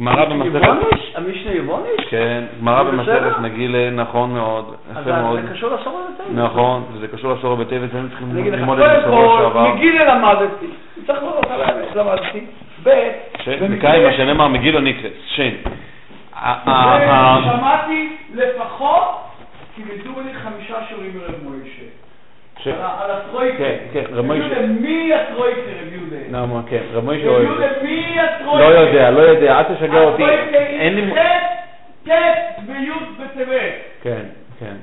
גמרא 0.00 0.24
במסכת... 0.24 0.62
יבוניש? 0.62 1.12
המשנה 1.14 1.52
יבוניש? 1.52 2.00
כן, 2.10 2.44
גמרא 2.60 2.84
זה 2.84 2.90
במסכת? 2.90 3.38
מגילה, 3.40 3.90
נכון 3.90 4.30
מאוד, 4.34 4.74
אז 4.96 5.06
יפה 5.06 5.22
מאוד. 5.22 5.40
זה 5.42 5.52
קשור 5.52 5.70
לסורו 5.74 5.98
לטבע. 6.00 6.42
נכון, 6.44 6.84
וזה 6.92 7.08
קשור 7.08 7.32
לסורו 7.32 7.56
בטבת, 7.56 7.92
היינו 7.94 8.08
צריכים 8.08 8.28
ללמוד 8.36 8.80
את 8.80 8.90
זה 8.90 8.98
בשבוע 9.00 9.38
שעבר. 9.42 9.74
מגילה 9.74 10.14
למדתי. 10.14 10.66
צריך 11.06 11.22
לראות 11.22 11.46
על 11.50 11.62
האמת, 11.62 11.96
למדתי. 11.96 12.40
ב', 12.82 13.10
נקרא 13.70 13.98
מה 14.06 14.12
שנאמר 14.12 14.48
מגילו 14.48 14.80
נקרס, 14.80 15.12
שן. 15.26 15.50
שמעתי 17.44 18.08
לפחות, 18.34 19.04
כי 19.76 19.82
לימדו 19.84 20.20
לי 20.20 20.34
חמישה 20.34 20.74
שיעורים 20.88 21.12
מרב 21.16 21.34
מוישה. 21.42 21.82
על 22.66 22.82
ה- 22.82 23.04
על 23.04 23.10
הטרויקה. 23.10 23.58
כן, 23.58 23.76
כן, 23.92 24.02
רב 24.12 24.24
מוישה. 24.26 24.66
מי 24.80 25.12
הטרויקה 25.14 25.60
יהודה? 26.30 26.42
למה, 26.52 26.60
כן, 26.68 26.80
רב 26.92 27.04
מוישה 27.04 27.28
אוהב 27.28 27.48
הטרויקה? 27.50 28.58
לא 28.58 28.64
יודע, 28.64 29.10
לא 29.10 29.20
יודע, 29.20 29.58
אל 29.58 29.64
תשגע 29.74 30.00
אותי. 30.02 30.24
אין 30.80 30.94
לי... 30.94 31.10
ט', 31.10 32.08
ט' 32.08 32.10
וי' 32.68 32.90
בטבת. 33.18 33.72
כן, 34.02 34.22
כן. 34.60 34.74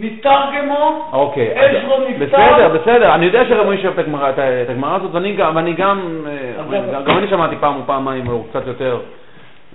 נתרגמו, 0.00 1.08
אוקיי, 1.12 1.50
עזרא 1.54 1.94
אז- 1.94 2.02
נפטר. 2.08 2.26
בסדר, 2.26 2.68
בסדר, 2.68 3.14
אני 3.14 3.26
יודע 3.26 3.44
שרב 3.48 3.66
מוישה 3.66 3.88
את 3.88 3.98
הגמרא- 3.98 4.32
הזאת, 4.96 5.10
ואני 5.14 5.72
גם, 5.72 6.26
אה, 6.26 6.62
אז 6.62 7.04
גם- 7.06 7.18
אני 7.18 7.28
שמעתי 7.28 7.56
פעם 7.60 7.76
או 7.76 7.80
פעמיים, 7.86 8.28
או 8.28 8.44
קצת 8.44 8.66
יותר. 8.66 8.98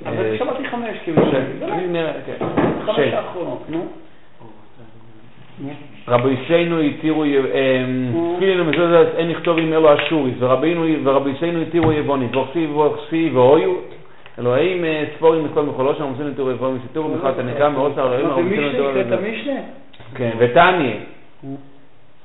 אבל 0.06 0.26
אה, 0.26 0.38
שמעתי 0.38 0.68
חמש, 0.68 0.98
כאילו. 1.04 1.22
אני 1.72 1.88
נראה, 1.88 2.12
כן. 2.26 2.46
חמש 2.86 3.00
האחרונות, 3.00 3.64
נו. 3.70 3.86
רבינו 6.08 6.80
התירו, 6.80 7.24
תפילין 8.36 8.60
ומזוזת 8.60 9.08
אין 9.16 9.30
לכתוב 9.30 9.58
עם 9.58 9.74
אלו 9.74 9.94
אשוריס, 9.94 10.36
ורבינו 10.40 11.62
התירו 11.62 11.92
יבונית, 11.92 12.36
ואוכסי 12.36 12.66
ואוכסי 12.66 13.30
ואויו, 13.34 13.74
אלוהים 14.40 14.86
אה, 14.86 15.04
ספורים 15.16 15.46
מכל 15.46 15.62
מחולו 15.64 15.96
שם, 15.96 16.04
עושים 16.04 16.28
לתירו 16.28 16.52
יבונית, 16.52 16.82
סיתורו 16.88 17.10
בכלל 17.10 17.32
תנקה 17.32 17.70
מאוד 17.70 17.92
שר 17.96 18.06
אלוהים, 18.06 18.28
מה, 18.28 18.34
עושים? 18.34 18.52
לתירו. 18.96 19.22
מישנה? 19.22 19.60
כן, 20.16 20.32
ותניא, 20.38 20.94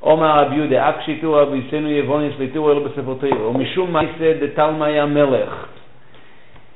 עומר 0.01 0.41
רבי 0.41 0.57
יהודה, 0.57 0.89
אק 0.89 1.01
שיתור 1.05 1.41
רבינו 1.41 1.91
יבונית, 1.91 2.33
ליתורו 2.39 2.71
אלו 2.71 2.85
בספר 2.85 3.15
תירו, 3.21 3.55
ומשום 3.55 3.93
מייסא 3.93 4.33
דתלמי 4.41 5.01
המלך. 5.01 5.78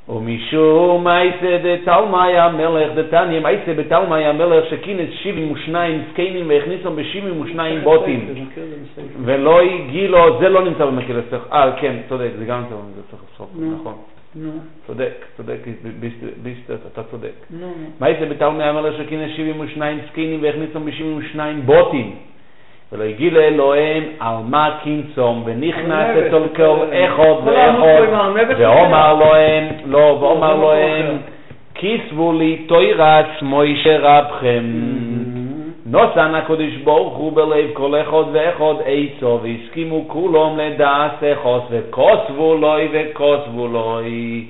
ומשום 0.09 1.05
מייסא 1.05 1.59
דתלמי 1.63 2.39
המלך, 2.39 2.93
דתניא 2.95 3.41
מייסא 3.41 3.73
בתלמי 3.73 4.25
המלך 4.25 4.65
שכינס 4.71 5.11
שבעים 5.23 5.53
ושניים 5.53 6.03
זקנים 6.11 6.49
והכניסם 6.49 6.97
בשבעים 6.97 7.41
ושניים 7.41 7.81
בוטים. 7.81 8.35
ולא 9.25 9.61
הגילו, 9.61 10.39
זה 10.41 10.49
לא 10.49 10.65
נמצא 10.65 10.87
במקהלת 10.87 11.25
סך, 11.31 11.47
אה 11.53 11.73
כן, 11.81 11.97
צודק, 12.09 12.31
זה 12.39 12.45
גם 12.45 12.61
נמצא 12.61 12.75
במקהלת 12.75 13.05
סך 13.11 13.19
הסוף, 13.35 13.49
נו. 13.55 13.77
נכון, 13.81 13.95
צודק, 14.87 15.25
צודק, 15.37 15.59
אתה 16.93 17.03
צודק. 17.03 17.33
יצא 18.09 18.25
בתלמי 18.25 18.65
המלך 18.65 18.95
שכינס 18.99 19.31
שבעים 19.37 19.61
ושניים 19.61 19.99
זקנים 20.11 20.43
והכניסם 20.43 20.85
בשבעים 20.85 21.19
ושניים 21.19 21.61
בוטים? 21.67 22.17
ולא 22.93 23.05
הגיל 23.05 23.39
אלוהים 23.39 24.03
על 24.21 24.35
מה 24.45 24.71
קינצום 24.83 25.43
ונכנס 25.47 26.17
אצל 26.17 26.43
כל. 26.57 26.77
אחד 26.93 27.35
ואחד 27.45 28.55
ואומר 28.59 29.15
להם, 29.15 29.65
לא, 29.87 30.17
זה 30.21 30.25
ואומר 30.25 30.57
מקום 30.57 30.71
להם. 30.71 31.17
כיסבו 31.75 32.33
לי 32.33 32.57
תוירס 32.57 33.43
מוישה 33.43 33.99
רבכם. 33.99 34.65
נוסן 35.87 36.35
הקדוש 36.35 36.77
ברוך 36.85 37.17
הוא 37.17 37.33
בלב 37.33 37.71
כל 37.73 37.95
אחד 38.01 38.25
ואחד 38.33 38.75
עצו 38.85 39.41
והסכימו 39.43 40.05
כולם 40.09 40.59
לדעת 40.59 41.23
אחוס 41.33 41.63
וכוסבו 41.71 42.55
לוי 42.55 42.89
וכוסבו 42.93 43.69
לוי 43.69 44.45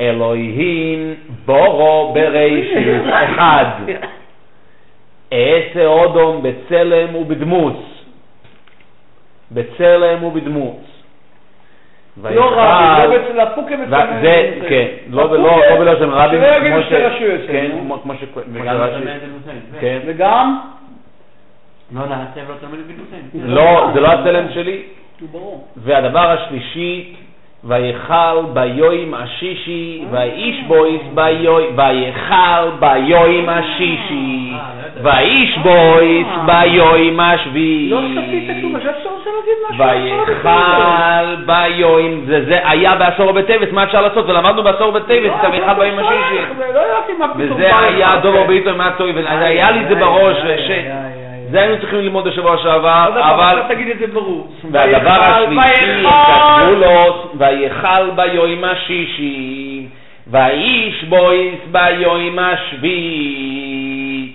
אלוהים 0.00 1.14
בורו 1.46 2.12
ברישיס 2.14 3.02
אחד 3.08 3.64
אעשה 5.32 5.86
אודום 5.86 6.42
בצלם 6.42 7.14
ובדמוס 7.16 7.76
בצלם 9.52 10.24
ובדמוס 10.24 10.76
לא 12.22 12.50
רבי, 12.52 13.08
לא 13.08 13.16
אצל 13.16 13.40
הפוקה 13.40 13.76
בצלם. 13.76 14.18
זה, 14.22 14.58
כן, 14.68 14.86
לא 15.10 15.22
לא 15.38 15.38
לא 15.38 15.50
רבים, 16.12 16.40
שלא 16.40 16.56
יגידו 16.56 16.82
כמו 16.88 16.96
רשויות, 16.96 17.40
כן, 17.48 17.66
נו. 17.72 17.80
כמו- 17.80 18.00
כמו 18.02 18.14
ש... 18.14 18.18
וגם 18.52 18.76
שרש"י- 18.76 18.92
תלמד 19.00 19.08
אלוהים. 19.08 19.62
כן. 19.80 19.98
וגם? 20.06 20.60
לא 21.94 22.06
נעשה 22.06 22.40
ולא 22.46 22.54
תלמד 22.60 22.74
אלוהים. 22.74 23.54
לא, 23.54 23.90
זה 23.94 24.00
לא 24.00 24.08
הצלם 24.08 24.46
שלי. 24.54 24.82
והדבר 25.76 26.30
השלישי, 26.30 27.16
ויכל 27.64 28.40
ביום 28.52 29.14
השישי, 29.14 30.02
ואיש 30.10 30.56
בויס 30.66 31.00
ביום, 31.14 31.62
ויכל 31.76 32.70
ביום 32.80 33.48
השישי, 33.48 34.52
ואיש 35.02 35.58
בויס 35.58 36.26
ביום 36.46 37.20
השביעי. 37.20 37.90
לא 37.90 38.00
ספית 38.14 38.50
כלום, 38.60 38.76
חשבתי 38.76 38.98
שאתה 38.98 39.10
רוצה 39.10 39.30
להגיד 39.38 39.54
משהו. 39.70 39.84
ויכל 40.28 41.34
ביום, 41.46 42.20
זה 42.26 42.44
זה 42.44 42.58
היה 42.64 42.94
בעשור 42.94 43.32
בטבת, 43.32 43.72
מה 43.72 43.84
אפשר 43.84 44.02
לעשות? 44.02 44.28
ולמדנו 44.28 44.62
בעשור 44.62 44.90
בטבת 44.90 45.32
את 45.40 45.44
הויכל 45.44 45.74
ביום 45.74 45.98
השישי. 45.98 46.42
לא 46.74 46.80
פתאום. 47.34 47.56
וזה 47.56 47.78
היה. 47.78 48.16
דובר 48.22 48.44
בעיתו 48.44 48.74
מה 48.76 48.90
טוב, 48.96 49.08
והיה 49.14 49.70
לי 49.70 49.80
את 49.80 49.88
זה 49.88 49.94
בראש, 49.94 50.36
זה 51.50 51.60
היינו 51.60 51.78
צריכים 51.80 51.98
ללמוד 51.98 52.28
בשבוע 52.28 52.56
שעבר, 52.62 53.08
אבל... 53.14 53.58
עכשיו 53.58 53.76
תגיד 53.76 53.88
את 53.88 53.98
זה 53.98 54.06
ברור. 54.06 54.46
והדבר 54.70 55.10
השלישי. 55.10 56.04
כתבו 56.04 56.74
לו, 56.74 57.30
ויכל 57.38 58.10
ביום 58.16 58.64
השישי, 58.64 59.86
ואיש 60.30 61.04
בויס 61.04 61.58
ביום 61.72 62.38
השביעי. 62.38 64.32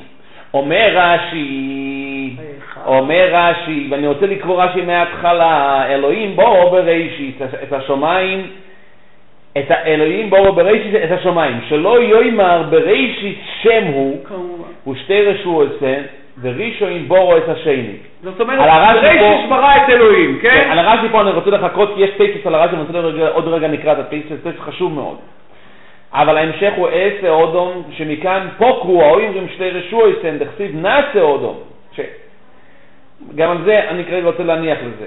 אומר 0.54 0.90
רש"י, 0.94 2.36
אומר 2.86 3.30
רש"י, 3.32 3.88
ואני 3.92 4.08
רוצה 4.08 4.26
לקרוא 4.26 4.64
רש"י 4.64 4.82
מההתחלה, 4.82 5.86
אלוהים 5.90 6.36
בואו 6.36 6.72
בראשית, 6.72 7.42
את 7.64 7.74
השמיים, 7.74 8.48
את 9.58 9.66
האלוהים 9.72 10.30
בואו 10.30 10.54
בראשית 10.54 10.96
את 10.96 11.12
השמיים, 11.12 11.60
שלא 11.70 12.04
יאמר 12.04 12.64
בראשית 12.70 13.42
שם 13.62 13.84
הוא. 13.94 14.18
ושתי 14.88 15.22
רשו 15.22 15.64
עשה, 16.44 16.58
וראשון 16.58 17.08
בורו 17.08 17.38
את 17.38 17.50
השני. 17.50 17.94
זאת 18.24 18.42
אומרת, 18.42 18.60
על 18.60 18.70
הרש"י 18.70 19.20
בראשית 19.20 19.50
פה- 19.50 19.56
ברא 19.56 19.76
את 19.76 19.90
אלוהים, 19.90 20.40
כן, 20.42 20.50
כן? 20.50 20.72
על 20.72 20.80
הרש"י 20.80 21.10
פה 21.12 21.22
אני 21.22 21.32
רוצה 21.32 21.50
לחכות, 21.50 21.92
כי 21.96 22.02
יש 22.02 22.10
טייסס 22.18 22.48
על 22.48 22.56
הרש"י, 22.56 22.76
אני 22.76 22.84
רוצה 22.84 23.30
עוד 23.30 23.48
רגע 23.48 23.68
נקרא 23.68 23.94
את 23.94 24.00
הטייסס, 24.00 24.32
טייסס 24.44 24.60
חשוב 24.60 24.94
מאוד. 24.94 25.18
אבל 26.14 26.38
ההמשך 26.38 26.72
הוא 26.76 26.88
אעשה 26.88 27.30
אודום, 27.30 27.84
שמכאן 27.98 28.48
פוקרו, 28.58 29.04
האוימרים 29.04 29.48
שתי 29.54 29.70
רשו 29.70 30.02
יסן, 30.10 30.38
דכסיב 30.38 30.82
נעשה 30.82 31.22
אודום. 31.22 31.60
גם 33.36 33.52
על 33.52 33.58
זה 33.66 33.90
אני 33.90 34.04
כרגע 34.06 34.26
רוצה 34.28 34.44
להניח 34.44 34.78
לזה. 34.78 35.06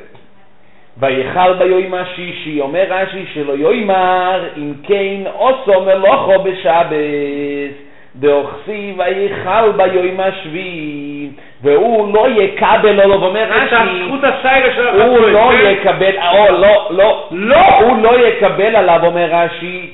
ויכל 0.99 1.53
ביום 1.59 1.95
השישי, 1.95 2.61
אומר 2.61 2.85
רש"י 2.89 3.25
שלא 3.35 3.53
יאמר 3.53 4.49
אם 4.57 4.73
כן 4.83 5.31
עושו 5.33 5.81
מלוכו 5.81 6.43
בשבס, 6.43 7.86
דאוכסי 8.19 8.95
ויכל 8.97 9.73
ביום 9.77 10.21
השביעי, 10.21 11.29
והוא 11.63 12.15
לא 12.15 12.29
יקבל 12.43 13.01
עליו, 13.01 13.25
אומר 13.25 13.45
את 13.45 13.73
רש"י, 13.73 15.03
הוא 15.03 15.19
לא 15.19 15.51
כן? 15.53 15.71
יקבל, 15.71 16.17
או 16.33 16.53
לא, 16.53 16.89
לא, 16.91 17.29
לא! 17.31 17.81
הוא 17.81 18.03
לא 18.03 18.27
יקבל 18.27 18.77
עליו, 18.77 19.01
אומר 19.05 19.29
רש"י, 19.31 19.91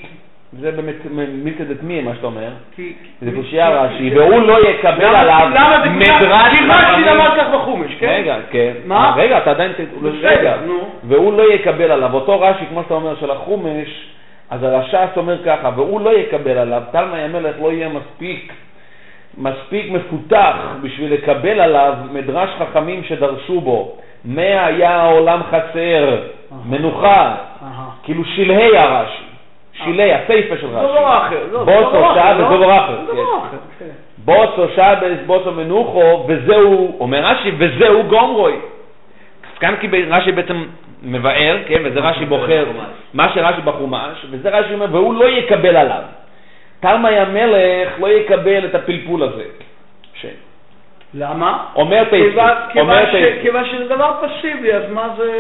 זה 0.61 0.73
באמת 0.73 0.95
מילתא 1.33 1.65
דתמי 1.65 2.01
מה 2.01 2.15
שאתה 2.15 2.27
אומר, 2.27 2.49
זה 3.23 3.31
קושייה 3.37 3.69
רש"י, 3.69 4.11
והוא 4.15 4.41
לא 4.43 4.69
יקבל 4.69 5.15
עליו 5.15 5.49
מדרש 5.91 6.23
רש"י. 6.23 6.65
למד 7.05 7.31
כך 7.37 7.47
בחומש, 7.55 7.95
כן? 8.01 8.07
רגע, 8.07 8.37
כן. 8.51 8.73
רגע, 9.17 9.39
אתה 9.39 9.51
עדיין... 9.51 9.73
רגע. 10.23 10.57
והוא 11.05 11.33
לא 11.33 11.55
יקבל 11.55 11.91
עליו. 11.91 12.15
אותו 12.15 12.41
רש"י, 12.41 12.65
כמו 12.71 12.83
שאתה 12.83 12.95
אומר, 12.95 13.17
של 13.21 13.31
החומש, 13.31 14.07
אז 14.53 14.63
הרש"ס 14.63 15.17
אומר 15.17 15.45
ככה, 15.45 15.71
והוא 15.77 16.01
לא 16.01 16.11
יקבל 16.11 16.59
עליו, 16.59 16.83
תלמי 16.91 17.19
המלך 17.19 17.57
לא 17.63 17.73
יהיה 17.73 17.89
מספיק, 17.89 18.53
מספיק 19.39 19.91
מפותח 19.91 20.57
בשביל 20.83 21.13
לקבל 21.13 21.61
עליו 21.61 21.95
מדרש 22.13 22.51
חכמים 22.59 23.05
שדרשו 23.05 23.61
בו. 23.61 23.97
מה 24.25 24.65
היה 24.67 24.91
העולם 24.91 25.41
חסר? 25.43 26.19
מנוחה. 26.65 27.35
כאילו 28.03 28.25
שלהי 28.25 28.77
הרש"י. 28.77 29.23
שלהי, 29.73 30.15
הסיפה 30.15 30.57
של 30.61 30.67
רש"י. 30.67 30.99
אחר. 30.99 31.47
לא, 31.53 31.65
זה 31.65 31.65
בוסו, 31.65 31.91
דבר 31.91 32.15
שעה 32.15 32.33
אחר? 32.33 32.47
ודובר 32.47 32.79
אחר, 32.79 32.97
כן. 33.13 33.59
כן. 33.79 33.91
בוסו 34.25 34.69
שבס, 34.75 35.27
בוסו 35.27 35.53
מנוחו, 35.53 36.25
וזהו, 36.29 36.97
אומר 37.01 37.25
רש"י, 37.27 37.53
וזהו 37.59 38.03
גומרוי. 38.03 38.57
כאן 39.61 39.75
כי 39.81 39.89
רש"י 40.11 40.33
בעצם 40.33 40.65
מבאר, 41.03 41.59
כן, 41.67 41.83
וזה 41.85 42.01
רש"י 42.01 42.25
בוחר, 42.25 42.67
מה 43.15 43.35
שרש"י 43.35 43.61
בחומש, 43.65 44.27
וזה 44.31 44.51
רש"י 44.51 44.75
אומר, 44.75 44.87
והוא 44.93 45.15
לא 45.15 45.29
יקבל 45.29 45.77
עליו. 45.77 46.03
תלמי 46.81 47.19
המלך 47.19 48.01
לא 48.01 48.07
יקבל 48.07 48.65
את 48.65 48.75
הפלפול 48.75 49.23
הזה. 49.23 49.45
ש... 50.15 50.27
למה? 51.15 51.65
אומר 51.77 52.03
אומר 52.77 53.05
כיוון 53.43 53.65
שזה 53.65 53.85
דבר 53.85 54.13
פסיבי, 54.23 54.73
אז 54.73 54.83
מה 54.93 55.09
זה... 55.17 55.31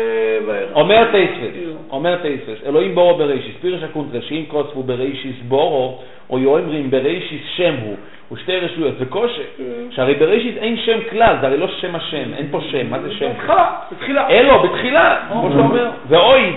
אומר 0.74 1.04
טייספס, 1.10 1.56
אומר 1.90 2.16
טייספס, 2.22 2.66
אלוהים 2.66 2.94
בורו 2.94 3.18
בראשיס, 3.18 3.56
פירש 3.60 3.82
הקונטרס, 3.82 4.24
שאם 4.24 4.44
קוצבו 4.48 4.82
בראשיס 4.82 5.36
בורו, 5.48 5.98
או 6.30 6.38
יאמרים 6.38 6.90
בראשיס 6.90 7.42
שם 7.56 7.74
הוא, 7.82 7.96
ושתי 8.32 8.56
רשויות, 8.58 8.98
זה 8.98 9.04
קושי, 9.06 9.42
שהרי 9.90 10.14
בראשיס 10.14 10.56
אין 10.56 10.76
שם 10.76 10.98
כלל, 11.10 11.36
זה 11.40 11.46
הרי 11.46 11.56
לא 11.56 11.66
שם 11.68 11.94
השם, 11.94 12.34
אין 12.36 12.46
פה 12.50 12.60
שם, 12.70 12.90
מה 12.90 12.98
זה 12.98 13.14
שם? 13.14 13.28
בהתחלה, 13.28 13.70
בתחילה. 13.92 14.28
אלו, 14.30 14.58
בתחילה, 14.62 15.16
כמו 15.32 15.48
שאתה 15.50 15.60
אומר, 15.62 15.90
ואויד, 16.08 16.54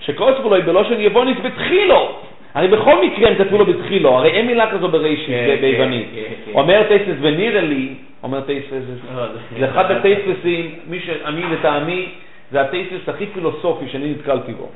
שקוצבו 0.00 0.50
לו 0.56 0.62
בלושן 0.62 1.00
יבוניס 1.00 1.36
בתחילו. 1.44 2.12
הרי 2.54 2.68
בכל 2.68 3.04
מקרה 3.06 3.28
הם 3.30 3.34
כתבו 3.34 3.58
לו 3.58 3.66
בתחילו, 3.66 4.16
הרי 4.18 4.30
אין 4.30 4.46
מילה 4.46 4.70
כזו 4.70 4.88
בראשית, 4.88 5.26
כן, 5.26 5.56
ב- 5.58 5.60
ביוונית. 5.60 6.06
כן, 6.14 6.20
כן. 6.46 6.58
אומר 6.58 6.82
טייסס 6.88 7.14
ונראה 7.20 7.60
לי, 7.60 7.88
אומר 8.22 8.40
טייסס, 8.40 8.72
לא, 9.16 9.26
זה- 9.26 9.32
זה 9.58 9.68
אחד 9.70 9.90
הטייססים, 9.90 10.70
מי 10.86 11.00
שאני 11.00 11.42
לטעמי, 11.52 12.08
זה 12.52 12.60
הטייסס 12.60 13.08
הכי 13.08 13.26
פילוסופי 13.26 13.84
שאני 13.92 14.10
נתקלתי 14.10 14.52
בו. 14.52 14.68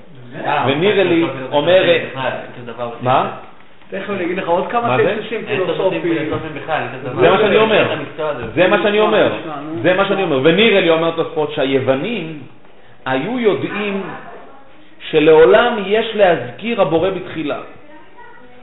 אה, 0.44 0.64
ונראה 0.68 1.04
לי, 1.04 1.20
לא 1.20 1.28
אומר-. 1.52 1.82
מה? 3.02 3.30
תכף 3.92 4.10
אני 4.10 4.24
אגיד 4.24 4.36
לך 4.38 4.48
עוד 4.48 4.66
כמה 4.70 4.96
תוספים 4.98 5.44
פילוסופיים. 5.46 6.02
זה 7.20 7.30
מה 7.30 7.38
שאני 7.38 7.56
אומר. 7.56 7.94
זה 8.54 8.68
מה 8.68 8.76
שאני 8.82 9.00
אומר. 9.00 9.32
זה 9.82 9.94
מה 9.94 10.04
שאני 10.08 10.22
אומר. 10.22 10.40
ונראה 10.44 10.80
לי, 10.80 10.90
אומר 10.90 11.10
תוספות, 11.10 11.52
שהיוונים 11.52 12.38
היו 13.06 13.38
יודעים 13.38 14.02
שלעולם 15.10 15.76
יש 15.86 16.06
להזכיר 16.16 16.82
הבורא 16.82 17.10
בתחילה. 17.10 17.58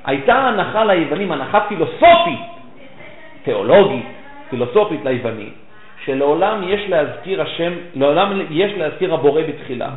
הייתה 0.05 0.35
הנחה 0.35 0.83
ליוונים, 0.83 1.31
הנחה 1.31 1.59
פילוסופית, 1.59 2.39
תיאולוגית, 3.43 4.05
פילוסופית 4.49 5.05
ליוונים, 5.05 5.49
שלעולם 6.05 6.61
יש 6.67 6.81
להזכיר 6.89 7.41
השם, 7.41 7.71
לעולם 7.95 8.41
יש 8.49 8.71
להזכיר 8.77 9.13
הבורא 9.13 9.41
בתחילה. 9.41 9.89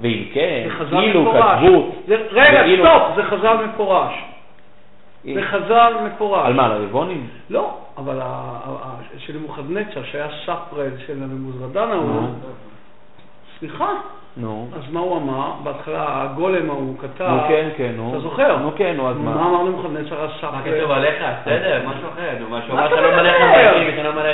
ואם 0.00 0.24
כן, 0.34 0.62
זה 0.68 0.70
חז"ל 0.74 0.98
אילו 1.00 1.22
מפורש. 1.22 1.42
כתבו... 1.64 1.92
זה- 2.06 2.16
רגע, 2.30 2.62
סטופ, 2.76 3.02
זה 3.16 3.22
חז"ל 3.22 3.56
מפורש. 3.68 4.12
זה 5.24 5.42
חז"ל 5.42 5.92
מפורש. 6.06 6.46
על 6.46 6.52
מה, 6.52 6.66
על 6.66 6.80
היוונים? 6.80 7.28
לא, 7.50 7.78
אבל 7.96 8.20
של 9.18 9.36
נבוכדנצר, 9.38 10.04
שהיה 10.04 10.28
ספרד 10.42 10.92
של 11.06 11.22
הנבוזרדן 11.22 11.90
ההוא, 11.90 12.10
נו. 12.10 12.34
סליחה, 13.68 13.92
נו. 14.36 14.68
אז 14.76 14.92
מה 14.92 15.00
הוא 15.00 15.16
אמר? 15.16 15.50
בהתחלה 15.62 16.04
הגולם 16.08 16.70
ההוא 16.70 16.98
כתב, 16.98 17.28
נו 17.28 17.38
כן, 17.48 17.68
כן, 17.76 17.90
נו. 17.96 18.10
אתה 18.10 18.20
זוכר? 18.20 18.56
נו 18.56 18.70
כן, 18.76 18.94
נו, 18.96 19.10
אז 19.10 19.16
מה 19.16 19.34
מה? 19.34 19.46
אמר 19.48 19.62
נבוכדנצר 19.62 20.20
על 20.20 20.28
מה? 20.42 20.62
כתוב 20.64 20.90
עליך? 20.90 21.14
בסדר, 21.42 21.80
משהו 21.86 22.08
אחר. 22.08 22.30
נו, 22.40 22.48
מה 22.48 22.86
אתה 22.86 22.96
שלום 22.96 23.14
עליך. 23.14 23.36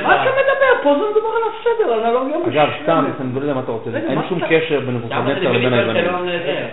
מה 0.03 0.23
אתה 0.23 0.31
מדבר? 0.31 0.83
פה 0.83 0.95
זה 0.95 1.05
מדובר 1.11 1.29
על 1.37 1.43
הסדר, 1.51 1.93
על 1.93 2.17
אנלוגיה 2.17 2.63
אגב. 2.63 2.73
סתם, 2.83 3.05
אני 3.21 3.35
לא 3.35 3.41
יודע 3.41 3.55
מה 3.55 3.61
אתה 3.61 3.73
רוצה, 3.73 3.91
אין 3.97 4.15
מה 4.15 4.23
שום 4.29 4.41
קשר 4.49 4.81
בין 4.81 4.95
נבוכדנצר 4.95 5.53
לבין 5.53 5.73
היוונים. 5.73 6.05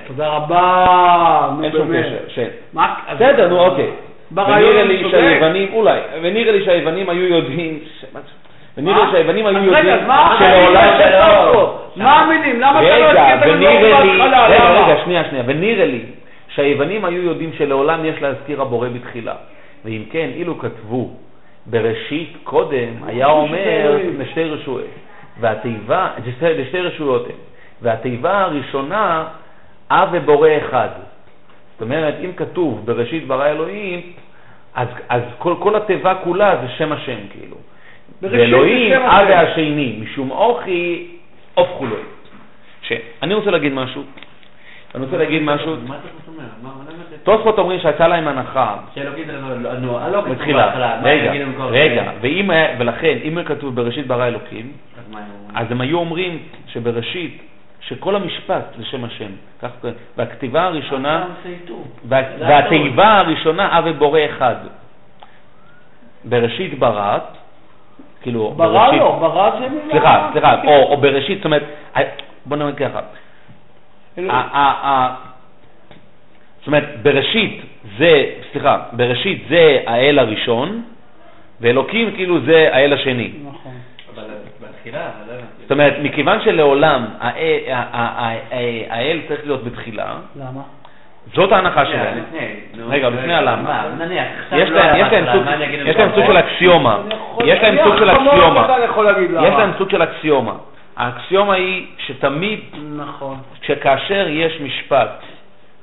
תודה 0.07 0.27
רבה, 0.27 1.50
אין 1.63 1.71
שום. 1.71 1.92
קשר, 1.94 2.48
בסדר, 3.15 3.48
נו 3.48 3.60
אוקיי. 3.60 3.92
ברעיון 4.31 4.71
ונראה 4.71 4.83
לי. 4.83 5.10
שהיוונים, 5.12 5.74
אולי, 5.74 6.00
ונראה 6.21 6.51
לי 6.51 6.65
שהיוונים 6.65 7.10
היו 7.10 7.24
יודעים, 7.24 7.80
מה? 8.13 8.19
ונראה 8.77 9.06
לי 9.06 9.12
שהיוונים 9.12 9.45
היו 9.45 9.63
יודעים 9.63 9.85
שלעולם... 10.39 10.88
פה? 11.53 11.79
מה 11.95 12.19
המילים? 12.21 12.59
למה 12.62 12.81
אתה 12.81 13.00
לא 13.00 13.06
הזכיר 13.06 13.50
את 13.50 13.56
לי, 13.59 13.81
בהתחלה? 14.19 14.47
רגע? 14.47 14.69
רגע, 14.85 15.03
שנייה, 15.03 15.24
שנייה, 15.29 15.44
ונראה 15.47 15.85
לי 15.85 16.01
שהיוונים 16.47 17.06
היו 17.06 17.21
יודעים 17.21 17.51
שלעולם 17.57 18.06
יש 18.06 18.21
להזכיר 18.21 18.62
הבורא 18.62 18.88
בתחילה. 18.89 19.33
ואם 19.85 20.03
כן, 20.12 20.29
אילו 20.35 20.57
כתבו 20.59 21.09
בראשית 21.65 22.38
קודם, 22.44 22.89
היה 23.06 23.27
אומר. 23.27 23.97
לשתי 24.19 24.44
רשויות, 24.44 24.85
והתיבה, 25.39 26.09
לשתי- 26.25 26.53
לשתי 26.62 26.79
רשויות, 26.79 27.27
והתיבה 27.81 28.41
הראשונה, 28.41 29.24
אב 29.91 30.09
ובורא 30.12 30.50
אחד. 30.57 30.88
זאת 31.74 31.81
אומרת, 31.81 32.15
אם 32.25 32.31
כתוב 32.35 32.81
בראשית 32.85 33.27
ברא 33.27 33.45
אלוהים, 33.45 34.01
אז, 34.75 34.88
אז 35.09 35.21
כל, 35.38 35.53
כל 35.59 35.75
התיבה 35.75 36.13
כולה 36.24 36.56
זה 36.62 36.68
שם 36.77 36.91
השם, 36.91 37.18
כאילו. 37.31 37.56
ואלוהים, 38.22 39.02
השם. 39.02 39.25
והשני, 39.30 40.00
משום 40.02 40.31
אוכי, 40.31 41.08
אוף 41.58 41.68
כולוי. 41.78 42.02
שאני 42.81 43.34
רוצה 43.34 43.52
להגיד 43.52 43.74
משהו, 43.74 44.04
אני 44.96 45.06
רוצה 45.06 45.18
להגיד 45.18 45.42
משהו, 45.42 45.75
תוספות 47.24 47.60
אומרים 47.60 47.80
שהייתה 47.80 48.08
להם 48.08 48.28
הנחה. 48.28 48.75
שאלוהים 48.96 49.25
זה 49.28 49.34
לא- 49.62 50.12
לא- 50.12 50.22
בתחילה, 50.22 51.00
רגע, 51.04 51.31
רגע, 51.69 52.12
ולכן, 52.80 53.18
אם 53.24 53.44
כתוב 53.46 53.75
בראשית 53.75 54.08
ברא 54.08 54.28
אלוקים, 54.28 54.72
אז 55.56 55.72
הם 55.72 55.81
היו 55.81 55.98
אומרים 56.00 56.40
שבראשית, 56.68 57.42
שכל 57.81 58.16
המשפט 58.16 58.63
זה 58.78 58.86
שם 58.86 59.04
השם, 59.04 59.31
כך, 59.62 59.70
והכתיבה 60.18 60.63
הראשונה, 60.63 61.25
זה 62.08 62.25
והתיבה 62.40 63.18
הראשונה, 63.20 63.80
אב 63.80 63.84
ובורא 63.88 64.20
אחד. 64.25 64.56
בראשית 66.24 66.80
בראת, 66.80 67.22
כאילו, 68.27 68.53
ברא 68.56 68.68
בראשית, 68.68 69.00
לא, 69.00 69.18
ברא 69.21 69.59
זה 69.59 69.69
מילה... 69.69 69.91
סליחה, 69.91 70.29
סליחה, 70.31 70.63
או, 70.63 70.91
או 70.91 70.97
בראשית, 70.97 71.38
זאת 71.38 71.45
אומרת, 71.45 71.63
בוא 72.45 72.57
נאמר 72.57 72.75
ככה, 72.75 73.00
זאת 76.57 76.68
אומרת, 76.68 76.83
בראשית 77.01 77.62
זה, 77.97 78.25
סליחה, 78.51 78.77
בראשית 78.91 79.45
זה 79.50 79.79
האל 79.85 80.19
הראשון, 80.19 80.81
ואלוקים 81.62 82.15
כאילו 82.15 82.39
זה 82.45 82.69
האל 82.71 82.94
השני. 82.94 83.31
נכון. 83.45 83.74
אבל 84.15 84.24
בתחילה. 84.62 85.09
זאת 85.62 85.71
אומרת, 85.71 85.94
מכיוון 86.01 86.39
שלעולם 86.44 87.06
האל 87.19 89.21
צריך 89.27 89.45
להיות 89.45 89.63
בתחילה, 89.63 90.15
למה? 90.35 90.62
זאת 91.35 91.51
ההנחה 91.51 91.85
שלהם. 91.85 92.24
רגע, 92.89 93.09
לפני 93.09 93.33
הלמה. 93.33 93.83
יש 94.51 94.69
להם, 94.69 96.12
סוג? 96.15 96.25
של 96.27 96.38
אקסיומה, 96.38 96.97
יש 97.45 97.59
להם 97.62 97.77
סוג 97.83 97.97
של 97.97 98.09
אקסיומה. 98.09 98.68
יש 99.47 99.53
להם 99.57 99.71
סוג 99.77 99.89
של 99.89 100.03
אקסיומה. 100.03 100.53
האקסיומה 100.97 101.53
היא 101.53 101.88
שתמיד, 101.97 102.59
נכון. 102.97 103.38
שכאשר 103.62 104.27
יש 104.29 104.62
משפט 104.62 105.24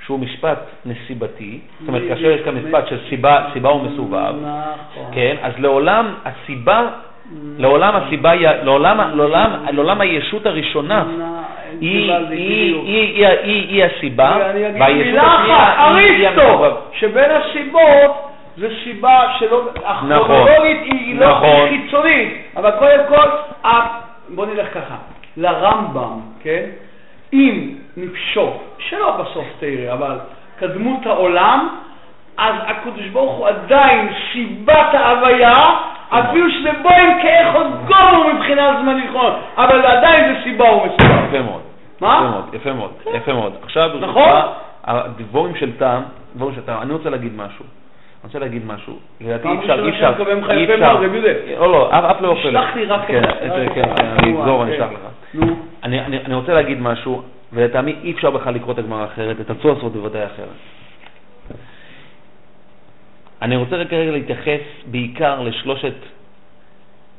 שהוא 0.04 0.20
משפט 0.20 0.58
נסיבתי, 0.84 1.60
זאת 1.80 1.88
אומרת, 1.88 2.02
כאשר 2.08 2.30
יש 2.30 2.40
כאן 2.40 2.54
משפט 2.54 2.86
של 2.88 2.98
סיבה, 3.08 3.46
סיבה 3.52 3.72
ומסובב, 3.72 4.34
נכון. 4.40 5.10
כן, 5.14 5.36
אז 5.42 5.52
לעולם 5.58 6.14
הסיבה, 6.24 6.88
לעולם 7.58 7.94
הסיבה, 7.96 8.30
היא- 8.30 8.48
לעולם, 8.62 9.00
לעולם, 9.14 9.50
לעולם 9.70 10.00
הישות 10.00 10.46
הראשונה, 10.46 11.04
היא, 11.80 12.12
היא, 12.12 12.30
היא, 12.30 12.74
היא, 12.84 13.26
היא, 13.26 13.68
היא 13.68 13.84
הסיבה, 13.84 14.36
והישות 14.80 15.22
השנייה 15.22 15.86
היא-. 15.86 16.26
אריסטו, 16.28 16.76
שבין 16.92 17.30
הסיבות 17.30 18.30
זה 18.56 18.68
סיבה 18.84 19.20
שלא, 19.38 19.62
הכרונולוגית 19.84 20.78
היא 20.82 21.20
לא 21.20 21.30
נכון. 21.30 21.68
חיצונית, 21.68 22.46
אבל 22.56 22.70
קודם 22.78 23.00
כל, 23.08 23.28
בוא 24.28 24.46
נלך 24.46 24.74
ככה, 24.74 24.94
לרמב"ם, 25.36 26.20
כן? 26.42 26.64
אם 27.32 27.68
נפשוט, 27.96 28.52
שלא 28.78 29.10
בסוף 29.16 29.44
תראה, 29.60 29.92
אבל 29.92 30.16
קדמות 30.58 31.06
העולם, 31.06 31.68
אז 32.38 32.54
הקדוש 32.66 33.08
ברוך 33.08 33.36
הוא 33.36 33.48
עדיין 33.48 34.08
סיבת 34.32 34.94
ההוויה, 34.94 35.74
אפילו 36.08 36.50
שזה 36.50 36.70
בוהם 36.82 37.10
כאחוז 37.22 37.66
גומו 37.86 38.34
מבחינה 38.34 38.76
זמנית, 38.80 39.10
נכון, 39.10 39.32
אבל 39.56 39.86
עדיין 39.86 40.34
זה 40.34 40.40
סיבה 40.44 40.64
ומסובב. 40.64 41.24
יפה 41.28 41.42
מאוד. 41.42 41.60
מה? 42.00 42.08
יפה 42.08 42.24
מאוד, 42.24 42.44
יפה 42.54 42.72
מאוד, 42.72 42.92
יפה 43.14 43.32
מאוד. 43.32 43.52
עכשיו, 43.62 43.90
נכון? 44.00 44.40
הדבורים 44.84 45.56
של 45.56 45.76
טעם, 45.76 46.02
דבורים 46.36 46.54
של 46.54 46.60
טעם, 46.60 46.82
אני 46.82 46.92
רוצה 46.92 47.10
להגיד 47.10 47.32
משהו. 47.36 47.64
אני 47.64 48.28
רוצה 48.28 48.38
להגיד 48.38 48.62
משהו. 48.66 48.98
לדעתי 49.20 49.48
אי 49.48 49.58
אפשר, 49.58 49.84
אי 49.84 49.90
אפשר, 49.90 50.12
אי 50.50 50.64
אפשר. 50.64 51.00
לא, 51.60 51.72
לא, 51.72 51.90
אף 52.10 52.20
לא 52.20 52.28
יופי. 52.28 52.42
שלח 52.42 52.76
לי 52.76 52.84
רק 52.84 53.00
כן, 53.06 53.22
כן, 53.74 53.84
אחד. 53.84 54.04
אני 54.04 54.40
אגזור 54.40 54.58
ואני 54.58 54.76
כן. 54.76 54.82
אשלח 54.82 54.92
לך. 54.92 55.34
נו. 55.34 55.56
אני, 55.82 56.00
אני, 56.00 56.18
אני 56.24 56.34
רוצה 56.34 56.54
להגיד 56.54 56.80
משהו, 56.80 57.22
ולטעמי 57.52 57.94
אי 58.02 58.12
אפשר 58.12 58.30
בכלל 58.30 58.54
לקרוא 58.54 58.72
את 58.72 58.78
הגמרא 58.78 59.04
אחרת, 59.04 59.40
את 59.40 59.50
הצוסות 59.50 59.92
בוודאי 59.92 60.26
אחרת. 60.26 60.48
אני 63.42 63.56
רוצה 63.56 63.76
רק 63.76 63.92
רגע 63.92 64.10
להתייחס 64.10 64.60
בעיקר 64.86 65.40
לשלושת, 65.40 65.94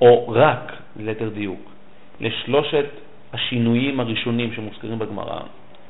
או 0.01 0.29
רק, 0.29 0.72
ליתר 1.00 1.29
דיוק, 1.29 1.72
לשלושת 2.22 2.86
השינויים 3.34 4.00
הראשונים 4.00 4.53
שמוזכרים 4.53 5.00
בגמרא, 5.00 5.39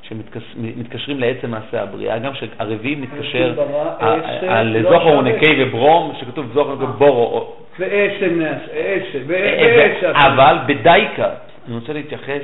שמתקשרים 0.01 1.20
לעצם 1.20 1.51
מעשה 1.51 1.82
הבריאה, 1.84 2.20
גם 2.20 2.36
שהרביעי 2.36 2.96
מתקשר 2.96 3.53
לא 3.55 4.62
לזוכר 4.62 5.00
שווה. 5.00 5.17
ונקי 5.17 5.63
וברום, 5.63 6.13
שכתוב 6.20 6.46
זוכר 6.53 6.75
ובורו, 6.79 7.55
ועשם 7.79 8.41
נס, 8.41 8.62
עשם, 8.72 9.32
אה, 9.32 9.75
ועשם. 9.77 10.12
אבל 10.15 10.58
בדייקה, 10.67 11.29
אני 11.67 11.75
רוצה 11.75 11.94
להתייחס 11.94 12.44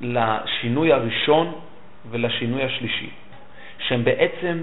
לשינוי 0.00 0.92
הראשון 0.92 1.52
ולשינוי 2.10 2.62
השלישי, 2.62 3.10
שהם 3.78 4.04
בעצם 4.04 4.58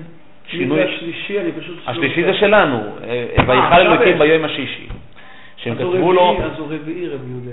שינוי... 0.47 0.77
זה 0.79 0.89
השלישי? 0.89 1.39
אני 1.39 1.51
פשוט... 1.51 1.75
השלישי 1.87 2.23
זה 2.23 2.33
שלנו, 2.33 2.77
אה, 2.77 3.25
ויכל 3.37 3.51
אה, 3.53 3.81
אלוקים 3.81 4.19
ביום 4.19 4.45
השישי. 4.45 4.87
שהם 5.57 5.75
כתבו 5.75 6.13
לו, 6.13 6.37
אז 6.43 6.59
הוא 6.59 6.67
רביעי 6.71 7.07
רב 7.07 7.19
יהודה. 7.29 7.51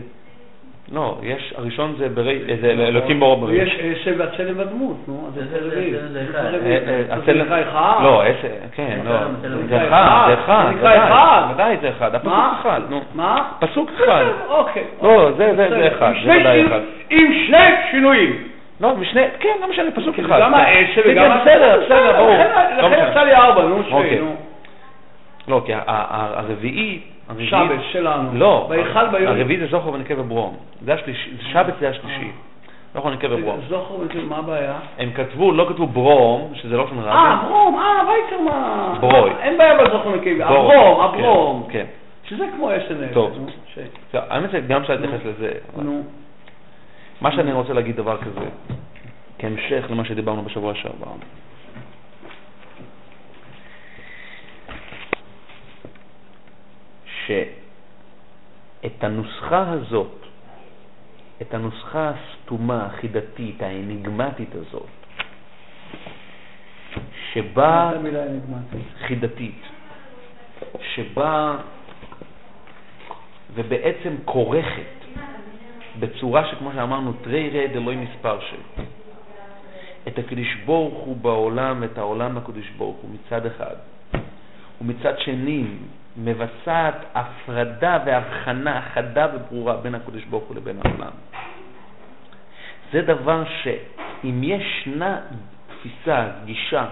לא, 0.92 1.18
יש, 1.22 1.54
הראשון 1.56 1.94
זה 1.98 2.08
ברי- 2.08 2.38
זה 2.60 2.70
אלוקים 2.88 3.20
באור 3.20 3.36
ברי. 3.36 3.52
ויש 3.60 3.78
עשב 4.00 4.14
והצלם 4.18 4.58
והדמות, 4.58 4.96
נו, 5.08 5.24
אז 5.28 5.34
זה- 5.34 5.58
רביעי. 5.66 5.90
זה- 5.90 6.08
זה 6.08 6.24
זה 6.32 6.38
אחד. 6.40 6.54
רביעי. 6.54 6.76
אה, 6.76 6.88
אה, 6.88 7.00
אז 7.10 7.22
הצלם- 7.22 7.36
זה 7.38 7.44
נקרא 7.44 7.60
אחד. 7.62 8.00
לא, 8.02 8.22
עשר, 8.22 8.48
כן, 8.74 8.98
לא, 9.04 9.10
הצלם- 9.14 9.34
הצלם 9.38 9.66
זה 9.68 9.88
אחד, 9.88 10.24
זה 10.28 10.34
אחד. 10.34 10.72
זה 10.80 11.04
אחד. 11.04 11.42
ודאי 11.54 11.76
זה 11.80 11.88
אחד, 11.90 12.14
הפסוק 12.14 12.30
מה? 12.32 12.54
אחד, 12.60 12.80
נו. 12.90 13.00
מה? 13.14 13.48
פסוק 13.60 13.90
אחד. 13.96 14.24
אוקיי. 14.48 14.84
לא, 15.02 15.30
זה- 15.30 15.36
זה- 15.36 15.56
זה 15.56 15.66
בסדר. 15.66 15.96
אחד, 15.96 16.12
זה 16.24 16.30
ודאי 16.40 16.66
אחד. 16.66 16.80
עם 17.10 17.32
שני 17.46 17.58
שינויים. 17.90 18.48
לא, 18.80 18.96
משנה, 18.96 19.20
כן, 19.40 19.48
לא 19.60 19.68
משנה, 19.70 19.90
פסוק 19.90 20.18
אחד. 20.18 20.40
גם 20.40 20.52
כן. 20.54 20.84
כן, 20.94 21.00
וגם 21.10 21.30
כן, 21.30 21.40
בסדר, 21.40 21.80
בסדר, 21.84 22.12
ברור. 22.18 22.34
לכן- 22.34 22.76
לא. 22.82 23.10
יצא 23.10 23.22
לי 23.22 23.34
ארבע, 23.34 23.62
נו, 23.62 23.82
שני, 23.82 23.92
אוקיי. 23.92 24.20
נו. 24.20 24.34
לא, 25.48 25.62
כי 25.66 25.72
הרביעי, 25.86 27.00
שבס 27.40 27.58
שלנו. 27.92 28.28
לא. 28.32 28.68
הרביעי 29.26 29.58
זה 29.60 29.66
זוכר 29.66 29.92
ונקה 29.92 30.14
וברום. 30.20 30.56
זה 30.84 30.94
השלישי, 30.94 31.30
שבת 31.52 31.74
זה 31.80 31.88
השלישי. 31.88 32.30
זוכר 32.94 33.08
ונקה 33.08 33.26
וברום. 33.30 33.60
זוכר, 33.68 33.94
וזה- 33.94 34.22
מה 34.28 34.36
הבעיה? 34.38 34.74
הם 34.98 35.10
כתבו, 35.14 35.52
לא 35.52 35.66
כתבו 35.68 35.86
ברום, 35.86 36.50
שזה 36.54 36.76
לא 36.76 36.86
שם 36.90 36.98
אה, 36.98 37.04
רבי. 37.34 37.46
ברום, 37.48 37.78
אה, 37.78 38.08
וייצרמן. 38.08 38.94
ברוי. 39.00 39.30
אין 39.40 39.58
בעיה 39.58 39.74
בזוכר. 39.78 40.08
ברום, 40.08 40.20
הברום, 40.70 41.12
כן, 41.12 41.18
הברום. 41.18 41.66
כן. 41.70 41.84
שזה 42.24 42.44
כמו 42.56 42.70
אס.אן.אס. 42.76 43.12
טוב. 43.14 43.48
האמת 44.14 44.50
שגם 44.50 44.80
אפשר 44.80 44.92
להתייחס 44.92 45.24
לזה. 45.26 45.50
נו. 45.82 46.02
מה 47.20 47.32
שאני 47.32 47.52
רוצה 47.52 47.72
להגיד 47.72 47.96
דבר 47.96 48.22
כזה, 48.22 48.48
כהמשך 49.38 49.84
למה 49.90 50.04
שדיברנו 50.04 50.42
בשבוע 50.42 50.74
שעבר. 50.74 51.12
שאת 57.26 59.04
הנוסחה 59.04 59.70
הזאת, 59.70 60.26
את 61.42 61.54
הנוסחה 61.54 62.10
הסתומה, 62.10 62.86
החידתית, 62.86 63.62
האניגמטית 63.62 64.54
הזאת, 64.54 64.88
שבה? 67.32 67.92
חידתית, 69.06 69.62
שבה 70.94 71.56
ובעצם 73.54 74.14
כורכת 74.24 74.97
בצורה 76.00 76.50
שכמו 76.50 76.72
שאמרנו, 76.72 77.12
תרי 77.12 77.50
רד 77.50 77.70
אלוהי 77.76 77.96
מספר 77.96 78.38
של. 78.40 78.82
את 80.08 80.18
הקדוש 80.18 80.54
ברוך 80.66 81.04
הוא 81.04 81.16
בעולם, 81.16 81.84
את 81.84 81.98
העולם 81.98 82.36
לקדוש 82.36 82.70
ברוך 82.76 82.96
הוא 82.96 83.10
מצד 83.10 83.46
אחד, 83.46 83.74
ומצד 84.80 85.18
שני 85.18 85.64
מבצעת 86.16 86.94
הפרדה 87.14 87.98
והבחנה 88.06 88.82
חדה 88.94 89.26
וברורה 89.34 89.76
בין 89.76 89.94
הקדוש 89.94 90.24
ברוך 90.24 90.44
הוא 90.44 90.56
לבין 90.56 90.78
העולם. 90.84 91.10
זה 92.92 93.02
דבר 93.02 93.44
שאם 93.62 94.42
ישנה 94.42 95.20
תפיסה, 95.66 96.28
גישה, 96.44 96.86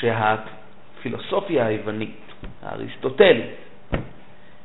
שהפילוסופיה 0.00 1.66
היוונית, 1.66 2.20
האריסטוטלית, 2.62 3.50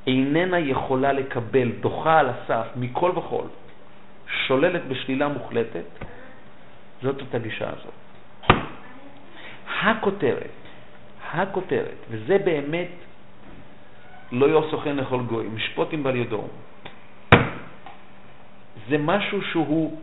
איננה 0.07 0.59
יכולה 0.59 1.13
לקבל, 1.13 1.71
דוחה 1.79 2.19
על 2.19 2.29
הסף 2.29 2.67
מכל 2.75 3.11
וכל, 3.15 3.45
שוללת 4.47 4.87
בשלילה 4.87 5.27
מוחלטת, 5.27 5.85
זאת 7.01 7.21
אותה 7.21 7.39
גישה 7.39 7.69
הזאת. 7.69 7.93
הכותרת, 9.81 10.55
הכותרת, 11.31 11.97
וזה 12.09 12.37
באמת 12.37 12.87
לא 14.31 14.45
יהיה 14.45 14.61
סוכן 14.71 14.95
לכל 14.95 15.21
גוי, 15.21 15.47
משפוטים 15.47 16.03
בל 16.03 16.15
ידום. 16.15 16.47
זה 18.89 18.97
משהו 18.97 19.41
שהוא, 19.41 20.01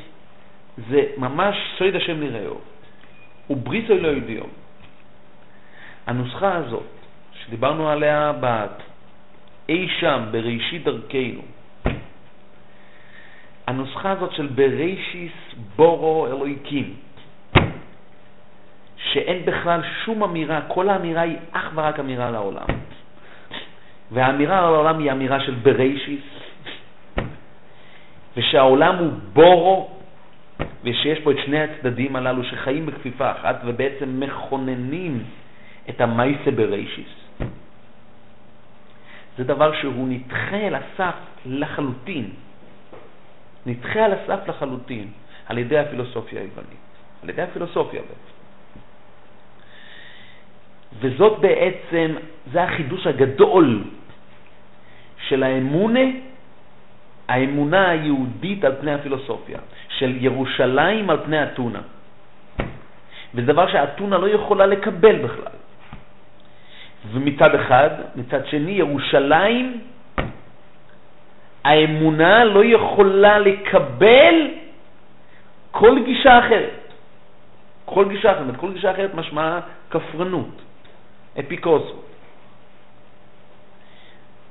זה 0.90 1.00
ממש 1.16 1.56
סויד 1.78 1.96
השם 1.96 2.20
נראהו, 2.20 2.60
ובריסו 3.50 3.94
לא 3.94 4.08
ידיעו. 4.08 4.46
הנוסחה 6.06 6.56
הזאת, 6.56 6.86
שדיברנו 7.34 7.90
עליה 7.90 8.32
בת, 8.40 8.82
אי 9.68 9.88
שם, 10.00 10.24
בראשית 10.30 10.84
דרכנו, 10.84 11.42
הנוסחה 13.66 14.10
הזאת 14.10 14.32
של 14.32 14.46
בראשיס 14.46 15.32
בורו 15.76 16.26
אלוהיקים, 16.26 16.94
שאין 18.96 19.44
בכלל 19.44 19.80
שום 20.04 20.22
אמירה, 20.22 20.60
כל 20.68 20.88
האמירה 20.88 21.22
היא 21.22 21.36
אך 21.52 21.70
ורק 21.74 22.00
אמירה 22.00 22.28
על 22.28 22.34
העולם. 22.34 22.66
והאמירה 24.12 24.58
על 24.58 24.64
העולם 24.64 24.98
היא 24.98 25.12
אמירה 25.12 25.40
של 25.40 25.54
בראשיס, 25.54 26.24
ושהעולם 28.36 28.96
הוא 28.96 29.12
בורו, 29.32 29.90
ושיש 30.84 31.18
פה 31.18 31.30
את 31.30 31.36
שני 31.44 31.60
הצדדים 31.60 32.16
הללו 32.16 32.44
שחיים 32.44 32.86
בכפיפה 32.86 33.30
אחת 33.30 33.60
ובעצם 33.64 34.20
מכוננים 34.20 35.24
את 35.88 36.00
המייסה 36.00 36.50
בראשיס. 36.50 37.21
זה 39.36 39.44
דבר 39.44 39.72
שהוא 39.80 40.08
נדחה 40.08 40.56
אל 40.56 40.74
הסף 40.74 41.14
לחלוטין. 41.46 42.30
נדחה 43.66 44.04
על 44.04 44.12
הסף 44.12 44.48
לחלוטין 44.48 45.08
על 45.46 45.58
ידי 45.58 45.78
הפילוסופיה 45.78 46.40
היוונית, 46.40 46.82
על 47.22 47.30
ידי 47.30 47.42
הפילוסופיה. 47.42 48.02
וזאת 51.00 51.38
בעצם, 51.40 52.14
זה 52.52 52.62
החידוש 52.62 53.06
הגדול 53.06 53.84
של 55.28 55.42
האמונה, 55.42 56.00
האמונה 57.28 57.90
היהודית 57.90 58.64
על 58.64 58.72
פני 58.80 58.94
הפילוסופיה, 58.94 59.58
של 59.88 60.16
ירושלים 60.20 61.10
על 61.10 61.18
פני 61.24 61.42
אתונה. 61.42 61.80
וזה 63.34 63.46
דבר 63.46 63.72
שאתונה 63.72 64.18
לא 64.18 64.28
יכולה 64.28 64.66
לקבל 64.66 65.16
בכלל. 65.18 65.51
ומצד 67.10 67.54
אחד, 67.54 67.90
מצד 68.16 68.46
שני, 68.46 68.72
ירושלים, 68.72 69.80
האמונה 71.64 72.44
לא 72.44 72.64
יכולה 72.64 73.38
לקבל 73.38 74.34
כל 75.70 75.98
גישה 76.04 76.38
אחרת. 76.38 76.92
כל 77.84 78.08
גישה 78.08 78.32
אחרת, 78.32 78.56
כל 78.56 78.72
גישה 78.72 78.90
אחרת 78.90 79.14
משמעה 79.14 79.60
כפרנות, 79.90 80.62
אפיקוסו. 81.38 82.02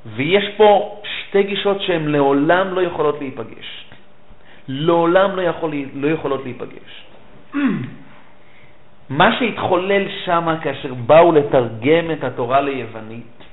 ויש 0.05 0.45
פה 0.57 1.01
שתי 1.03 1.43
גישות 1.43 1.81
שהן 1.81 2.07
לעולם 2.07 2.73
לא 2.73 2.81
יכולות 2.81 3.19
להיפגש. 3.19 3.85
לעולם 4.67 5.35
לא, 5.35 5.41
יכול, 5.41 5.71
לא 5.93 6.07
יכולות 6.07 6.43
להיפגש. 6.43 7.05
מה 9.11 9.39
שהתחולל 9.39 10.03
שם 10.25 10.55
כאשר 10.61 10.93
באו 10.93 11.31
לתרגם 11.31 12.11
את 12.11 12.23
התורה 12.23 12.61
ליוונית, 12.61 13.43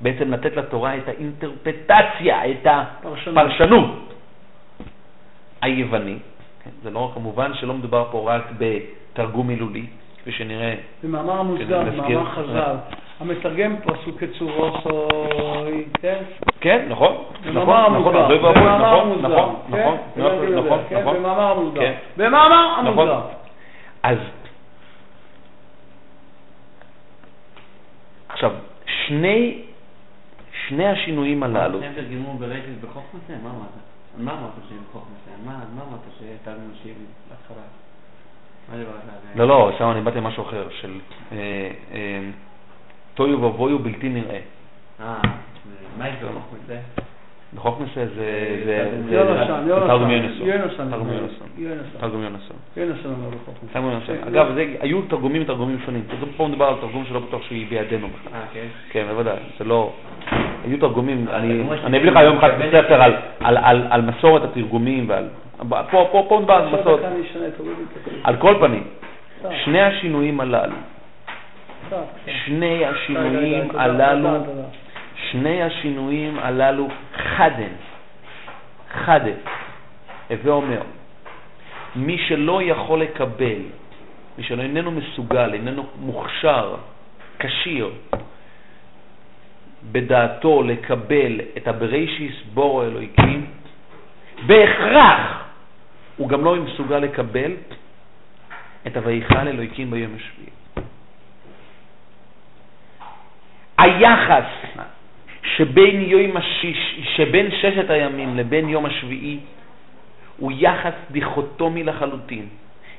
בעצם 0.00 0.32
לתת 0.32 0.56
לתורה 0.56 0.96
את 0.96 1.08
האינטרפטציה, 1.08 2.50
את 2.50 2.66
הפרשנות 2.66 4.14
היוונית. 5.62 6.22
כן, 6.64 6.70
זה 6.82 6.90
לא, 6.90 7.10
כמובן 7.14 7.54
שלא 7.54 7.74
מדובר 7.74 8.04
פה 8.10 8.34
רק 8.34 8.42
בתרגום 8.58 9.46
מילולי, 9.46 9.86
כפי 10.20 10.32
שנראה. 10.32 10.74
המוסגר, 11.02 11.84
כן, 11.84 11.88
נזכיר. 11.88 12.18
במאמר 12.18 12.30
חז"ל, 12.30 12.76
המתרגם 13.20 13.76
פסוק 13.84 14.24
צורוסוי, 14.38 15.84
כן? 16.02 16.22
כן, 16.60 16.86
נכון, 16.88 17.16
נכון, 17.44 17.52
במאמר 17.54 17.98
נכון, 17.98 18.16
המוסגר, 18.16 18.26
אוי 18.26 18.38
ואבוי, 18.38 18.62
במאמר 18.62 18.92
נכון, 18.92 19.10
המוסגר, 19.10 19.28
נכון, 19.28 19.56
כן? 19.72 19.78
נכון, 19.78 19.98
הבנתי 20.16 20.20
נכון, 20.20 20.46
לזה, 20.46 20.60
נכון, 20.60 20.78
כן? 20.88 21.00
נכון. 21.00 21.16
במאמר 21.16 21.50
המוסגר. 21.50 21.80
כן. 21.80 21.92
במאמר 22.16 22.82
נכון. 22.82 22.86
המוסגר. 22.86 23.20
אז 24.02 24.18
עכשיו, 28.44 28.58
שני, 29.06 29.62
שני 30.68 30.86
השינויים 30.88 31.42
הללו, 31.42 31.82
הם 31.82 31.92
תרגמו 31.94 32.38
ברשת 32.38 32.80
בחוכמתן? 32.80 33.34
מה 33.42 33.50
אמרת? 33.50 33.68
מה 34.18 34.32
אמרת 34.32 34.50
שהם 34.68 34.78
בחוכמתן? 34.88 35.44
מה 35.44 35.64
מה 35.76 35.82
אמרת 35.82 36.00
שהייתה 36.18 36.50
בהתחלה? 37.30 37.62
מה 38.70 38.76
דיברת 38.76 38.94
עליהם? 39.02 39.38
לא, 39.38 39.48
לא, 39.48 39.72
שם 39.78 39.90
אני 39.90 40.00
באתי 40.00 40.18
למשהו 40.18 40.42
אחר, 40.42 40.68
של 40.80 41.00
אה, 41.32 41.36
אה, 41.92 42.30
תוהו 43.14 43.42
ובוהו 43.42 43.78
בלתי 43.78 44.08
נראה. 44.08 44.40
אה, 45.00 45.20
מה 45.98 46.08
יש? 46.08 46.14
בחוכמסה 46.14 46.56
זה... 46.66 46.80
זה- 48.64 48.88
זה- 49.10 49.16
תרגום 49.86 50.10
יונתן, 50.10 50.26
יונסון. 50.26 50.48
יונתן, 51.58 51.86
תרגום 52.00 52.22
יונסון. 52.22 52.56
יונתן 52.76 53.08
אומר. 53.08 54.00
כן, 54.06 54.28
אגב, 54.28 54.54
זה- 54.54 54.74
היו 54.80 55.02
תרגומים 55.02 55.44
תרגומים 55.44 55.78
שונים. 55.84 56.02
פה 56.36 56.48
מדובר 56.48 56.64
על 56.64 56.74
תרגום 56.80 57.04
שלא 57.08 57.20
בטוח 57.20 57.42
שהיא 57.42 57.66
בידינו 57.68 58.08
בכלל. 58.08 58.32
אה, 58.38 58.44
כן. 58.52 58.66
כן, 58.90 59.04
בוודאי, 59.10 59.36
זה 59.58 59.64
לא... 59.64 59.92
היו 60.64 60.78
תרגומים, 60.78 61.26
אה, 61.28 61.36
אני 61.84 61.98
אביא 61.98 62.10
לך 62.10 62.18
יום 62.24 62.36
אחד 62.38 62.50
ספר 62.72 63.02
על- 63.02 63.16
מסורת 64.02 64.44
התרגומים 64.44 65.04
ועל... 65.08 65.28
פה 65.90 66.36
מדובר 66.38 66.54
על 66.54 66.66
מסורת. 66.80 67.00
על 68.24 68.36
כל 68.36 68.54
פנים, 68.60 68.84
שני 69.64 69.80
השינויים 69.82 70.40
הללו, 70.40 70.74
קצת. 71.86 71.96
שני 72.46 72.84
השינויים 72.86 73.68
הללו. 73.74 74.28
שני 75.16 75.62
השינויים 75.62 76.38
הללו 76.38 76.88
חדן, 77.16 77.72
חדן, 79.04 79.38
הווה 80.30 80.52
אומר, 80.52 80.82
מי 81.96 82.18
שלא 82.28 82.62
יכול 82.62 83.00
לקבל, 83.02 83.60
מי 84.38 84.44
שלא 84.44 84.62
איננו 84.62 84.90
מסוגל, 84.90 85.54
איננו 85.54 85.86
מוכשר, 86.00 86.76
כשיר, 87.38 87.90
בדעתו 89.92 90.62
לקבל 90.62 91.40
את 91.56 91.68
הבראשיס 91.68 92.34
בורו 92.54 92.82
אלוהיקים, 92.82 93.46
בהכרח 94.46 95.44
הוא 96.16 96.28
גם 96.28 96.44
לא 96.44 96.56
מסוגל 96.56 96.98
לקבל 96.98 97.52
את 98.86 98.96
הוויכל 98.96 99.48
אלוהיקים 99.48 99.90
ביום 99.90 100.12
השביעי. 100.16 100.50
היחס 103.78 104.44
שבין, 105.42 106.00
יום 106.00 106.36
השיש, 106.36 107.00
שבין 107.16 107.50
ששת 107.50 107.90
הימים 107.90 108.36
לבין 108.36 108.68
יום 108.68 108.86
השביעי 108.86 109.38
הוא 110.36 110.52
יחס 110.54 110.92
דיכוטומי 111.10 111.84
לחלוטין, 111.84 112.46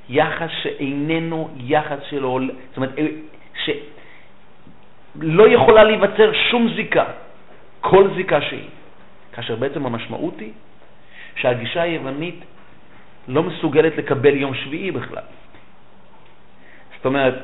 יחס 0.10 0.50
שאיננו 0.64 1.50
יחס 1.58 2.00
של 2.10 2.24
עול, 2.24 2.52
זאת 2.70 2.78
אומרת, 2.78 2.96
שלא 3.64 5.48
יכולה 5.48 5.84
להיווצר 5.84 6.32
שום 6.52 6.74
זיקה, 6.76 7.06
כל 7.82 8.08
זיקה 8.16 8.42
שהיא, 8.42 8.70
כאשר 9.34 9.56
בעצם 9.56 9.86
המשמעות 9.86 10.40
היא 10.40 10.52
שהגישה 11.36 11.82
היוונית 11.82 12.40
לא 13.28 13.44
מסוגלת 13.44 13.98
לקבל 13.98 14.36
יום 14.36 14.54
שביעי 14.56 14.92
בכלל. 14.92 15.24
זאת 16.98 17.06
אומרת, 17.06 17.36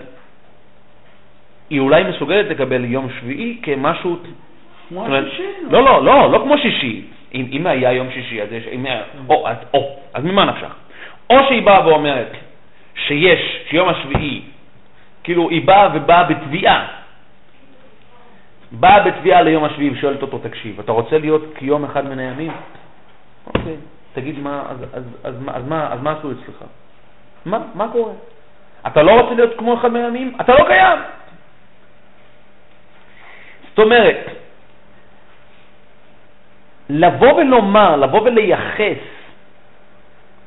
היא 1.70 1.80
אולי 1.80 2.04
מסוגלת 2.04 2.46
לקבל 2.50 2.86
יום 2.86 3.08
שביעי 3.20 3.60
כמשהו... 3.64 4.18
כמו 4.90 5.06
השישי. 5.06 5.44
לא, 5.70 5.84
לא, 5.84 6.06
לא, 6.06 6.32
לא 6.32 6.40
כמו 6.44 6.58
שישי. 6.58 7.06
אם, 7.34 7.46
אם 7.52 7.68
היה 7.68 7.92
יום 7.92 8.12
שישי, 8.12 8.42
אז 8.42 8.52
יש... 8.52 8.64
אם 8.72 8.86
היה, 8.86 9.02
או, 9.30 9.48
אז, 9.48 9.58
או, 9.74 9.98
אז 10.14 10.24
ממה 10.24 10.46
נפשך? 10.46 10.74
או 11.30 11.36
שהיא 11.48 11.62
באה 11.62 11.88
ואומרת 11.88 12.32
שיש, 12.96 13.40
שיום 13.70 13.90
השביעי, 13.90 14.42
כאילו 15.24 15.50
היא 15.50 15.68
באה 15.68 15.90
ובאה 15.94 16.24
בתביעה. 16.24 16.88
באה 18.72 19.00
בתביעה 19.00 19.42
ליום 19.42 19.64
השביעי 19.64 19.90
ושואלת 19.90 20.22
אותו, 20.22 20.38
תקשיב, 20.38 20.80
אתה 20.80 20.92
רוצה 20.92 21.18
להיות 21.18 21.44
כיום 21.56 21.84
אחד 21.84 22.06
מן 22.06 22.20
הימים? 22.20 22.52
אוקיי, 23.48 23.76
תגיד 24.14 24.40
מה, 24.40 24.64
אז, 24.70 24.78
אז, 24.94 25.04
אז, 25.24 25.36
אז, 25.54 25.68
מה, 25.68 25.94
אז 25.94 26.02
מה 26.02 26.12
עשו 26.12 26.32
אצלך? 26.32 26.64
מה, 27.46 27.60
מה 27.74 27.88
קורה? 27.92 28.14
אתה 28.88 29.04
לא 29.04 29.22
רוצה 29.22 29.36
להיות 29.36 29.58
כמו 29.58 29.74
אחד 29.78 29.92
מהימים? 29.92 30.36
אתה 30.42 30.54
לא 30.54 30.66
קיים. 30.68 31.00
זאת 33.70 33.80
אומרת, 33.80 34.18
לבוא 36.90 37.34
ולומר, 37.34 37.96
לבוא 37.96 38.22
ולייחס 38.22 39.02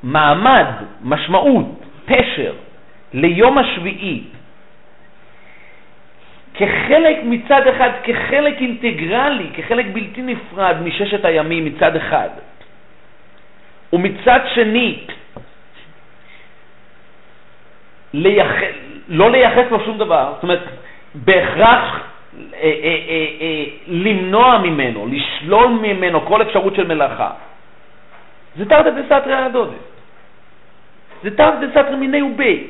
מעמד, 0.03 0.67
משמעות, 1.03 1.67
פשר 2.07 2.53
ליום 3.13 3.59
השביעי 3.59 4.23
כחלק 6.55 7.17
מצד 7.25 7.67
אחד, 7.67 7.91
כחלק 8.05 8.61
אינטגרלי, 8.61 9.47
כחלק 9.55 9.87
בלתי 9.93 10.23
נפרד 10.23 10.77
מששת 10.85 11.25
הימים 11.25 11.65
מצד 11.65 11.97
אחד, 11.97 12.29
ומצד 13.93 14.41
שני, 14.55 14.99
לייח... 18.15 18.53
לא 19.09 19.31
לייחס 19.31 19.65
לו 19.71 19.85
שום 19.85 19.99
דבר, 19.99 20.33
זאת 20.35 20.43
אומרת, 20.43 20.63
בהכרח 21.15 22.12
למנוע 23.87 24.59
ממנו, 24.59 25.07
לשלול 25.07 25.69
ממנו 25.69 26.21
כל 26.27 26.43
אפשרות 26.43 26.75
של 26.75 26.87
מלאכה. 26.89 27.31
זה 28.57 28.65
תרתי 28.69 29.03
דסתרי 29.03 29.35
הדודה. 29.35 29.77
זה 31.23 31.37
תרתי 31.37 31.67
דסתרי 31.67 31.97
מיני 31.97 32.23
ובי. 32.23 32.67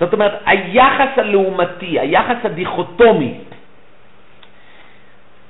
זאת 0.00 0.12
אומרת, 0.12 0.42
היחס 0.46 1.12
הלעומתי, 1.16 2.00
היחס 2.00 2.36
הדיכוטומי, 2.44 3.34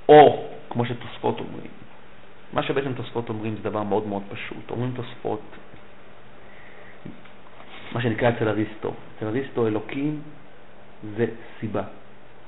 או, 0.09 0.45
כמו 0.71 0.85
שתוספות 0.85 1.41
אומרים, 1.41 1.71
מה 2.53 2.63
שבעצם 2.63 2.93
תוספות 2.93 3.29
אומרים 3.29 3.55
זה 3.57 3.71
דבר 3.71 3.83
מאוד 3.83 4.07
מאוד 4.07 4.23
פשוט. 4.29 4.71
אומרים 4.71 4.93
תוספות, 4.97 5.43
מה 7.93 8.03
שנקרא 8.03 8.29
אצל 8.29 8.49
אריסטו. 8.49 8.95
אצל 9.17 9.27
אריסטו 9.27 9.67
אלוקים 9.67 10.21
זה 11.17 11.27
סיבה. 11.61 11.83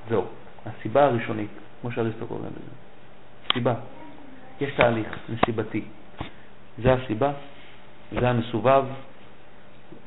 זהו, 0.09 0.25
הסיבה 0.65 1.05
הראשונית, 1.05 1.49
כמו 1.81 1.91
שאריסטו 1.91 2.27
קורא 2.27 2.39
לזה. 2.39 2.71
סיבה. 3.53 3.73
יש 4.61 4.73
תהליך 4.73 5.17
נסיבתי. 5.29 5.81
זה 6.77 6.93
הסיבה, 6.93 7.31
זה 8.19 8.29
המסובב. 8.29 8.85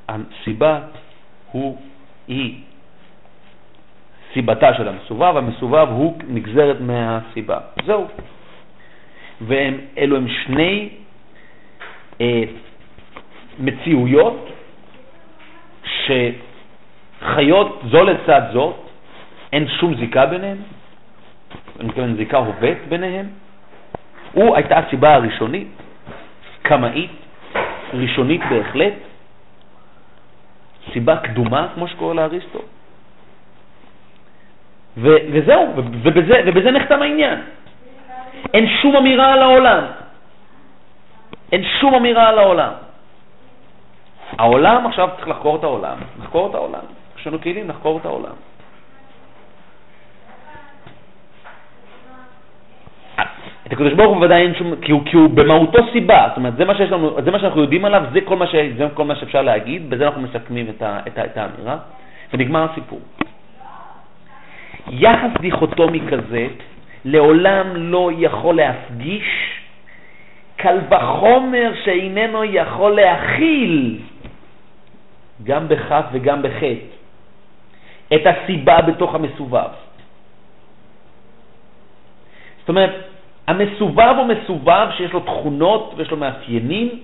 הסיבה 0.08 0.80
הוא, 1.52 1.78
היא 2.28 2.60
סיבתה 4.32 4.74
של 4.74 4.88
המסובב, 4.88 5.36
המסובב 5.36 5.88
הוא 5.90 6.18
נגזרת 6.28 6.76
מהסיבה. 6.80 7.58
זהו. 7.86 8.06
ואלו 9.40 10.16
הם 10.16 10.26
שני 10.28 10.88
אה, 12.20 12.42
מציאויות 13.58 14.48
שחיות 17.20 17.82
זו 17.90 18.04
לצד 18.04 18.42
זאת, 18.52 18.83
אין 19.54 19.68
שום 19.68 19.94
זיקה 19.94 20.26
ביניהם, 20.26 20.58
אני 21.80 21.88
מתכוון 21.88 22.16
זיקה 22.16 22.36
הובאת 22.36 22.78
ביניהם. 22.88 23.26
הוא 24.32 24.56
הייתה 24.56 24.78
הסיבה 24.78 25.14
הראשונית, 25.14 25.68
קמאית, 26.62 27.10
ראשונית 27.92 28.40
בהחלט, 28.50 28.92
סיבה 30.92 31.16
קדומה, 31.16 31.68
כמו 31.74 31.88
שקורא 31.88 32.14
לאריסטו. 32.14 32.58
ו- 34.96 35.22
וזהו, 35.32 35.72
ובזה, 35.76 36.42
ובזה 36.46 36.70
נחתם 36.70 37.02
העניין. 37.02 37.38
אין 38.54 38.66
שום 38.82 38.96
אמירה 38.96 39.32
על 39.32 39.42
העולם. 39.42 39.84
אין 41.52 41.64
שום 41.80 41.94
אמירה 41.94 42.28
על 42.28 42.38
העולם. 42.38 42.72
העולם, 44.38 44.86
עכשיו 44.86 45.08
צריך 45.16 45.28
לחקור 45.28 45.56
את 45.56 45.64
העולם, 45.64 45.96
לחקור 46.22 46.50
את 46.50 46.54
העולם. 46.54 46.84
יש 47.18 47.26
לנו 47.26 47.40
כלים 47.40 47.68
לחקור 47.68 47.98
את 47.98 48.04
העולם. 48.06 48.34
את 53.66 53.72
הקדוש 53.72 53.92
ברוך 53.92 54.08
הוא 54.08 54.16
בוודאי 54.16 54.42
אין 54.42 54.54
שום, 54.54 54.74
כי 54.82 54.92
הוא, 54.92 55.02
כי 55.04 55.16
הוא 55.16 55.30
במהותו 55.30 55.78
סיבה, 55.92 56.24
זאת 56.28 56.36
אומרת, 56.36 56.56
זה 56.56 56.64
מה, 56.64 56.74
שיש 56.74 56.90
לנו, 56.92 57.16
זה 57.24 57.30
מה 57.30 57.38
שאנחנו 57.38 57.60
יודעים 57.60 57.84
עליו, 57.84 58.02
זה 58.12 58.20
כל 58.20 58.36
מה, 58.36 58.46
ש, 58.46 58.54
זה 58.76 58.86
כל 58.94 59.04
מה 59.04 59.16
שאפשר 59.16 59.42
להגיד, 59.42 59.90
בזה 59.90 60.06
אנחנו 60.06 60.20
מסכמים 60.20 60.66
את, 60.68 60.82
ה, 60.82 61.00
את, 61.06 61.18
ה, 61.18 61.24
את 61.24 61.36
האמירה, 61.36 61.76
ונגמר 62.32 62.66
הסיפור. 62.70 63.00
יחס 64.90 65.30
דיכוטומי 65.40 66.00
כזה 66.10 66.46
לעולם 67.04 67.76
לא 67.76 68.10
יכול 68.18 68.56
להפגיש, 68.56 69.60
קל 70.56 70.78
וחומר 70.90 71.72
שאיננו 71.84 72.44
יכול 72.44 72.96
להכיל, 72.96 73.98
גם 75.44 75.68
בכף 75.68 76.04
וגם 76.12 76.42
בחטא, 76.42 76.94
את 78.14 78.22
הסיבה 78.26 78.82
בתוך 78.82 79.14
המסובב. 79.14 79.72
זאת 82.60 82.68
אומרת, 82.68 83.13
המסובב 83.46 84.14
הוא 84.18 84.26
מסובב 84.26 84.86
שיש 84.96 85.12
לו 85.12 85.20
תכונות 85.20 85.94
ויש 85.96 86.10
לו 86.10 86.16
מאפיינים 86.16 87.00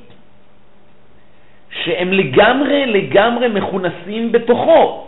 שהם 1.70 2.12
לגמרי 2.12 2.86
לגמרי 2.86 3.48
מכונסים 3.48 4.32
בתוכו. 4.32 5.06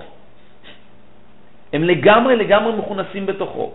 הם 1.72 1.84
לגמרי 1.84 2.36
לגמרי 2.36 2.72
מכונסים 2.76 3.26
בתוכו. 3.26 3.72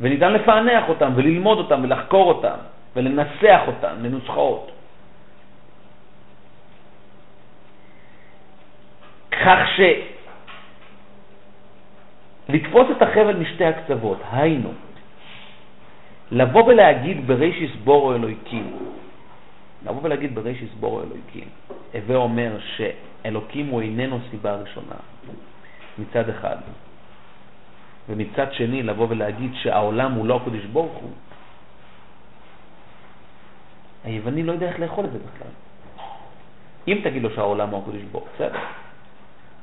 וניתן 0.00 0.32
לפענח 0.32 0.88
אותם 0.88 1.12
וללמוד 1.14 1.58
אותם 1.58 1.80
ולחקור 1.82 2.28
אותם 2.28 2.58
ולנסח 2.96 3.60
אותם 3.66 3.94
לנוסחאות. 4.02 4.70
כך 9.30 9.58
ש... 9.76 9.80
לתפוס 12.52 12.86
את 12.96 13.02
החבל 13.02 13.36
משתי 13.36 13.64
הקצוות, 13.64 14.18
היינו, 14.32 14.72
לבוא 16.30 16.64
ולהגיד 16.64 17.26
ברישיס 17.26 17.70
בורו 17.84 18.14
אלוהיקים, 18.14 18.76
לבוא 19.86 20.00
ולהגיד 20.02 20.34
ברישיס 20.34 20.70
בורו 20.80 21.02
אלוהיקים, 21.02 21.48
הווה 21.94 22.16
אומר 22.16 22.58
שאלוקים 22.76 23.66
הוא 23.66 23.80
איננו 23.80 24.18
סיבה 24.30 24.54
ראשונה, 24.56 24.96
מצד 25.98 26.28
אחד, 26.28 26.56
ומצד 28.08 28.52
שני 28.52 28.82
לבוא 28.82 29.06
ולהגיד 29.08 29.50
שהעולם 29.54 30.12
הוא 30.12 30.26
לא 30.26 30.36
הקדוש 30.36 30.64
ברוך 30.64 30.92
הוא, 30.92 31.10
היווני 34.04 34.42
לא 34.42 34.52
יודע 34.52 34.68
איך 34.68 34.80
לאכול 34.80 35.04
את 35.04 35.12
זה 35.12 35.18
בכלל. 35.18 35.52
אם 36.88 37.00
תגיד 37.04 37.22
לו 37.22 37.30
שהעולם 37.30 37.68
הוא 37.68 37.82
הקדוש 37.82 38.02
ברוך 38.02 38.28
בסדר. 38.34 38.58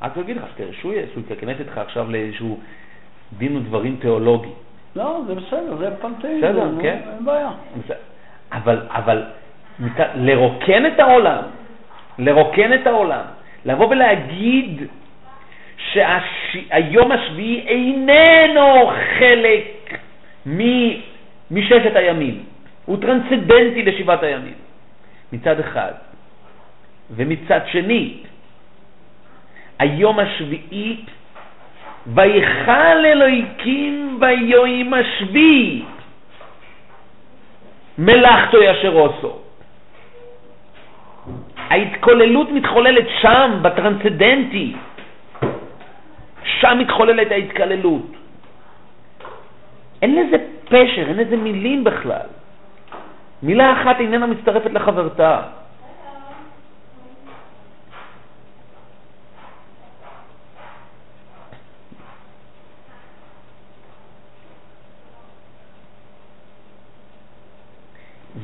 אז 0.02 0.12
הוא 0.16 0.24
יגיד 0.24 0.38
לך, 0.38 0.44
תראה, 0.56 0.74
שהוא 0.82 0.94
יכנס 1.30 1.60
איתך 1.60 1.78
עכשיו 1.78 2.12
לאיזשהו 2.12 2.60
דין 3.38 3.56
ודברים 3.58 3.98
תיאולוגי. 4.02 4.50
לא, 4.96 5.22
זה 5.28 5.36
בסדר, 5.36 5.78
זה 5.78 5.90
פנתאיזם. 6.02 6.38
בסדר, 6.48 6.72
כן. 6.82 7.00
אין 7.16 7.26
בעיה. 7.26 7.52
אבל, 8.52 8.82
אבל 8.90 9.24
לרוקן 10.16 10.86
את 10.86 11.00
העולם, 11.00 11.44
לרוקן 12.20 12.74
את 12.74 12.88
העולם, 12.88 13.22
לבוא 13.66 13.88
ולהגיד 13.88 14.82
שהיום 15.78 17.12
השביעי 17.12 17.68
איננו 17.68 18.92
חלק 19.20 20.00
מ- 20.48 20.94
מששת 21.52 21.96
הימים, 21.96 22.44
הוא 22.86 22.98
טרנסצדנטי 23.02 23.84
לשבעת 23.84 24.24
הימים, 24.24 24.54
מצד 25.34 25.60
אחד. 25.60 25.92
ומצד 27.16 27.60
שני, 27.72 28.14
היום 29.80 30.20
השביעי, 30.20 31.06
ויכל 32.08 33.06
אלוהיקים 33.06 34.20
ביום 34.20 34.94
השביעי, 34.94 35.84
מלאכתו 37.98 38.58
אשר 38.72 38.94
עושו. 38.94 39.40
ההתכוללות 41.58 42.52
מתחוללת 42.52 43.06
שם, 43.22 43.60
בטרנסצדנטי. 43.62 44.74
שם 46.44 46.78
מתחוללת 46.80 47.32
ההתקללות. 47.32 48.12
אין 50.02 50.16
לזה 50.16 50.38
פשר, 50.66 51.06
אין 51.08 51.18
לזה 51.18 51.38
מילים 51.38 51.84
בכלל. 51.84 52.28
מילה 53.44 53.82
אחת 53.82 54.00
איננה 54.00 54.26
מצטרפת 54.26 54.72
לחברתה. 54.74 55.42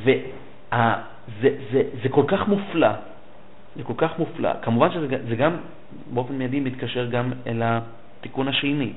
וזה 0.04 1.50
זה, 1.74 1.82
זה 2.04 2.10
כל 2.10 2.24
כך 2.28 2.48
מופלא, 2.48 2.88
זה 3.76 3.84
כל 3.84 3.94
כך 3.98 4.20
מופלא. 4.20 4.50
כמובן 4.62 4.92
שזה 4.92 5.08
זה 5.30 5.36
גם 5.36 5.58
באופן 6.14 6.34
מיידי 6.34 6.60
מתקשר 6.60 7.06
גם 7.06 7.34
אל 7.48 7.62
התיקון 7.64 8.48
השני, 8.48 8.94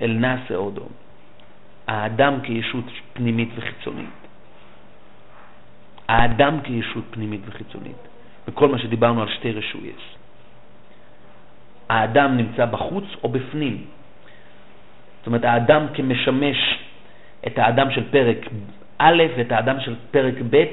אל 0.00 0.12
נאסה 0.12 0.54
אודום, 0.54 0.88
האדם 1.86 2.40
כישות 2.42 2.84
פנימית 3.12 3.48
וחיצונית. 3.56 4.16
האדם 6.08 6.60
כישות 6.60 7.04
פנימית 7.10 7.40
וחיצונית, 7.46 8.00
וכל 8.48 8.68
מה 8.68 8.78
שדיברנו 8.78 9.22
על 9.22 9.28
שתי 9.28 9.52
רשויות. 9.52 10.02
האדם 11.88 12.36
נמצא 12.36 12.64
בחוץ 12.64 13.04
או 13.24 13.28
בפנים. 13.28 13.84
זאת 15.18 15.26
אומרת, 15.26 15.44
האדם 15.44 15.86
כמשמש 15.94 16.58
את 17.46 17.58
האדם 17.58 17.90
של 17.90 18.10
פרק 18.10 18.36
א' 18.98 19.22
ואת 19.36 19.52
האדם 19.52 19.80
של 19.80 19.94
פרק 20.10 20.34
ב' 20.50 20.64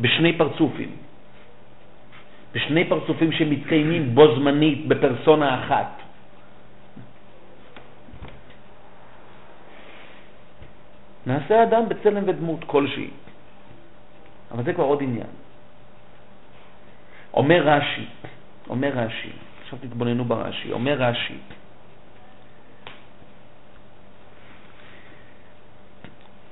בשני 0.00 0.38
פרצופים. 0.38 0.90
בשני 2.52 2.84
פרצופים 2.88 3.32
שמתקיימים 3.32 4.14
בו 4.14 4.34
זמנית 4.36 4.86
בפרסונה 4.88 5.64
אחת. 5.64 5.92
נעשה 11.26 11.62
אדם 11.62 11.88
בצלם 11.88 12.22
ודמות 12.26 12.64
כלשהי. 12.64 13.10
אבל 14.50 14.64
זה 14.64 14.72
כבר 14.72 14.84
עוד 14.84 15.02
עניין. 15.02 15.30
אומר 17.34 17.62
רש"י, 17.68 18.04
אומר 18.70 18.88
רש"י, 18.88 19.30
עכשיו 19.62 19.78
תתבוננו 19.78 20.24
ברש"י, 20.24 20.72
אומר 20.72 20.94
רש"י, 20.94 21.38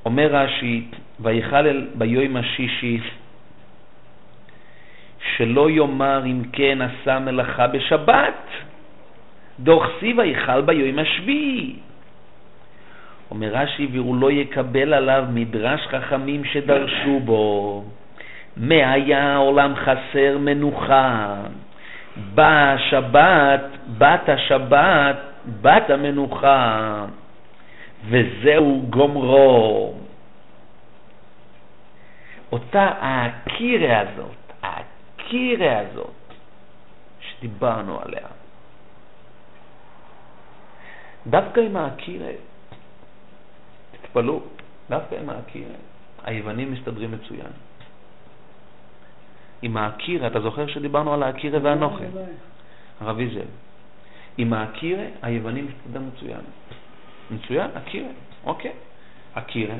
אומר 0.04 0.34
רש"י, 0.34 0.88
ויכל 1.20 1.86
ביום 1.94 2.36
השישי, 2.36 3.00
שלא 5.36 5.70
יאמר 5.70 6.22
אם 6.26 6.42
כן 6.52 6.78
עשה 6.82 7.18
מלאכה 7.18 7.66
בשבת, 7.66 8.48
דוכסי 9.60 10.14
ויכל 10.16 10.60
ביום 10.60 10.98
השביעי. 10.98 11.76
אומר 13.30 13.48
רש"י, 13.52 13.88
והוא 13.92 14.16
לא 14.16 14.30
יקבל 14.30 14.94
עליו 14.94 15.24
מדרש 15.32 15.86
חכמים 15.86 16.44
שדרשו 16.44 17.20
בו. 17.24 17.84
מה 18.56 18.92
היה 18.92 19.34
העולם 19.34 19.74
חסר 19.76 20.38
מנוחה? 20.38 21.34
באה 22.34 22.72
השבת, 22.72 23.60
בת 23.98 24.28
השבת, 24.28 25.16
בת 25.62 25.90
המנוחה, 25.90 27.04
וזהו 28.08 28.86
גומרו. 28.90 29.94
אותה 32.52 32.90
הקירה 33.00 34.00
הזאת, 34.00 34.45
הקירה 35.26 35.78
הזאת, 35.78 36.14
שדיברנו 37.20 38.00
עליה, 38.00 38.26
דווקא 41.26 41.60
עם 41.60 41.76
הקירה, 41.76 42.30
תתפלאו, 43.90 44.40
דווקא 44.90 45.14
עם 45.14 45.30
הקירה, 45.30 45.74
היוונים 46.24 46.72
מסתדרים 46.72 47.12
מצוין. 47.12 47.52
עם 49.62 49.76
האקירה, 49.76 50.26
אתה 50.26 50.40
זוכר 50.40 50.66
שדיברנו 50.66 51.14
על 51.14 51.22
האקירה 51.22 51.58
והנוכל? 51.62 52.04
הרב 53.00 53.16
ויזל. 53.16 53.40
עם 54.38 54.52
האקירה, 54.52 55.04
היוונים 55.22 55.66
מסתדר 55.66 56.00
מצוין. 56.00 56.40
מצוין, 57.30 57.70
אקירה, 57.74 58.08
אוקיי. 58.44 58.72
אקירה. 59.34 59.74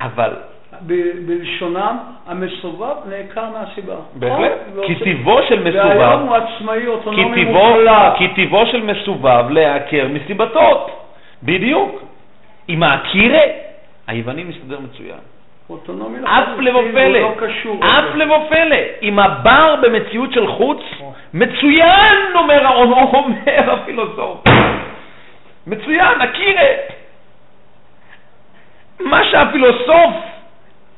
אבל... 0.00 0.36
בלשונם, 0.80 1.96
המסובב 2.26 2.94
נעקר 3.08 3.44
מהסיבה. 3.50 3.94
בהחלט. 4.14 4.52
נכון? 4.72 4.86
כי 4.86 4.94
טיבו 4.94 5.38
של 5.48 5.60
מסובב... 5.60 5.84
והיום 5.84 6.28
הוא 6.28 6.36
עצמאי, 6.36 6.86
אוטונומי 6.86 7.44
מוחלט. 7.44 8.16
כי 8.18 8.28
טיבו 8.28 8.66
של 8.66 8.82
מסובב 8.82 9.44
להיעקר 9.50 10.08
מסיבתות. 10.08 10.90
בדיוק. 11.42 12.02
עם 12.68 12.82
האקירה, 12.82 13.40
היוונים 14.06 14.48
מסתדר 14.48 14.78
מצוין. 14.80 15.18
אוטונומי 15.70 16.18
אף 16.18 16.48
לחלוטין, 16.58 16.64
לבו 16.64 16.78
הוא 16.78 16.90
פלא, 16.92 17.18
לא. 17.18 17.98
אף 17.98 18.14
לבו 18.14 18.46
פלא, 18.48 18.76
עם 19.00 19.18
הבר 19.18 19.74
במציאות 19.82 20.32
של 20.32 20.46
חוץ, 20.46 20.80
מצוין, 21.34 22.16
אומר, 22.34 22.74
אומר 23.14 23.72
הפילוסוף. 23.72 24.44
מצוין, 25.66 26.20
הכירה. 26.20 26.70
מה 29.00 29.24
שהפילוסוף 29.24 30.14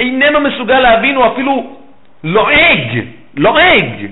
איננו 0.03 0.41
מסוגל 0.41 0.81
להבין, 0.81 1.17
הוא 1.17 1.27
אפילו 1.27 1.77
לועג, 2.25 3.05
לועג 3.37 4.07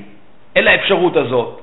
אל 0.56 0.68
האפשרות 0.68 1.16
הזאת. 1.16 1.60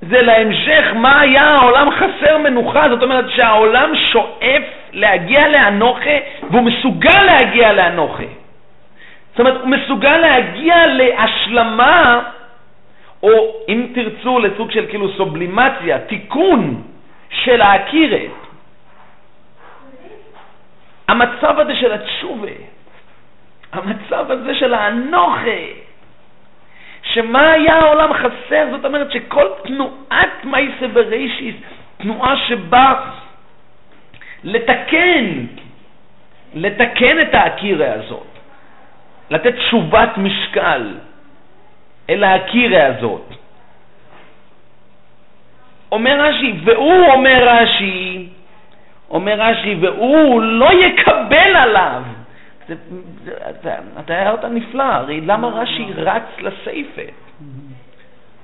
זה 0.00 0.22
להמשך 0.22 0.84
מה 0.94 1.20
היה 1.20 1.44
העולם 1.44 1.88
חסר 1.90 2.38
מנוחה, 2.38 2.88
זאת 2.88 3.02
אומרת 3.02 3.24
שהעולם 3.36 3.90
שואף 4.12 4.62
להגיע 4.92 5.48
לאנוכה 5.48 6.16
והוא 6.50 6.62
מסוגל 6.62 7.22
להגיע 7.22 7.72
לאנוכה. 7.72 8.30
זאת 9.30 9.40
אומרת, 9.40 9.60
הוא 9.60 9.68
מסוגל 9.68 10.16
להגיע 10.16 10.86
להשלמה, 10.86 12.20
או 13.22 13.28
אם 13.68 13.86
תרצו 13.94 14.38
לסוג 14.38 14.70
של 14.70 14.86
כאילו 14.86 15.12
סובלימציה, 15.12 15.98
תיקון 15.98 16.82
של 17.30 17.60
האקירת. 17.60 18.30
המצב 21.08 21.60
הזה 21.60 21.74
של 21.74 21.92
התשובה, 21.92 22.75
המצב 23.72 24.30
הזה 24.30 24.54
של 24.54 24.74
האנוכה, 24.74 25.60
שמה 27.02 27.50
היה 27.50 27.74
העולם 27.74 28.12
חסר? 28.12 28.68
זאת 28.70 28.84
אומרת 28.84 29.12
שכל 29.12 29.46
תנועת 29.64 30.44
מייסה 30.44 30.88
בראשיס, 30.88 31.54
תנועה 31.96 32.36
שבאה 32.48 33.10
לתקן, 34.44 35.46
לתקן 36.54 37.20
את 37.20 37.34
האקירה 37.34 37.92
הזאת, 37.92 38.26
לתת 39.30 39.54
תשובת 39.56 40.10
משקל 40.16 40.94
אל 42.10 42.24
האקירה 42.24 42.86
הזאת. 42.86 43.32
אומר 45.92 46.20
רש"י, 46.20 46.54
והוא 46.64 47.12
אומר 47.12 47.48
רש"י, 47.48 48.28
אומר 49.10 49.40
רש"י, 49.40 49.74
והוא 49.80 50.42
לא 50.42 50.72
יקבל 50.72 51.56
עליו. 51.56 52.02
זה, 52.68 52.74
זה, 53.24 53.32
אתה, 53.50 53.74
אתה 54.00 54.14
הערת 54.14 54.44
נפלא, 54.44 54.82
הרי 54.82 55.20
למה 55.20 55.48
רש"י 55.48 55.92
רץ 55.92 56.22
לסייפה? 56.38 57.02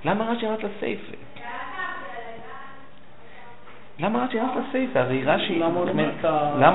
למה 0.05 0.31
רש"י 0.31 0.47
רץ 0.47 0.61
לסייפה? 0.63 1.13
למה 3.99 4.25
רש"י 4.25 4.39
רץ 4.39 4.51
לסייפה? 4.69 5.01
הרי 5.01 5.25
רש"י... 5.25 5.59
למה 5.59 5.67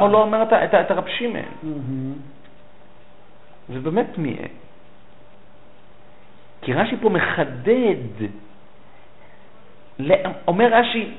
הוא 0.05 0.11
לא 0.11 0.23
אומר 0.23 0.43
את 0.43 0.53
לא 0.53 0.53
אומר 0.53 0.81
את 0.81 0.91
הרב? 0.91 1.03
מהמם. 1.27 2.13
זה 3.69 3.79
באמת 3.79 4.17
מי? 4.17 4.37
כי 6.61 6.73
רש"י 6.73 6.97
פה 7.01 7.09
מחדד, 7.09 7.95
אומר 10.47 10.73
רש"י, 10.73 11.11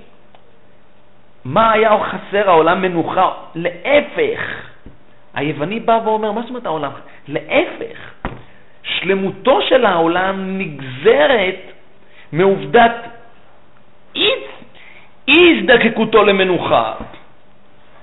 מה 1.45 1.73
היה 1.73 1.91
חסר 2.05 2.51
העולם 2.51 2.83
מנוחה? 2.83 3.33
להפך. 3.55 4.41
היווני 5.35 5.81
בא 5.81 6.01
ואומר, 6.05 6.33
מה 6.33 6.41
זאת 6.41 6.51
אומרת 6.51 6.67
העולם? 6.67 6.91
להפך. 7.29 8.13
שלמותו 8.83 9.63
של 9.63 9.85
העולם 9.87 10.59
נגזרת 10.59 11.61
מעובדת 12.33 12.95
אי 15.29 15.59
הזדקקותו 15.59 16.25
למנוחה. 16.25 16.93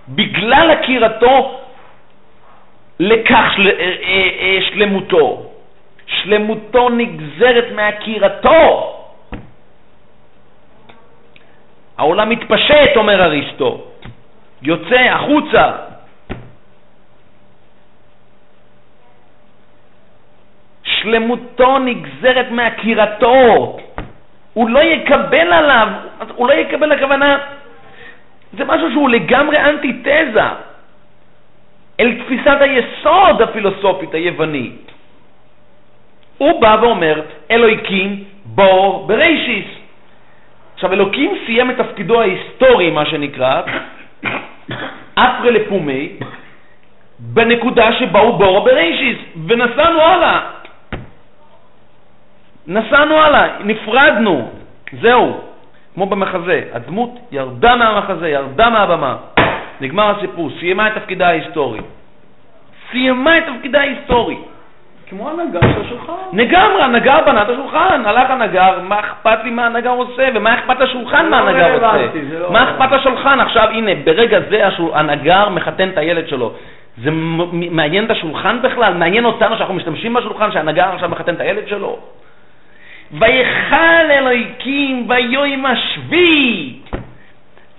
בגלל 0.10 0.72
הכירתו 0.72 1.60
לכך 3.00 3.54
של, 3.56 3.68
אה, 3.68 3.74
אה, 3.80 4.30
אה, 4.40 4.58
שלמותו. 4.62 5.52
שלמותו 6.08 6.90
נגזרת 6.90 7.66
מהכירתו. 7.76 8.92
העולם 11.98 12.30
מתפשט, 12.30 12.96
אומר 12.96 13.24
אריסטו, 13.24 13.84
יוצא 14.62 15.00
החוצה. 15.00 15.72
שלמותו 21.06 21.80
נגזרת 21.80 22.52
מהכירתו. 22.52 23.78
הוא 24.54 24.70
לא 24.70 24.80
יקבל 24.80 25.54
עליו, 25.54 25.88
הוא 26.36 26.48
לא 26.48 26.54
יקבל 26.54 26.92
הכוונה, 26.92 27.38
זה 28.58 28.66
משהו 28.66 28.92
שהוא 28.92 29.10
לגמרי 29.10 29.58
אנטיתזה 29.60 30.42
אל 32.00 32.22
תפיסת 32.22 32.58
היסוד 32.60 33.42
הפילוסופית 33.42 34.14
היוונית. 34.14 34.92
הוא 36.38 36.62
בא 36.62 36.78
ואומר, 36.82 37.22
אלוהיקים 37.52 38.24
בור 38.46 39.06
ברישיס. 39.08 39.66
עכשיו, 40.74 40.94
אלוקים 40.94 41.32
סיים 41.46 41.72
את 41.72 41.78
תפקידו 41.78 42.22
ההיסטורי, 42.22 42.92
מה 42.92 43.06
שנקרא, 43.06 43.62
אפרה 45.14 45.52
לפומי, 45.52 46.10
בנקודה 47.20 47.94
שבה 47.94 48.20
הוא 48.20 48.38
בורו 48.38 48.62
ברישיס, 48.62 49.18
ונסענו 49.48 50.02
הלאה. 50.02 50.55
נסענו 52.68 53.18
הלאה, 53.18 53.48
נפרדנו, 53.64 54.50
זהו, 55.02 55.38
כמו 55.94 56.06
במחזה. 56.06 56.62
הדמות 56.74 57.20
ירדה 57.32 57.76
מהמחזה, 57.76 58.30
ירדה 58.30 58.70
מהבמה. 58.70 59.16
נגמר 59.82 60.16
הסיפור, 60.18 60.50
סיימה 60.60 60.88
את 60.88 60.94
תפקידה 60.96 61.28
ההיסטורי. 61.28 61.80
סיימה 62.92 63.38
את 63.38 63.44
תפקידה 63.56 63.80
ההיסטורי. 63.80 64.38
כמו 65.10 65.30
הנגר 65.30 65.60
של 65.62 65.82
השולחן. 65.82 66.14
לגמרי, 66.34 66.82
הנגר 66.84 67.18
בנה 67.26 67.42
את 67.42 67.50
השולחן, 67.50 68.02
הלך 68.06 68.30
הנגר, 68.30 68.80
מה 68.84 69.00
אכפת 69.00 69.38
לי 69.44 69.50
מה 69.50 69.66
הנגר 69.66 69.90
עושה, 69.90 70.30
ומה 70.36 70.54
אכפת 70.54 70.80
לשולחן 70.80 71.30
מה 71.30 71.42
לא 71.42 71.50
הנגר 71.50 71.74
עושה? 71.74 71.88
רלוונטי, 71.88 72.26
זה 72.26 72.40
לא- 72.40 72.52
מה 72.52 72.64
אכפת 72.64 72.92
לשולחן? 72.92 73.40
עכשיו, 73.40 73.70
הנה, 73.70 73.92
ברגע 74.04 74.40
זה 74.50 74.68
הנגר 74.94 75.50
מחתן 75.50 75.90
את 75.90 75.98
הילד 75.98 76.28
שלו. 76.28 76.52
זה 77.04 77.10
מעניין 77.52 78.06
את 78.06 78.12
השולחן 78.12 78.62
בכלל? 78.62 78.94
מעניין 78.94 79.26
אותנו 79.26 79.58
שאנחנו 79.58 79.74
משתמשים 79.74 80.14
בשולחן, 80.14 80.52
שהנגר 80.52 80.90
עכשיו 80.94 81.10
מחתן 81.10 81.34
את 81.34 81.40
הילד 81.40 81.68
שלו? 81.68 81.98
ויכל 83.12 84.12
אלוהיקים 84.12 85.06
ויום 85.10 85.66
השביעי. 85.66 86.80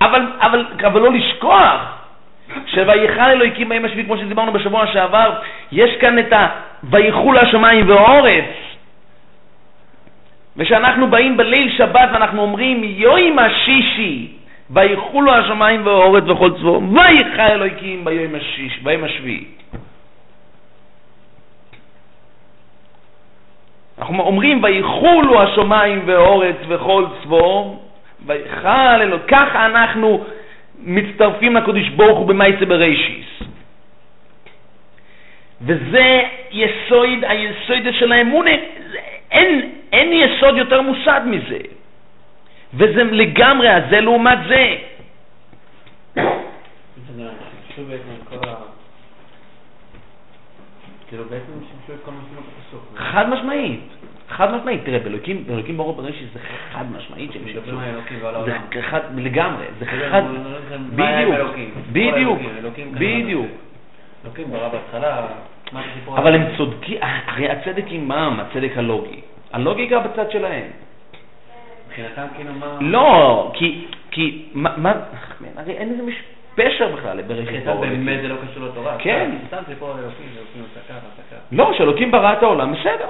אבל, 0.00 0.26
אבל, 0.40 0.66
אבל 0.86 1.00
לא 1.00 1.12
לשכוח 1.12 1.96
שויכל 2.66 3.20
אלוהיקים 3.20 3.68
ביום 3.68 3.84
השביעי, 3.84 4.06
כמו 4.06 4.16
שדיברנו 4.16 4.52
בשבוע 4.52 4.86
שעבר, 4.86 5.32
יש 5.72 5.96
כאן 5.96 6.18
את 6.18 6.32
ה... 6.32 6.48
ויחול 6.82 7.38
השמיים 7.38 7.88
ואורץ. 7.88 8.44
ושאנחנו 10.56 11.10
באים 11.10 11.36
בליל 11.36 11.76
שבת 11.76 12.08
ואנחנו 12.12 12.42
אומרים 12.42 12.84
יום 12.84 13.38
השישי, 13.38 14.28
ויחולו 14.70 15.32
השמיים 15.32 15.86
ואורץ 15.86 16.24
וכל 16.28 16.50
צבאו, 16.58 16.82
ויכל 16.92 17.40
אלוהיקים 17.40 18.04
ביום 18.04 18.34
השישי, 18.34 18.80
ביום 18.82 19.04
השביעי. 19.04 19.44
אנחנו 23.98 24.22
אומרים 24.22 24.62
ויחולו 24.62 25.42
השמיים 25.42 26.02
ואורץ 26.06 26.56
וכל 26.68 27.06
צבאו, 27.22 27.78
ויכל 28.26 28.68
אלוהים, 29.00 29.22
ככה 29.28 29.66
אנחנו 29.66 30.24
מצטרפים 30.78 31.56
לקדוש 31.56 31.88
ברוך 31.88 32.18
הוא 32.18 32.26
במאיסה 32.26 32.66
בראשיס. 32.66 33.26
וזה 35.62 36.22
יסוד, 36.50 37.08
היסוד 37.22 37.92
של 37.92 38.12
האמונה, 38.12 38.50
אין, 39.30 39.72
אין 39.92 40.12
יסוד 40.12 40.56
יותר 40.56 40.82
מוסד 40.82 41.20
מזה. 41.26 41.58
וזה 42.74 43.04
לגמרי, 43.04 43.68
זה 43.90 44.00
לעומת 44.00 44.38
זה. 44.48 44.76
כאילו 51.08 51.24
בעצם 51.24 51.52
שימשו 51.52 51.94
את 51.94 52.04
כל 52.04 52.10
מה 52.10 52.18
בסוף. 52.32 52.55
חד 52.96 53.28
משמעית, 53.30 53.80
חד 54.28 54.54
משמעית. 54.54 54.80
תראה, 54.84 54.98
באלוקים, 54.98 55.44
באלוקים 55.46 55.76
ברור 55.76 55.92
בראשית 55.94 56.28
זה 56.34 56.40
חד 56.72 56.84
משמעית 56.96 57.32
שהם 57.32 57.42
מדברים. 57.44 57.78
על 57.78 57.88
אלוקים 57.88 58.18
ועל 58.22 58.34
זה. 58.44 58.82
חד, 58.82 59.00
לגמרי, 59.16 59.64
זה 59.78 59.86
חד, 59.86 60.22
בדיוק, 60.92 61.42
בדיוק, 61.92 62.38
בדיוק. 62.94 63.46
אלוקים 64.24 64.50
ברא 64.50 64.68
בהתחלה? 64.68 65.26
אבל 66.08 66.34
הם? 66.34 66.42
צודקים, 66.56 66.98
הרי 67.26 67.48
הצדק 67.50 67.84
עמם, 67.88 68.40
הצדק 68.40 68.72
הלוגי. 68.76 69.20
הלוגיקה 69.52 69.98
בצד 70.00 70.30
שלהם. 70.30 70.64
מבחינתם 71.88 72.26
כאילו 72.36 72.52
מה... 72.52 72.78
לא, 72.80 73.50
כי, 73.54 73.84
כי, 74.10 74.42
מה, 74.54 74.72
מה, 74.76 74.92
הרי 75.56 75.72
אין 75.72 75.92
לזה 75.92 76.02
מש- 76.02 76.22
פשר 76.56 76.88
בכלל 76.96 77.16
לבראשית 77.16 77.42
מבחינתם 77.42 77.66
ברור. 77.70 77.86
באמת 77.86 78.22
זה 78.22 78.28
לא 78.28 78.34
קשור 78.50 78.64
לתורה. 78.64 78.96
כן. 78.98 79.30
סתם 79.46 79.62
סיפור 79.68 79.90
על 79.90 79.98
אלוקים, 79.98 80.26
אלוקים 80.36 80.62
עשה 80.72 80.80
ככה, 80.88 81.06
ככה. 81.30 81.36
לא, 81.52 81.72
שאלוקים 81.78 82.10
ברא 82.10 82.32
את 82.32 82.42
העולם, 82.42 82.72
בסדר. 82.72 83.08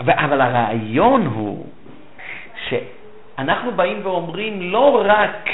אבל, 0.00 0.40
הרעיון 0.40 1.26
הוא 1.26 1.66
שאנחנו 2.68 3.72
באים 3.72 4.00
ואומרים 4.02 4.62
לא 4.62 5.02
רק 5.04 5.50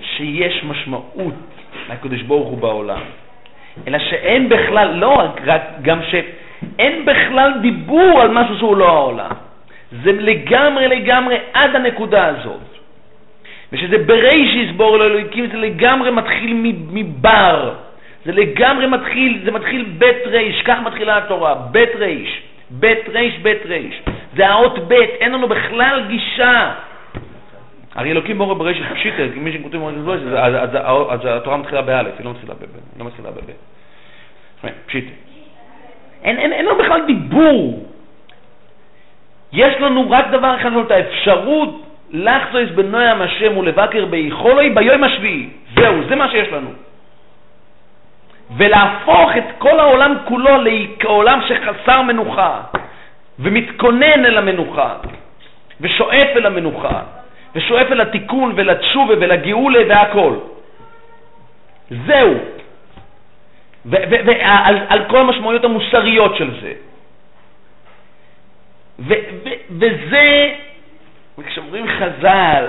שיש 0.00 0.64
משמעות 0.64 1.34
לקדוש 1.90 2.22
ברוך 2.22 2.48
הוא 2.48 2.58
בעולם, 2.58 3.00
אלא 3.86 3.98
שאין 3.98 4.48
בכלל, 4.48 4.94
לא 4.94 5.08
רק 5.08 5.40
גם 5.82 6.00
שאין 6.02 7.04
בכלל 7.04 7.52
דיבור 7.60 8.20
על 8.20 8.30
משהו 8.30 8.58
שהוא 8.58 8.76
לא 8.76 8.88
העולם. 8.88 9.30
זה 10.04 10.12
לגמרי 10.12 10.88
לגמרי 10.88 11.36
עד 11.52 11.76
הנקודה 11.76 12.26
הזאת. 12.26 12.79
ושזה 13.72 13.98
ברישיס 13.98 14.70
בור 14.76 14.98
לאלוהיקים 14.98 15.46
זה 15.46 15.56
לגמרי 15.56 16.10
מתחיל 16.10 16.52
מבר. 16.92 17.74
זה 18.24 18.32
לגמרי 18.32 18.86
מתחיל, 18.86 19.40
זה 19.44 19.50
מתחיל 19.50 19.84
בית 19.98 20.26
ריש, 20.26 20.62
כך 20.62 20.78
מתחילה 20.84 21.16
התורה, 21.18 21.54
בית 21.54 21.88
ריש, 21.94 22.42
בית 22.70 23.08
ריש, 23.08 23.38
בית 23.38 23.66
ריש. 23.66 24.02
זה 24.36 24.48
האות 24.48 24.78
בית, 24.88 25.10
אין 25.20 25.32
לנו 25.32 25.48
בכלל 25.48 26.04
גישה. 26.08 26.72
הרי 27.94 28.10
אלוקים 28.10 28.38
בורא 28.38 28.54
בריש 28.54 28.78
פשיטה, 28.94 29.22
מי 29.36 29.52
שכותב 29.52 29.78
בריש 29.78 29.98
בריש, 29.98 30.22
אז, 30.22 30.54
אז, 31.10 31.20
התורה 31.24 31.56
מתחילה 31.56 31.82
באלף, 31.82 32.12
היא 32.18 32.24
לא 32.24 32.30
מתחילה 32.30 32.54
בב, 32.54 32.60
היא 32.62 32.98
לא 32.98 33.04
מתחילה 33.04 33.30
בב. 33.30 34.70
פשיטה. 34.86 35.10
אין, 36.22 36.38
אין, 36.38 36.52
אין 36.52 36.66
לנו 36.66 36.76
בכלל 36.76 37.06
דיבור. 37.06 37.86
יש 39.52 39.74
לנו 39.80 40.10
רק 40.10 40.26
דבר 40.30 40.56
אחד, 40.56 40.72
זאת 40.72 40.90
האפשרות 40.90 41.89
לחזויס 42.12 42.70
בנועם 42.70 43.22
השם 43.22 43.56
ולבקר 43.56 44.04
ביכולוי 44.04 44.70
ביום 44.70 45.04
השביעי. 45.04 45.48
זהו, 45.74 45.94
זה 46.08 46.16
מה 46.16 46.30
שיש 46.30 46.48
לנו. 46.48 46.70
ולהפוך 48.56 49.36
את 49.36 49.44
כל 49.58 49.80
העולם 49.80 50.14
כולו 50.24 50.50
לעולם 51.02 51.40
שחסר 51.48 52.02
מנוחה, 52.02 52.60
ומתכונן 53.38 54.24
אל 54.26 54.38
המנוחה, 54.38 54.94
ושואף 55.80 56.28
אל 56.36 56.46
המנוחה, 56.46 57.02
ושואף 57.54 57.92
אל 57.92 58.00
התיקון 58.00 58.52
ולתשובה 58.56 59.14
ולגאולה 59.20 59.80
והכל. 59.88 60.34
זהו. 62.06 62.34
ועל 63.84 64.78
על 64.88 65.04
כל 65.08 65.18
המשמעויות 65.18 65.64
המוסריות 65.64 66.36
של 66.36 66.50
זה. 66.60 66.72
וזה, 69.70 70.54
וכשאומרים 71.40 71.86
חז"ל, 71.88 72.66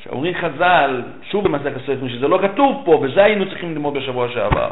כשאומרים 0.00 0.34
חז"ל, 0.34 1.02
שוב 1.30 1.44
במסק 1.44 1.72
הספר, 1.76 2.08
שזה 2.08 2.28
לא 2.28 2.38
כתוב 2.42 2.82
פה, 2.84 3.00
וזה 3.02 3.24
היינו 3.24 3.48
צריכים 3.48 3.72
ללמוד 3.72 3.94
בשבוע 3.94 4.28
שעבר, 4.28 4.70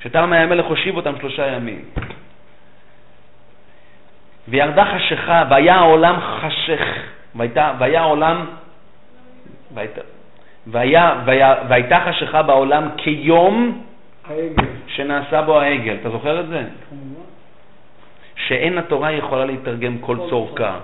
שתרמי 0.00 0.36
המלך 0.36 0.66
הושיב 0.66 0.96
אותם 0.96 1.12
שלושה 1.20 1.46
ימים. 1.46 1.84
וירדה 4.48 4.84
חשיכה, 4.84 5.44
והיה 5.50 5.74
העולם 5.74 6.20
חשך, 6.20 6.82
והייתה, 7.34 7.72
והיה 7.78 8.00
העולם, 8.00 8.46
והייתה, 9.74 10.00
והיה, 10.66 11.22
והיה, 11.24 11.54
והייתה 11.68 12.00
חשיכה 12.08 12.42
בעולם 12.42 12.88
כיום 12.96 13.82
העגל. 14.28 14.64
שנעשה 14.86 15.42
בו 15.42 15.60
העגל. 15.60 15.96
אתה 16.00 16.10
זוכר 16.10 16.40
את 16.40 16.48
זה? 16.48 16.62
כמובן. 16.88 17.09
שאין 18.50 18.78
התורה 18.78 19.12
יכולה 19.12 19.44
להתרגם 19.44 19.98
כל 19.98 20.16
צורכה. 20.30 20.80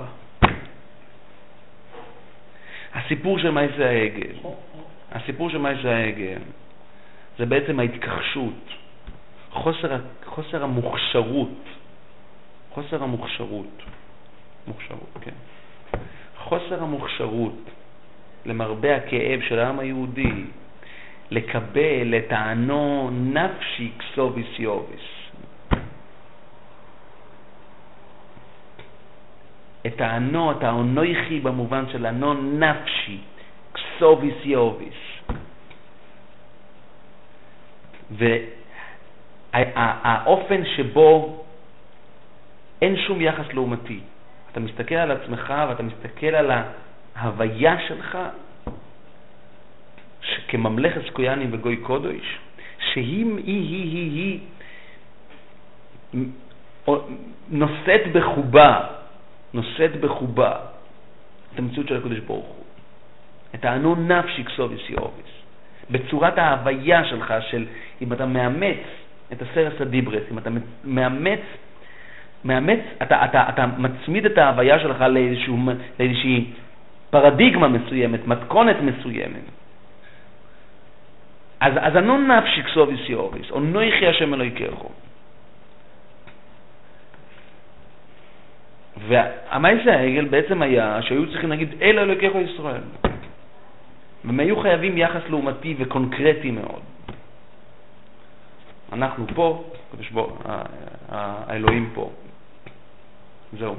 הסיפור 2.94 3.38
של 3.38 3.50
מייסה 3.50 3.86
העגל, 3.86 4.34
הסיפור 5.12 5.50
של 5.50 5.58
מייסה 5.58 5.96
העגל, 5.96 6.38
זה 7.38 7.46
בעצם 7.46 7.80
ההתכחשות, 7.80 8.62
חוסר, 9.50 9.96
חוסר 10.24 10.62
המוכשרות, 10.64 11.62
חוסר 12.74 13.02
המוכשרות, 13.02 13.82
מוכשרות, 14.66 15.10
כן. 15.20 15.34
חוסר 16.38 16.82
המוכשרות, 16.82 17.58
למרבה 18.46 18.96
הכאב 18.96 19.40
של 19.48 19.58
העם 19.58 19.78
היהודי, 19.78 20.44
לקבל 21.30 22.14
את 22.18 22.32
הענו 22.32 23.10
נפשי 23.12 23.90
קסוביס 23.98 24.58
יוביס. 24.58 25.15
את 29.86 30.00
הענו, 30.00 30.50
את 30.52 30.62
האונויכי 30.62 31.40
במובן 31.40 31.84
של 31.92 32.06
ענו 32.06 32.34
נפשי, 32.34 33.18
קסוביס 33.72 34.34
יוביס. 34.44 34.94
והאופן 39.54 40.62
שבו 40.76 41.42
אין 42.82 42.96
שום 42.96 43.20
יחס 43.20 43.46
לעומתי. 43.52 44.00
אתה 44.52 44.60
מסתכל 44.60 44.94
על 44.94 45.10
עצמך 45.10 45.54
ואתה 45.68 45.82
מסתכל 45.82 46.26
על 46.26 46.50
ההוויה 47.16 47.76
שלך 47.88 48.18
כממלכת 50.48 51.00
סקויאנים 51.06 51.48
וגוי 51.52 51.76
קודש, 51.76 52.38
שהיא 52.92 53.24
היא 53.24 53.44
היא 53.46 54.10
היא 54.12 54.40
היא 56.12 56.28
נושאת 57.50 58.12
בחובה, 58.12 58.80
נושאת 59.56 60.00
בחובה 60.00 60.52
את 61.54 61.58
המציאות 61.58 61.88
של 61.88 61.96
הקדוש 61.96 62.18
ברוך 62.18 62.46
הוא, 62.46 62.64
את 63.54 63.64
האנון 63.64 64.12
נפשי 64.12 64.44
קסוביס 64.44 64.90
יאוביס, 64.90 65.32
בצורת 65.90 66.38
ההוויה 66.38 67.04
שלך 67.04 67.34
של 67.50 67.64
אם 68.02 68.12
אתה 68.12 68.26
מאמץ 68.26 68.84
את 69.32 69.42
הסרס 69.42 69.80
הדיברס, 69.80 70.22
אם 70.30 70.38
אתה 70.38 70.50
מאמץ 70.84 71.40
מאמץ, 72.44 72.80
אתה, 73.02 73.24
אתה, 73.24 73.44
אתה 73.48 73.66
מצמיד 73.66 74.26
את 74.26 74.38
ההוויה 74.38 74.78
שלך 74.78 75.00
לאיזשהו, 75.00 75.58
לאיזושהי 75.98 76.50
פרדיגמה 77.10 77.68
מסוימת, 77.68 78.26
מתכונת 78.26 78.76
מסוימת. 78.82 79.46
אז, 81.60 81.72
אז 81.76 81.96
הנון 81.96 82.30
נפשי 82.30 82.62
כסוביס 82.62 83.00
יוריס, 83.08 83.50
או 83.50 83.60
נויכי 83.60 84.06
השם 84.06 84.34
אלוהיכךו. 84.34 84.90
והמייס 89.08 89.86
העגל 89.86 90.24
בעצם 90.24 90.62
היה 90.62 91.02
שהיו 91.02 91.30
צריכים 91.30 91.50
להגיד 91.50 91.68
אל 91.82 91.98
אלוהיכךו 91.98 92.40
ישראל. 92.40 92.80
והם 94.24 94.40
היו 94.40 94.60
חייבים 94.62 94.98
יחס 94.98 95.20
לעומתי 95.28 95.74
וקונקרטי 95.78 96.50
מאוד. 96.50 96.80
אנחנו 98.92 99.26
פה, 99.34 99.64
האלוהים 101.08 101.90
פה. 101.94 102.10
זהו. 103.58 103.74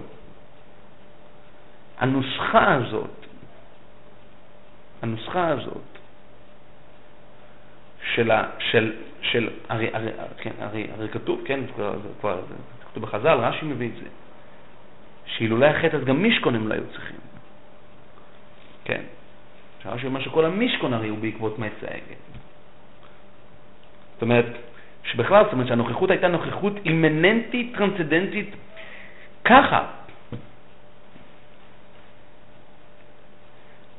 הנוסחה 2.00 2.74
הזאת, 2.74 3.26
הנוסחה 5.02 5.48
הזאת, 5.48 5.82
של, 8.16 8.32
ה, 8.32 8.44
של, 8.60 8.94
של 9.22 9.50
הרי, 9.70 9.90
הרי, 9.94 10.12
כן, 10.38 10.52
הרי, 10.60 10.88
הרי 10.94 11.10
כתוב, 11.10 11.42
כן, 11.46 11.60
כבר, 11.76 11.96
כבר 12.20 12.42
כתוב 12.92 13.04
בחז"ל, 13.04 13.38
רש"י 13.38 13.66
מביא 13.66 13.90
את 13.90 13.96
זה, 13.96 14.10
שאילולא 15.28 15.66
החטא 15.66 15.96
אז 15.96 16.04
גם 16.04 16.22
מישכון 16.22 16.56
הם 16.56 16.68
לא 16.68 16.74
היו 16.74 16.84
צריכים. 16.92 17.18
כן. 18.86 19.02
רש"י 19.86 20.08
אומר 20.08 20.22
שכל 20.22 20.46
המישכון 20.46 20.94
הרי 20.94 21.08
הוא 21.08 21.18
בעקבות 21.18 21.60
מעץ 21.60 21.84
העגל. 21.88 22.20
זאת 24.14 24.22
אומרת, 24.22 24.46
שבכלל, 25.04 25.44
זאת 25.44 25.54
אומרת 25.54 25.68
שהנוכחות 25.68 26.10
הייתה 26.12 26.28
נוכחות 26.28 26.74
אימננטית, 26.86 27.76
טרנסצדנטית, 27.78 28.56
ככה. 29.46 29.86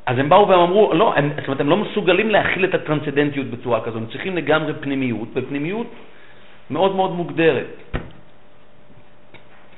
אז 0.06 0.18
הם 0.18 0.28
באו 0.28 0.48
והם 0.48 0.60
אמרו, 0.60 0.92
לא, 0.94 1.14
הם, 1.14 1.30
זאת 1.36 1.46
אומרת, 1.46 1.60
הם 1.60 1.68
לא 1.68 1.76
מסוגלים 1.76 2.30
להכיל 2.30 2.64
את 2.64 2.74
הטרנסצדנטיות 2.74 3.46
בצורה 3.46 3.80
כזו, 3.80 3.98
הם 3.98 4.06
צריכים 4.06 4.36
לגמרי 4.36 4.72
פנימיות, 4.80 5.28
ופנימיות 5.34 5.86
מאוד 6.70 6.96
מאוד 6.96 7.12
מוגדרת. 7.12 7.76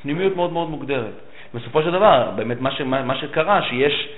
פנימיות 0.02 0.36
מאוד 0.36 0.52
מאוד 0.52 0.70
מוגדרת. 0.70 1.14
בסופו 1.54 1.82
של 1.82 1.90
דבר, 1.90 2.30
באמת 2.36 2.60
מה, 2.60 2.70
ש, 2.70 2.80
מה, 2.80 3.02
מה 3.02 3.16
שקרה, 3.16 3.62
שיש 3.62 4.08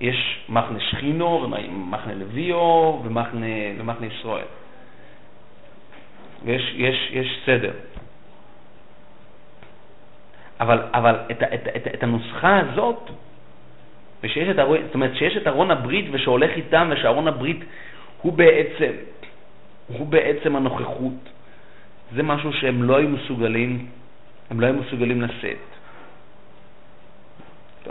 יש 0.00 0.44
מחנה 0.48 0.80
שכינו, 0.80 1.42
ומחנה 1.42 2.14
לוויו, 2.14 3.00
ומחנה, 3.04 3.46
ומחנה 3.78 4.06
ישראל. 4.06 4.44
ויש 6.44 6.72
יש, 6.76 7.08
יש 7.12 7.40
סדר. 7.46 7.72
אבל, 10.60 10.78
אבל 10.94 11.14
את, 11.30 11.42
את, 11.42 11.68
את, 11.76 11.94
את 11.94 12.02
הנוסחה 12.02 12.60
הזאת, 12.60 13.10
ושיש 14.22 14.48
את, 14.48 14.56
זאת 14.56 14.94
אומרת, 14.94 15.14
שיש 15.14 15.36
את 15.36 15.46
ארון 15.46 15.70
הברית 15.70 16.06
ושהולך 16.12 16.50
איתם, 16.50 16.88
ושארון 16.92 17.28
הברית 17.28 17.64
הוא 18.22 18.32
בעצם, 18.32 18.92
הוא 19.86 20.06
בעצם 20.06 20.56
הנוכחות, 20.56 21.28
זה 22.14 22.22
משהו 22.22 22.52
שהם 22.52 22.82
לא 22.82 22.96
היו 22.96 23.08
מסוגלים, 23.08 23.86
הם 24.50 24.60
לא 24.60 24.66
היו 24.66 24.74
מסוגלים 24.74 25.22
לשאת. 25.22 25.72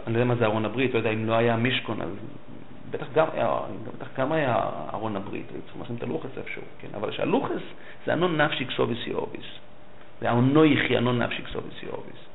אני 0.08 0.14
לא 0.14 0.20
יודע 0.20 0.26
מה 0.26 0.36
זה 0.36 0.46
ארון 0.46 0.66
הברית, 0.66 0.94
לא 0.94 0.98
יודע 1.00 1.10
אם 1.10 1.26
לא 1.26 1.34
היה 1.34 1.56
מישכון, 1.56 2.02
אז 2.02 2.10
בטח 2.92 3.06
גם 3.14 3.28
היה, 3.34 3.60
בטח 3.98 4.08
גם 4.18 4.32
היה 4.32 4.56
ארון 4.94 5.16
הברית, 5.16 5.46
היו 5.52 5.62
צריכים 5.62 5.82
לשים 5.82 5.96
את 5.96 6.04
הלוחס 6.04 6.38
איפשהו, 6.38 6.62
כן? 6.80 6.88
אבל 6.96 7.12
שהלוחס 7.12 7.62
זה 8.06 8.14
אנון 8.14 8.42
נפשי 8.42 8.66
קסוביס 8.66 9.08
יאוביס. 9.08 9.46
זה 10.22 10.30
האונויכי 10.30 10.98
אנון 10.98 11.22
נפשי 11.22 11.42
קסוביס 11.42 11.84
יאוביס. 11.84 12.32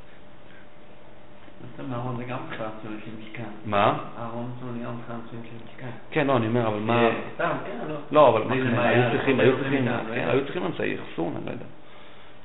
אהרון 1.92 2.16
זה 2.16 2.25
גם 2.25 2.38
ציון 2.83 3.01
של 3.05 3.11
משכן. 3.21 3.51
מה? 3.66 3.99
אהרון 4.19 4.51
זה 4.61 4.85
גם 4.85 4.95
ציון 5.07 5.21
של 5.31 5.57
משכן. 5.66 5.90
כן, 6.11 6.27
לא, 6.27 6.37
אני 6.37 6.47
אומר, 6.47 6.66
אבל 6.66 6.79
מה... 6.79 7.09
סתם, 7.35 7.57
כן, 7.66 7.79
לא. 7.88 7.95
לא, 8.11 8.29
אבל 8.29 8.42
היו 8.53 9.12
צריכים, 9.12 9.40
היו 9.40 9.59
צריכים? 9.59 9.88
היו 10.11 10.45
צריכים 10.45 10.64
אמצעי 10.64 10.97
אחסון, 11.01 11.35
אני 11.37 11.47
לא 11.47 11.51
יודע. 11.51 11.64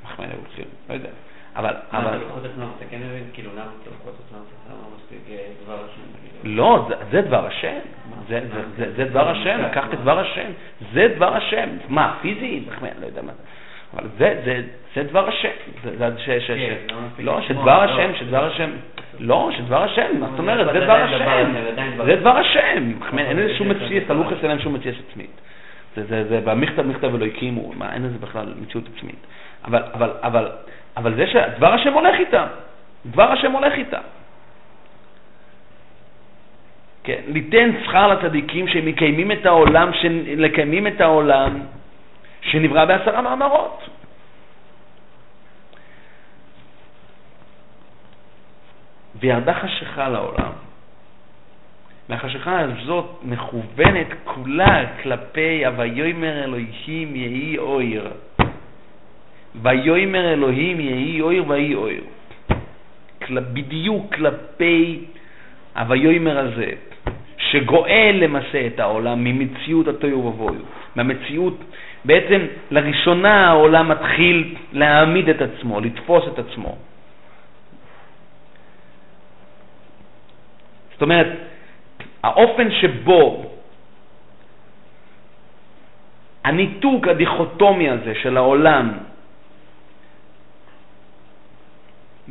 מה 0.04 0.26
היו 0.26 0.42
צריכים, 0.48 0.66
לא 0.90 0.94
יודע. 0.94 1.10
אבל, 1.56 1.74
מה, 1.92 2.00
אבל, 2.00 2.18
כאילו, 3.34 3.50
לא 3.56 3.66
מספיק 4.96 5.20
אה, 5.30 5.38
כאילו. 6.44 6.56
לא, 6.56 6.88
זה- 7.12 7.22
דבר 7.22 7.46
השם. 7.46 7.78
זה- 8.96 9.06
דבר 9.06 9.30
השם, 9.30 9.60
לקחת 9.72 9.94
את 9.94 10.00
דבר 10.00 10.20
השם. 10.20 10.50
זה 10.94 11.08
דבר 11.16 11.36
השם. 11.36 11.70
מה, 11.90 12.16
פיזי? 12.22 12.64
אני 12.82 13.02
לא 13.02 13.06
יודע 13.06 13.22
מה 13.22 13.32
זה. 13.34 13.44
אבל 13.94 14.08
זה, 14.18 14.42
זה, 14.46 14.62
זה 14.96 15.04
דבר 15.04 15.28
השם. 15.28 15.50
לא 16.00 16.08
לא, 17.20 17.42
שדבר 17.42 17.86
לא. 17.86 17.92
השם, 17.92 18.12
שדבר 18.16 18.46
השם, 18.46 18.70
לא, 19.20 19.50
שדבר 19.58 19.84
השם, 19.84 20.20
מה 20.20 20.28
זאת 20.30 20.40
אומרת? 20.40 20.74
זה 20.74 20.80
דבר 20.80 20.94
השם. 20.94 21.52
זה 22.06 22.16
דבר 22.16 22.38
השם. 22.38 22.92
אין 23.18 23.38
לזה 23.38 23.56
שום 23.58 23.70
מציאות, 23.70 24.10
הלוחס. 24.10 24.38
אין 24.42 24.48
להם 24.52 24.60
שום 24.60 24.74
מציאות 24.74 24.96
עצמית. 25.10 25.32
זה, 25.96 26.06
זה, 26.06 26.24
זה, 26.30 26.42
במכתב 26.46 26.82
מכתב 26.82 27.10
ולא 27.14 27.26
הקימו, 27.26 27.74
אין 27.94 28.04
לזה 28.04 28.18
בכלל 28.20 28.54
מציאות 28.62 28.86
עצמית. 28.98 29.16
אבל, 29.66 29.84
אבל, 29.94 30.10
אבל, 30.24 30.52
אבל 30.98 31.16
זה 31.16 31.28
שדבר 31.28 31.74
השם 31.74 31.94
הולך 31.94 32.20
איתם. 32.20 32.48
דבר 33.06 33.32
השם 33.32 33.52
הולך 33.52 33.74
איתם. 33.74 34.02
כן, 37.04 37.22
ליתן 37.28 37.72
שכר 37.84 38.08
לצדיקים 38.08 38.68
שמקיימים 38.68 39.32
את 39.32 39.46
העולם, 39.46 39.94
שמקיימים 39.94 40.88
את 40.88 41.02
העולם 41.02 41.60
שנברא 42.42 42.86
בעשרה 42.86 43.22
מאמרות. 43.22 43.90
וירדה 49.16 49.54
חשיכה 49.54 50.10
לעולם. 50.10 50.52
והחשיכה 52.10 52.60
הזאת 52.60 53.20
מכוונת 53.24 54.08
כולה 54.24 54.84
כלפי 55.04 55.66
הוויאמר 55.66 56.44
אלוהים 56.44 57.16
יהי 57.16 57.58
אויר. 57.58 58.12
ויאמר 59.56 60.34
אלוהים 60.34 60.80
יהי 60.80 61.22
אויר 61.22 61.44
ויהי 61.48 61.76
אויר. 61.76 62.04
בדיוק 63.30 64.16
כלפי 64.16 65.06
הוויאמר 65.76 66.38
הזה, 66.40 66.72
שגואל 67.38 68.18
למעשה 68.22 68.68
את 68.68 68.80
העולם 68.80 69.24
ממציאות 69.24 69.88
התוהו 69.88 70.26
ובוהו, 70.26 70.56
מהמציאות, 70.96 71.58
בעצם 72.06 72.42
לראשונה 72.72 73.48
העולם 73.48 73.90
מתחיל 73.90 74.56
להעמיד 74.74 75.30
את 75.30 75.42
עצמו, 75.42 75.80
לתפוס 75.82 76.24
את 76.34 76.40
עצמו. 76.40 76.76
זאת 80.94 81.02
אומרת, 81.02 81.28
האופן 82.24 82.72
שבו 82.72 83.52
הניתוק 86.44 87.08
הדיכוטומי 87.08 87.90
הזה 87.90 88.14
של 88.22 88.38
העולם 88.38 88.92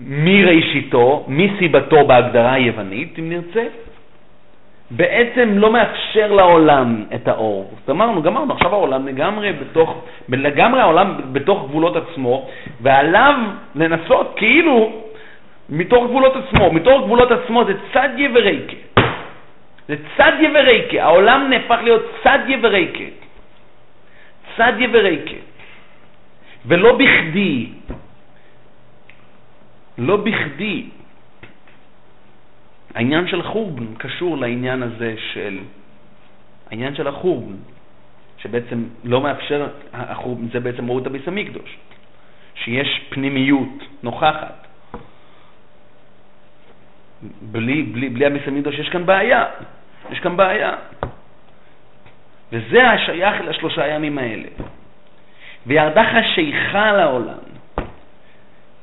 מראשיתו, 0.06 1.24
מסיבתו 1.28 2.06
בהגדרה 2.06 2.52
היוונית, 2.52 3.18
אם 3.18 3.28
נרצה, 3.28 3.64
בעצם 4.90 5.48
לא 5.58 5.72
מאפשר 5.72 6.32
לעולם 6.32 7.04
את 7.14 7.28
האור. 7.28 7.70
אז 7.84 7.90
אמרנו, 7.90 8.22
גמרנו, 8.22 8.54
עכשיו 8.54 8.74
העולם 8.74 9.06
לגמרי 9.08 9.52
בתוך, 9.52 10.04
לגמרי 10.28 10.80
העולם 10.80 11.14
בתוך 11.32 11.68
גבולות 11.68 11.96
עצמו, 11.96 12.48
ועליו 12.80 13.34
לנסות 13.74 14.34
כאילו 14.36 14.92
מתוך 15.70 16.04
גבולות 16.04 16.32
עצמו. 16.36 16.72
מתוך 16.72 17.02
גבולות 17.04 17.30
עצמו 17.30 17.64
זה 17.64 17.72
צדיה 17.92 18.28
ורייקה. 18.34 18.76
זה 19.88 19.96
צדיה 20.16 20.50
ורייקה. 20.54 21.02
העולם 21.02 21.46
נהפך 21.50 21.78
להיות 21.82 22.02
צדיה 22.22 22.58
ורייקה. 22.62 23.04
צדיה 24.56 24.88
ורייקה. 24.92 25.40
ולא 26.66 26.96
בכדי, 26.96 27.66
לא 30.00 30.16
בכדי, 30.16 30.86
העניין 32.94 33.28
של 33.28 33.42
חורבן 33.42 33.94
קשור 33.94 34.36
לעניין 34.36 34.82
הזה 34.82 35.14
של, 35.32 35.58
העניין 36.70 36.94
של 36.94 37.06
החורבן, 37.06 37.56
שבעצם 38.38 38.84
לא 39.04 39.20
מאפשר, 39.20 39.68
החורבן 39.92 40.48
זה 40.52 40.60
בעצם 40.60 40.84
מהות 40.84 41.06
הביס 41.06 41.28
המקדוש, 41.28 41.76
שיש 42.54 43.00
פנימיות 43.08 43.84
נוכחת. 44.02 44.66
בלי, 47.42 47.82
בלי, 47.82 48.08
בלי 48.08 48.26
הביס 48.26 48.42
המקדוש 48.46 48.78
יש 48.78 48.88
כאן 48.88 49.06
בעיה, 49.06 49.44
יש 50.10 50.18
כאן 50.18 50.36
בעיה. 50.36 50.74
וזה 52.52 52.90
השייך 52.90 53.40
לשלושה 53.40 53.86
ימים 53.86 54.18
האלה. 54.18 54.48
וירדה 55.66 56.02
חשיכה 56.04 56.92
לעולם, 56.92 57.50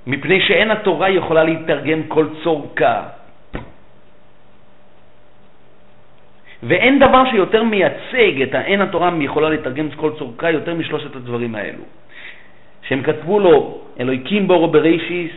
מפני 0.07 0.41
שאין 0.41 0.71
התורה 0.71 1.09
יכולה 1.09 1.43
להתרגם 1.43 2.03
כל 2.07 2.27
צורכה. 2.43 3.03
ואין 6.63 6.99
דבר 6.99 7.23
שיותר 7.31 7.63
מייצג 7.63 8.41
את 8.41 8.55
האין 8.55 8.81
התורה 8.81 9.11
יכולה 9.19 9.49
לתרגם 9.49 9.91
כל 9.95 10.11
צורכה 10.17 10.51
יותר 10.51 10.73
משלושת 10.73 11.15
הדברים 11.15 11.55
האלו. 11.55 11.83
שהם 12.87 13.03
כתבו 13.03 13.39
לו, 13.39 13.81
אלוהיקים 13.99 14.47
בורו 14.47 14.67
ברישיס, 14.67 15.31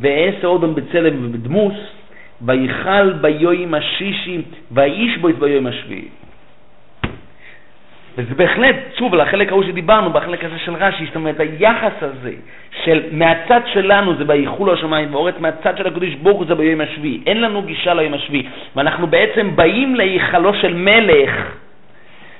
ואעשה 0.00 0.46
אודום 0.46 0.74
בצלם 0.74 1.26
ובדמוס, 1.26 1.74
ויכל 2.42 3.12
ביום 3.12 3.74
השישי, 3.74 4.42
ויש 4.72 5.18
בו 5.18 5.28
את 5.28 5.38
ביום 5.38 5.66
השביעי. 5.66 6.08
וזה 8.18 8.34
בהחלט, 8.34 8.76
שוב, 8.98 9.14
לחלק 9.14 9.48
ההוא 9.48 9.64
שדיברנו, 9.64 10.10
בחלק 10.10 10.44
הזה 10.44 10.58
של 10.58 10.74
רש"י, 10.74 11.06
זאת 11.06 11.16
אומרת, 11.16 11.40
היחס 11.40 11.92
הזה 12.00 12.32
של 12.84 13.02
מהצד 13.12 13.60
שלנו 13.72 14.14
זה 14.14 14.24
ויחולו 14.26 14.72
השמיים 14.72 15.14
ואורץ, 15.14 15.34
מהצד 15.40 15.78
של 15.78 15.86
הקדוש 15.86 16.14
ברוך 16.14 16.38
הוא 16.38 16.46
זה 16.46 16.54
ביום 16.54 16.80
השביעי. 16.80 17.20
אין 17.26 17.40
לנו 17.40 17.62
גישה 17.62 17.94
ליום 17.94 18.14
השביעי. 18.14 18.46
ואנחנו 18.76 19.06
בעצם 19.06 19.56
באים 19.56 19.94
להיכלו 19.94 20.54
של 20.54 20.74
מלך, 20.74 21.30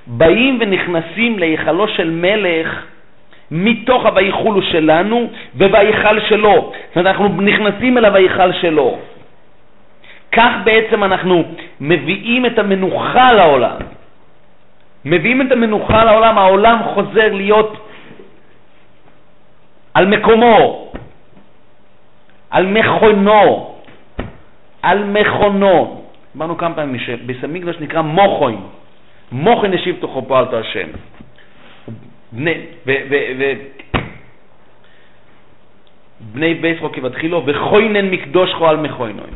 באים 0.06 0.58
ונכנסים 0.60 1.38
להיכלו 1.38 1.88
של 1.88 2.10
מלך 2.10 2.84
מתוך 3.50 4.06
הוויחולו 4.06 4.62
שלנו 4.62 5.30
ובהיכל 5.56 6.20
שלו. 6.20 6.72
זאת 6.88 6.96
אומרת, 6.96 7.06
אנחנו 7.06 7.28
נכנסים 7.28 7.98
אל 7.98 8.04
הוויכל 8.04 8.52
שלו. 8.52 8.98
כך 10.32 10.50
בעצם 10.64 11.04
אנחנו 11.04 11.44
מביאים 11.80 12.46
את 12.46 12.58
המנוחה 12.58 13.32
לעולם. 13.32 13.76
מביאים 15.04 15.42
את 15.42 15.52
המנוחה 15.52 16.04
לעולם, 16.04 16.38
העולם 16.38 16.78
חוזר 16.94 17.32
להיות 17.32 17.88
על 19.94 20.06
מקומו, 20.06 20.92
על 22.50 22.66
מכונו, 22.66 23.74
על 24.82 25.04
מכונו. 25.04 26.04
אמרנו 26.36 26.56
כמה 26.56 26.74
פעמים 26.74 27.00
שביס 27.00 27.44
המקדוש 27.44 27.76
נקרא 27.80 28.02
מוכוין, 28.02 28.60
מוכוין 29.32 29.74
השיב 29.74 29.96
תוכו 30.00 30.22
פועלתו 30.22 30.58
השם. 30.58 30.88
בני, 32.32 32.54
ו, 32.86 32.92
ו, 33.10 33.14
ו, 33.38 33.52
בני 36.20 36.54
בייס 36.54 36.80
חוקי 36.80 37.00
ותחילו, 37.00 37.42
וכוינן 37.46 38.10
מקדושכו 38.10 38.68
על 38.68 38.76
מכוינוי. 38.76 39.30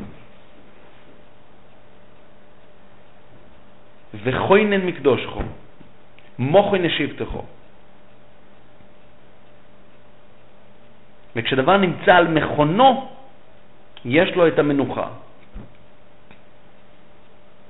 וכוינן 4.15 4.87
מקדושכו, 4.87 5.41
מוכן 6.39 6.85
ישיבתכו. 6.85 7.43
וכשדבר 11.37 11.77
נמצא 11.77 12.15
על 12.15 12.29
מכונו, 12.29 13.09
יש 14.05 14.31
לו 14.31 14.49
את 14.49 14.59
המנוחה. 14.59 15.09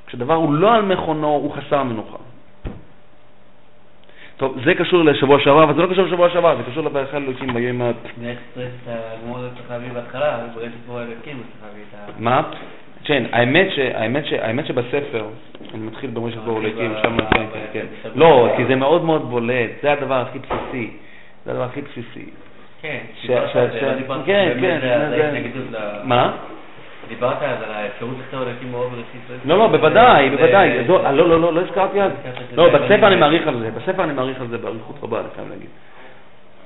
כשדבר 0.06 0.34
הוא 0.34 0.54
לא 0.54 0.74
על 0.74 0.82
מכונו, 0.82 1.28
הוא 1.28 1.54
חסר 1.54 1.82
מנוחה. 1.82 2.16
טוב, 4.36 4.56
זה 4.64 4.74
קשור 4.74 5.04
לשבוע 5.04 5.40
שעבר, 5.40 5.64
אבל 5.64 5.74
זה 5.74 5.82
לא 5.82 5.92
קשור 5.92 6.04
לשבוע 6.04 6.30
שעבר, 6.30 6.56
זה 6.56 6.62
קשור 6.70 6.84
לברך 6.84 7.14
אלוקים 7.14 7.54
ביום 7.54 7.82
ה... 7.82 7.90
מה? 12.18 12.42
כן, 13.08 13.22
האמת, 13.32 13.66
ש, 13.70 13.78
האמת, 13.78 14.26
ש, 14.26 14.32
האמת 14.32 14.66
שבספר, 14.66 15.24
אני 15.74 15.86
מתחיל 15.86 16.10
במרשת 16.10 16.38
בו 16.38 16.50
עולקים, 16.50 16.94
שם 17.02 17.16
כן, 17.30 17.46
כן, 17.52 17.86
כן. 18.02 18.08
לא, 18.14 18.48
כי 18.56 18.64
זה 18.64 18.76
מאוד 18.76 19.04
מאוד 19.04 19.30
בולט, 19.30 19.70
זה 19.82 19.92
הדבר 19.92 20.14
הכי 20.14 20.38
בסיסי, 20.38 20.90
זה 21.44 21.50
הדבר 21.50 21.62
הכי 21.62 21.82
בסיסי. 21.82 22.30
כן, 22.82 22.98
כן, 23.26 23.40
כן. 24.26 25.44
מה? 26.04 26.32
דיברת 27.08 27.42
אז 27.42 27.62
על 27.62 27.74
האפשרות 27.74 28.14
לכתוב 28.20 28.42
אלוקים 28.42 28.72
באור 28.72 28.88
בראשית. 28.88 29.44
לא, 29.44 29.58
לא, 29.58 29.66
בוודאי, 29.66 30.30
בוודאי. 30.30 30.84
לא, 30.88 31.10
לא, 31.10 31.40
לא, 31.40 31.54
לא 31.54 31.60
הזכרתי 31.60 32.02
אז. 32.02 32.12
לא, 32.54 32.68
בספר 32.68 33.06
אני 33.06 33.16
מעריך 33.16 33.46
על 33.46 33.60
זה, 33.60 33.70
בספר 33.70 34.04
אני 34.04 34.12
מעריך 34.12 34.40
על 34.40 34.46
זה 34.48 34.58
באריכות 34.58 34.96
רבה, 35.02 35.20
אני 35.20 35.28
חייב 35.36 35.48
להגיד. 35.48 35.68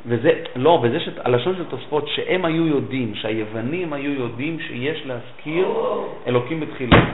וזה, 0.06 0.30
לא, 0.56 0.80
וזה 0.82 1.00
שהלשון 1.00 1.56
של 1.56 1.64
תוספות, 1.64 2.08
שהם 2.08 2.44
היו 2.44 2.66
יודעים, 2.66 3.14
שהיוונים 3.14 3.92
היו 3.92 4.12
יודעים 4.12 4.60
שיש 4.60 5.06
להזכיר 5.06 5.68
אלוקים 6.26 6.60
בתחילה. 6.60 7.04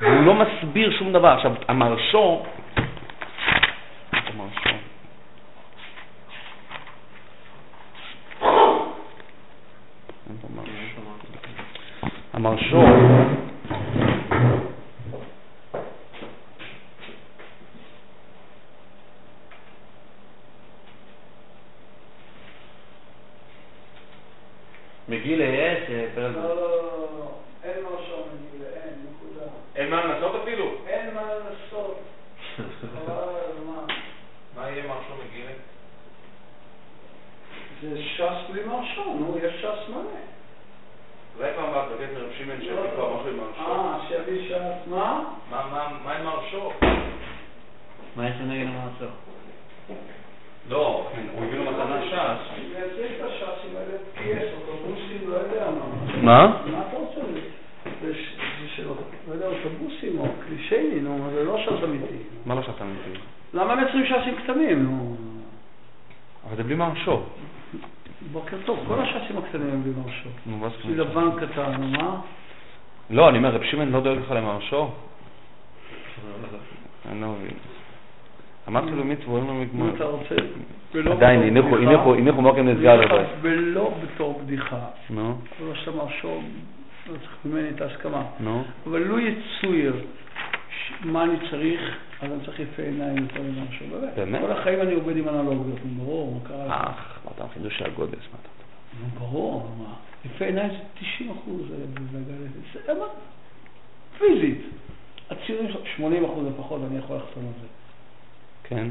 והוא 0.00 0.24
לא 0.24 0.34
מסביר 0.34 0.98
שום 0.98 1.12
דבר. 1.12 1.28
עכשיו, 1.28 1.52
המרשו, 1.68 2.42
המרשו, 4.12 4.68
המרשו, 12.32 12.82
מגיל 25.08 25.40
יש, 25.40 25.78
פרל... 26.14 26.30
לא, 26.30 26.42
לא, 26.42 26.56
לא, 26.56 26.82
לא, 27.18 27.30
אין 27.64 27.76
משהו 27.84 28.16
מגיל, 28.34 28.66
אין, 28.66 28.94
נקודה. 29.10 29.46
אין 29.76 29.90
מה 29.90 30.04
לנסות 30.04 30.42
אפילו? 30.42 30.70
אין 30.86 31.14
מה 31.14 31.20
הזמן. 33.50 33.94
מה 34.56 34.70
יהיה 34.70 34.86
מרשו 34.86 35.12
מגילה? 35.28 35.50
זה 37.82 38.02
ש"ס 38.02 38.50
בלי 38.52 38.64
מרשו, 38.64 39.04
נו, 39.04 39.38
יש 39.42 39.54
ש"ס 39.60 39.88
מלא. 39.88 40.00
אולי 41.38 41.50
פעם 41.56 41.64
הבאה 41.64 41.86
תבקש 41.88 42.10
מרב 42.14 42.30
שמעון 42.38 42.60
שיביא 42.60 42.90
כבר 42.94 43.16
משהו 43.16 43.28
עם 43.28 43.36
מרשו. 43.36 43.60
אה, 43.72 43.98
שיביא 44.08 44.48
ש"ס, 44.48 44.86
מה? 44.86 45.24
מה- 45.50 45.66
מה- 45.72 45.98
מה 46.04 46.12
עם 46.16 46.24
מרשו? 46.24 46.72
מה 48.16 48.28
יש 48.28 48.34
נגד 48.40 48.66
המעשור? 48.66 49.08
לא, 50.68 51.06
הוא 51.32 51.44
הביא 51.44 51.58
לו 51.58 51.64
מתנה 51.70 52.02
ש"ס. 52.10 52.58
מה. 56.22 56.22
מה? 56.22 56.82
אתה 56.88 56.96
רוצה? 56.96 57.20
לא 59.28 59.34
יודע, 59.34 59.46
אוטובוסים 59.46 60.18
או 60.18 60.24
קלישייני, 60.46 61.00
נו, 61.00 61.30
זה 61.34 61.44
לא 61.44 61.58
ש"ס 61.58 61.84
אמיתי. 61.84 62.16
מה 62.46 62.54
לא 62.54 62.62
שאתה 62.62 62.84
מבין? 62.84 63.20
למה 63.54 63.74
מייצרים 63.74 64.06
ש"סים 64.06 64.36
קטנים, 64.36 64.82
נו? 64.84 65.16
אבל 66.46 66.56
זה 66.56 66.62
בלי 66.62 66.74
מרשו. 66.74 67.22
בוקר 68.32 68.56
טוב, 68.64 68.78
כל 68.86 69.00
הש"סים 69.00 69.38
הקטנים 69.38 69.70
הם 69.70 69.82
בלי 69.82 69.92
מרשו. 70.02 70.28
נו, 70.46 70.56
מה 70.56 70.68
זאת 70.68 70.84
אומרת? 70.84 70.98
לבן 70.98 71.46
קטן, 71.46 71.72
נו 71.80 71.88
מה? 71.88 72.20
לא, 73.10 73.28
אני 73.28 73.38
אומר, 73.38 73.54
רב 73.54 73.62
שמעון 73.62 73.92
לא 73.92 74.00
דואג 74.00 74.18
לך 74.18 74.30
למרשו? 74.30 74.90
אני 77.10 77.20
לא 77.20 77.28
מבין. 77.28 77.56
אמרתי 78.68 78.90
לו 78.90 79.04
מצווה, 79.04 79.38
אין 79.38 79.46
לו 79.46 79.54
מגמר. 79.54 79.94
אתה 79.94 80.04
רוצה, 80.04 80.34
עדיין, 81.12 81.56
הניחו, 81.56 82.42
מוקם 82.42 82.68
נסגר 82.68 83.00
לזה. 83.00 83.26
ולא 83.40 83.94
בתור 84.02 84.40
בדיחה. 84.44 84.80
נו, 85.10 85.38
לא 85.66 85.74
שאתה 85.74 85.90
מרשו, 85.90 86.40
לא 87.06 87.16
צריך 87.18 87.36
ממני 87.44 87.68
את 87.68 87.80
ההסכמה. 87.80 88.22
נו. 88.40 88.64
אבל 88.86 88.98
לו 88.98 89.18
יצויר 89.18 89.94
מה 91.04 91.24
אני 91.24 91.34
צריך, 91.50 91.80
אז 92.20 92.32
אני 92.32 92.44
צריך 92.44 92.60
יפה 92.60 92.82
עיניים 92.82 93.16
יותר 93.16 93.42
ממשהו. 93.42 93.86
באמת. 93.90 94.14
באמת? 94.16 94.40
כל 94.40 94.52
החיים 94.52 94.80
אני 94.80 94.94
עובד 94.94 95.16
עם 95.16 95.28
אנלוגיות, 95.28 95.78
ברור, 95.96 96.34
מה 96.34 96.48
קרה? 96.48 96.66
לך? 96.66 96.72
אך, 96.72 97.18
מה 97.24 97.30
אתה 97.34 97.44
חידוש 97.54 97.78
של 97.78 97.84
הגודס, 97.84 98.12
מה 98.12 98.38
אתה... 98.42 98.48
נו, 99.00 99.20
ברור, 99.20 99.70
מה? 99.78 99.94
יפה 100.24 100.44
עיניים 100.44 100.70
זה 100.70 100.76
90 101.16 101.30
אחוז, 101.30 101.62
זה 102.86 102.94
מה? 102.94 103.04
פיזית. 104.18 104.60
הציונים, 105.30 105.70
80 105.96 106.24
אחוז 106.24 106.46
לפחות, 106.46 106.80
אני 106.90 106.98
יכול 106.98 107.16
לחתום 107.16 107.42
על 107.46 107.52
זה. 107.60 107.66
כן. 108.68 108.88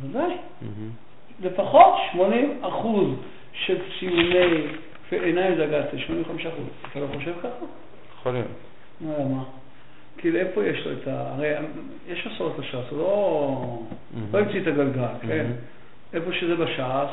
ודאי. 0.00 0.22
מהמם. 0.22 0.90
לפחות 1.40 1.94
80 2.12 2.58
אחוז 2.62 3.08
של 3.52 3.78
ציוני 3.98 4.66
עיניים 5.10 5.54
דגסתי, 5.54 5.98
85 5.98 6.46
אחוז. 6.46 6.64
אתה 6.90 7.00
לא 7.00 7.06
חושב 7.14 7.32
ככה? 7.38 7.48
יכול 8.18 8.32
להיות. 8.32 8.46
לא 9.00 9.10
יודע 9.10 9.24
מה. 9.24 9.44
כאילו, 10.18 10.38
איפה 10.38 10.64
יש 10.64 10.86
לו 10.86 10.92
את 10.92 11.08
ה... 11.08 11.32
הרי 11.34 11.52
יש 12.08 12.26
מסורת 12.26 12.58
לש"ס, 12.58 12.90
הוא 12.90 12.98
לא... 12.98 13.78
לא 14.32 14.38
המציא 14.38 14.60
את 14.60 14.66
הגלגל, 14.66 15.06
כן? 15.28 15.46
איפה 16.12 16.32
שזה 16.32 16.56
בש"ס, 16.56 17.10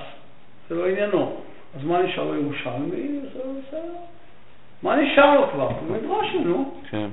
זה 0.69 0.75
לא 0.75 0.87
עניינו. 0.87 1.35
אז 1.75 1.83
מה 1.83 2.01
נשאר 2.01 2.23
לו 2.23 2.35
ירושלמי? 2.35 3.19
זה. 3.71 3.79
מה 4.83 4.95
נשאר 4.95 5.39
לו 5.39 5.47
כבר? 5.51 5.67
הוא 5.67 5.97
מדרש, 5.97 6.35
נו. 6.45 6.73
כן. 6.89 7.07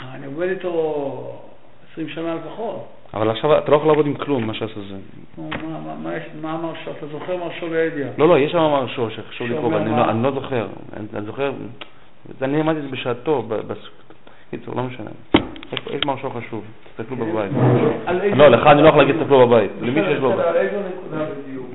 אני 0.00 0.26
עובד 0.26 0.48
איתו 0.48 1.42
20 1.92 2.08
שנה 2.08 2.34
לפחות. 2.34 2.88
אבל 3.14 3.30
עכשיו 3.30 3.58
אתה 3.58 3.70
לא 3.70 3.76
יכול 3.76 3.88
לעבוד 3.88 4.06
עם 4.06 4.14
כלום, 4.14 4.46
מה 4.46 4.54
שעשה 4.54 4.80
זה. 4.88 4.94
מה- 6.42 6.54
אמר 6.54 6.72
שו? 6.84 6.90
אתה 6.90 7.06
זוכר 7.06 7.36
מה 7.36 7.44
שו 7.60 7.66
לידיע? 7.72 8.06
לא, 8.18 8.28
לא, 8.28 8.38
יש 8.38 8.52
שם 8.52 8.58
מרשו 8.58 9.10
שחשוב 9.10 9.48
שאומר 9.48 9.68
לקרוא, 9.68 9.76
אני? 10.10 10.22
לא- 10.22 10.30
זוכר. 10.30 10.66
אני 10.96 11.22
זוכר, 11.26 11.52
אני 12.42 12.58
למדתי 12.58 12.78
את 12.78 12.84
זה 12.84 12.88
בשעתו, 12.90 13.42
ב- 13.42 13.54
בס- 13.54 13.88
קיצור, 14.50 14.74
לא 14.76 14.82
משנה. 14.82 15.10
יש- 15.72 15.80
יש 15.90 16.00
מרשו 16.06 16.30
חשוב, 16.30 16.64
תסתכלו 16.96 17.16
כן. 17.16 17.32
בבית. 17.32 17.50
על 18.06 18.20
איזה- 18.20 18.36
לא, 18.36 18.48
לך 18.48 18.66
אני 18.66 18.82
לא 18.82 18.88
יכול 18.88 19.00
להגיד 19.02 19.16
תסתכלו 19.16 19.48
בבית, 19.48 19.70
למי 19.80 20.00
שיש 20.04 20.18
לו. 20.20 20.32
על 20.32 20.56
איזו 20.56 20.76
נקודה 20.88 21.24
בדיוק? 21.46 21.66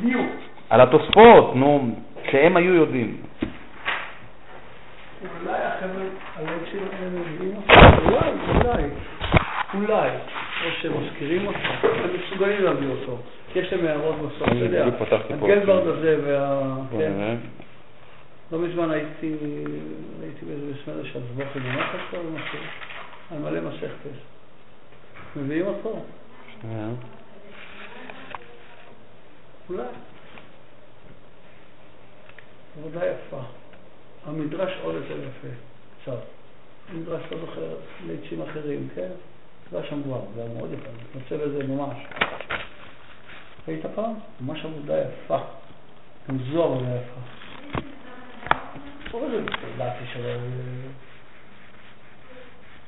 בדיוק. 0.00 0.26
על 0.70 0.80
התוספות, 0.80 1.56
נו, 1.56 1.90
שהם 2.30 2.56
היו 2.56 2.74
יודעים. 2.74 3.16
אולי 5.42 5.58
החבר'ה 5.58 6.02
הלב 6.36 6.48
שלהם 6.72 7.12
אותך, 7.56 7.70
אולי, 8.04 8.30
אולי, 8.54 8.82
אולי, 9.74 10.08
או 10.66 10.70
שהם 10.80 10.92
מזכירים 11.02 11.46
אותך, 11.46 11.58
הם 11.82 12.10
מסוגלים 12.26 12.62
להביא 12.62 12.88
אותו, 12.88 13.18
כי 13.52 13.58
יש 13.58 13.72
להם 13.72 13.86
הערות 13.86 14.16
בסוף, 14.18 14.48
אתה 14.48 14.56
יודע. 14.56 14.86
הגלברד 15.30 15.86
הזה 15.86 16.16
וה... 16.24 16.76
כן. 16.90 16.98
נראה. 16.98 17.34
לא 18.52 18.58
מזמן 18.58 18.90
הייתי, 18.90 19.36
הייתי 20.22 20.44
באיזה 20.46 20.72
בסמדר 20.72 21.04
של 21.04 21.20
במחץ 21.54 22.14
או 22.14 22.18
משהו, 22.34 22.58
על 23.30 23.38
מלא 23.38 23.60
מסכתס. 23.60 24.18
מביאים 25.36 25.66
אותו? 25.66 26.04
שנייה. 26.60 26.88
אולי. 29.70 29.82
עבודה 32.78 33.00
יפה. 33.06 33.40
המדרש 34.26 34.72
עוד 34.82 34.94
יותר 34.94 35.14
יפה, 35.14 35.48
קצת. 36.02 36.18
המדרש 36.92 37.22
לא 37.32 37.38
זוכר 37.40 37.74
ליצ'ים 38.06 38.42
אחרים, 38.42 38.88
כן? 38.94 39.10
מדרש 39.72 39.92
המגבר, 39.92 40.20
זה 40.34 40.40
היה 40.42 40.50
מאוד 40.58 40.72
יפה, 40.72 40.88
אני 40.88 41.20
מתנצל 41.20 41.42
על 41.42 41.50
זה 41.50 41.66
ממש. 41.66 41.96
היית 43.66 43.86
פעם? 43.94 44.14
ממש 44.40 44.64
עבודה 44.64 44.94
יפה. 45.00 45.38
גם 46.28 46.38
זו 46.52 46.64
עבודה 46.64 46.86
יפה. 46.96 47.20
קורא 49.10 49.26
לזה 49.26 49.36
ידעתי 49.74 50.04
שלא... 50.12 50.28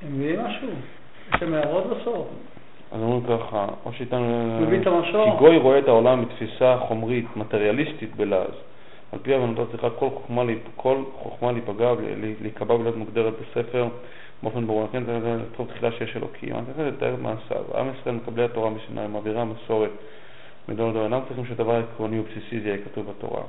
הם 0.02 0.14
מביאים 0.14 0.44
משהו? 0.44 0.68
יש 1.34 1.42
להם 1.42 1.54
הערות 1.54 1.84
בסוף? 1.86 2.26
אז 2.92 3.00
אומרים 3.00 3.38
ככה, 3.38 3.66
או 3.84 3.92
שאיתנו... 3.92 4.58
מבין 4.60 4.82
את 4.82 4.86
המשור? 4.86 5.30
כי 5.32 5.38
גוי 5.38 5.56
רואה 5.58 5.78
את 5.78 5.88
העולם 5.88 6.24
בתפיסה 6.24 6.76
חומרית, 6.88 7.26
מטריאליסטית 7.36 8.16
בלעז. 8.16 8.54
על 9.12 9.18
פי 9.22 9.34
הבנתו 9.34 9.66
צריכה 9.66 9.90
כל 9.90 10.08
חוכמה, 10.10 10.42
להיפ- 10.44 10.70
כל 10.76 10.96
חוכמה 11.18 11.52
להיפגע, 11.52 11.92
ול- 11.92 12.04
להיקבע 12.40 12.74
ולהיות 12.74 12.96
מוגדרת 12.96 13.34
בספר 13.40 13.88
באופן 14.42 14.66
ברור. 14.66 14.86
כן, 14.92 15.04
זה 15.04 15.36
טוב 15.56 15.68
תחילה 15.68 15.92
שיש 15.92 16.16
אלוקים. 16.16 16.54
אני 16.54 16.64
רוצה 16.68 16.88
לתאר 16.88 17.14
את 17.14 17.18
מעשיו. 17.18 17.64
עם 17.74 17.90
ישראל 18.00 18.14
מקבלי 18.14 18.44
התורה 18.44 18.70
מסיני, 18.70 19.06
מעבירה 19.06 19.44
מסורת 19.44 19.90
מדור 20.68 20.90
לדור. 20.90 21.04
אינם 21.04 21.20
צריכים 21.26 21.46
שדבר 21.46 21.74
עקרוני 21.76 22.20
ובסיסי 22.20 22.60
זה 22.60 22.68
יהיה 22.68 22.78
כתוב 22.84 23.10
בתורה. 23.10 23.42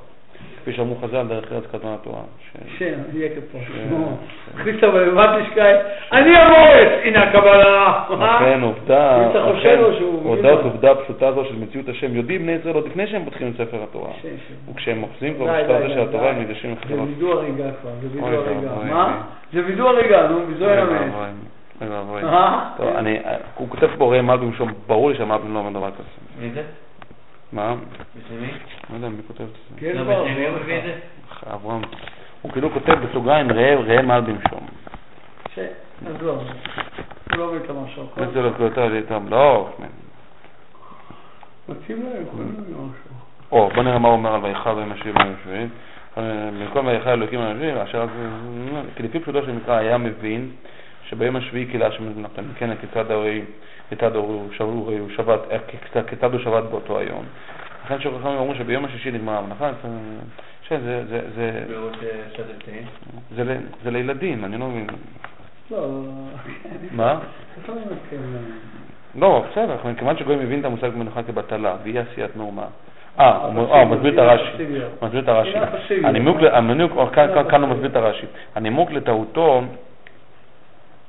כפי 0.61 0.73
שאמרו 0.73 0.95
חז"ל, 0.95 1.27
דרך 1.27 1.51
ארץ 1.51 1.63
קדמה 1.71 1.93
התורה. 1.93 2.19
ש- 2.51 2.79
כן, 2.79 2.99
יהיה 3.13 3.29
כפה. 3.29 3.57
כן. 3.59 3.95
הכניסת 4.59 4.83
בלבד 4.83 5.27
תשקעי, 5.43 5.73
אני 6.13 6.37
המורס, 6.37 6.89
הנה 7.03 7.23
הקבלה. 7.23 8.03
אכן 8.09 8.61
עובדה, 8.61 9.27
אכן, 9.31 9.79
מבין 10.25 10.43
עובדה 10.63 10.95
פשוטה 10.95 11.31
זו 11.31 11.45
של 11.45 11.55
מציאות 11.55 11.89
השם. 11.89 12.15
יודעים 12.15 12.41
בני 12.41 12.51
ישראל 12.51 12.75
עוד 12.75 12.85
לפני 12.87 13.07
שהם 13.07 13.25
פותחים 13.25 13.47
את 13.51 13.67
ספר 13.67 13.83
התורה. 13.83 14.09
כן, 14.21 14.29
כן. 14.29 14.71
וכשהם 14.71 15.03
אוחזים 15.03 15.33
כבר 15.33 15.45
די, 15.45 15.73
הזה 15.73 15.89
של 15.89 16.01
התורה. 16.01 16.29
הם 16.29 16.39
ניגשים 16.39 16.69
זה 16.69 16.75
לבחירות. 16.81 17.07
וידוא 17.09 17.33
הריגה 17.33 17.63
כבר, 17.81 17.89
זה 18.01 18.07
וידוא 18.13 18.37
הריגה. 18.45 18.93
מה? 18.93 19.21
זה 19.53 19.65
וידוא 19.65 19.89
הריגה, 19.89 20.27
נו, 20.27 20.39
האמת. 20.39 20.57
ואבוי, 20.59 20.99
אוי 21.81 21.89
ואבוי. 21.89 22.23
אה? 22.23 22.69
טוב, 22.77 22.87
אני, 22.95 23.19
הוא 23.55 23.69
כותב 23.69 23.87
פה 23.97 24.15
ראם 24.15 24.31
אלבים 24.31 24.53
שום, 24.53 24.69
ברור 24.87 25.09
לי 25.09 25.17
שהמלבים 25.17 25.53
לא 25.53 25.59
אומר 25.59 25.69
דבר 25.79 25.91
כזה. 25.91 26.07
מי 26.41 26.49
זה? 26.49 26.61
מה? 27.53 27.75
בשמי? 28.17 28.51
לא 28.89 28.95
יודע 28.95 29.09
מי 29.09 29.21
כותב 29.27 29.41
את 29.41 29.47
זה. 29.47 29.79
כן, 29.79 29.97
לא. 29.97 30.03
בשמי 30.03 30.47
הוא 30.47 30.57
מביא 30.59 30.77
את 30.77 30.83
זה? 30.83 30.95
אברהם. 31.53 31.81
הוא 32.41 32.51
כאילו 32.51 32.71
כותב 32.73 32.93
בסוגריים 32.93 33.51
ראם 33.51 33.79
ראם 33.79 34.11
אלבים 34.11 34.37
שום. 34.49 34.67
ש- 35.55 35.59
עזוב, 36.07 36.37
הוא 37.29 37.37
לא 37.37 37.47
מבין 37.47 37.61
את 37.65 37.69
המשהו. 37.69 38.03
זה 38.33 38.41
לא 38.41 38.51
יותר, 38.59 38.95
יותר, 38.95 39.19
לא. 39.29 39.69
מתאים 41.69 42.03
להם. 42.03 42.23
או, 43.51 43.69
בוא 43.75 43.83
נראה 43.83 43.99
מה 43.99 44.07
הוא 44.07 44.17
אומר 44.17 44.35
על 44.35 44.41
ויכל 44.45 44.69
והם 44.69 44.89
יושבים 44.91 45.13
היושבים. 45.17 45.69
במקום 46.17 46.87
ויכל 46.87 47.09
אלוקים 47.09 47.39
היושבים, 47.41 47.77
אשר 47.77 48.01
אז, 48.01 48.09
כי 48.95 49.03
לפי 49.03 49.19
פשוטו 49.19 49.41
של 49.41 49.51
מקרא 49.51 49.75
היה 49.77 49.97
מבין 49.97 50.51
שביום 51.09 51.35
השביעי 51.35 51.65
קילה 51.65 51.91
שמנחם, 51.91 52.43
כן, 52.57 52.69
כיצד 52.81 53.11
הרי, 53.11 53.41
כיצד 53.89 54.15
הוא 54.15 54.51
שבו- 54.51 54.91
הוא 54.99 55.09
שבת, 55.15 55.39
אה, 55.51 55.57
כיצד- 56.07 56.33
הוא 56.33 56.39
שבת 56.39 56.63
באותו 56.63 56.99
היום. 56.99 57.23
לכן 57.85 57.99
שחכמים 57.99 58.37
אמרו 58.37 58.55
שביום 58.55 58.85
השישי 58.85 59.11
נגמר 59.11 59.37
המלאכה, 59.37 59.71
זה- 59.83 59.89
זה- 60.69 61.05
זה- 61.05 61.05
זה- 61.09 61.21
זה- 61.35 61.65
אה. 63.39 63.57
זה 63.83 63.91
לילדים, 63.91 64.45
אני 64.45 64.57
לא 64.57 64.67
מבין. 64.67 64.87
לא, 65.71 65.77
מה? 66.91 67.19
לא 67.67 67.75
מבין, 67.75 67.97
לא, 69.15 69.45
בסדר, 69.51 69.75
כיוון 69.97 70.17
שגוי 70.17 70.35
מבין 70.35 70.59
את 70.59 70.65
המושג 70.65 70.89
מנוחה 70.95 71.23
כבטלה, 71.23 71.75
ואי 71.83 71.99
עשיית 71.99 72.35
מהומה. 72.35 72.65
אה, 73.19 73.45
הוא 73.45 73.73
אה, 73.73 73.81
הוא 73.81 73.95
מסביר 73.95 74.13
את 74.13 74.17
הרש"י. 74.19 74.63
מסביר 75.01 75.21
את 75.23 75.27
הרש"י. 75.29 76.05
הנימוק, 76.05 76.37
כאן 77.49 77.61
הוא 77.63 77.69
מסביר 77.69 77.89
את 77.91 77.95
הרש"י. 77.95 78.25
הנימוק 78.55 78.91
לטעותו, 78.91 79.61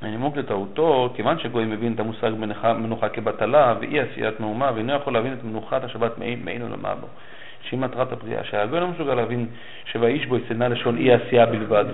הנימוק 0.03 0.37
לטעותו, 0.37 1.11
כיוון 1.15 1.39
שגוי 1.39 1.65
מבין 1.65 1.93
את 1.93 2.01
המושג 2.01 2.31
מנוחה, 2.39 2.75
מנוחה 2.75 3.09
כבטלה 3.09 3.75
ואי 3.81 4.01
עשיית 4.01 4.41
מהומה, 4.41 4.71
ואינו 4.75 4.93
יכול 4.93 5.13
להבין 5.13 5.33
את 5.33 5.45
מנוחת 5.45 5.85
השבת 5.85 6.19
מעין 6.19 6.63
עולמה 6.63 6.95
בו, 6.95 7.07
שהיא 7.63 7.81
מטרת 7.81 8.13
הבריאה, 8.13 8.45
שהגוי 8.45 8.81
לא 8.81 8.89
מסוגל 8.89 9.15
להבין 9.15 9.47
שוואיש 9.85 10.27
בו 10.27 10.37
ישנא 10.37 10.65
לשון 10.65 10.97
אי 10.97 11.13
עשייה 11.13 11.47
בלבד. 11.47 11.85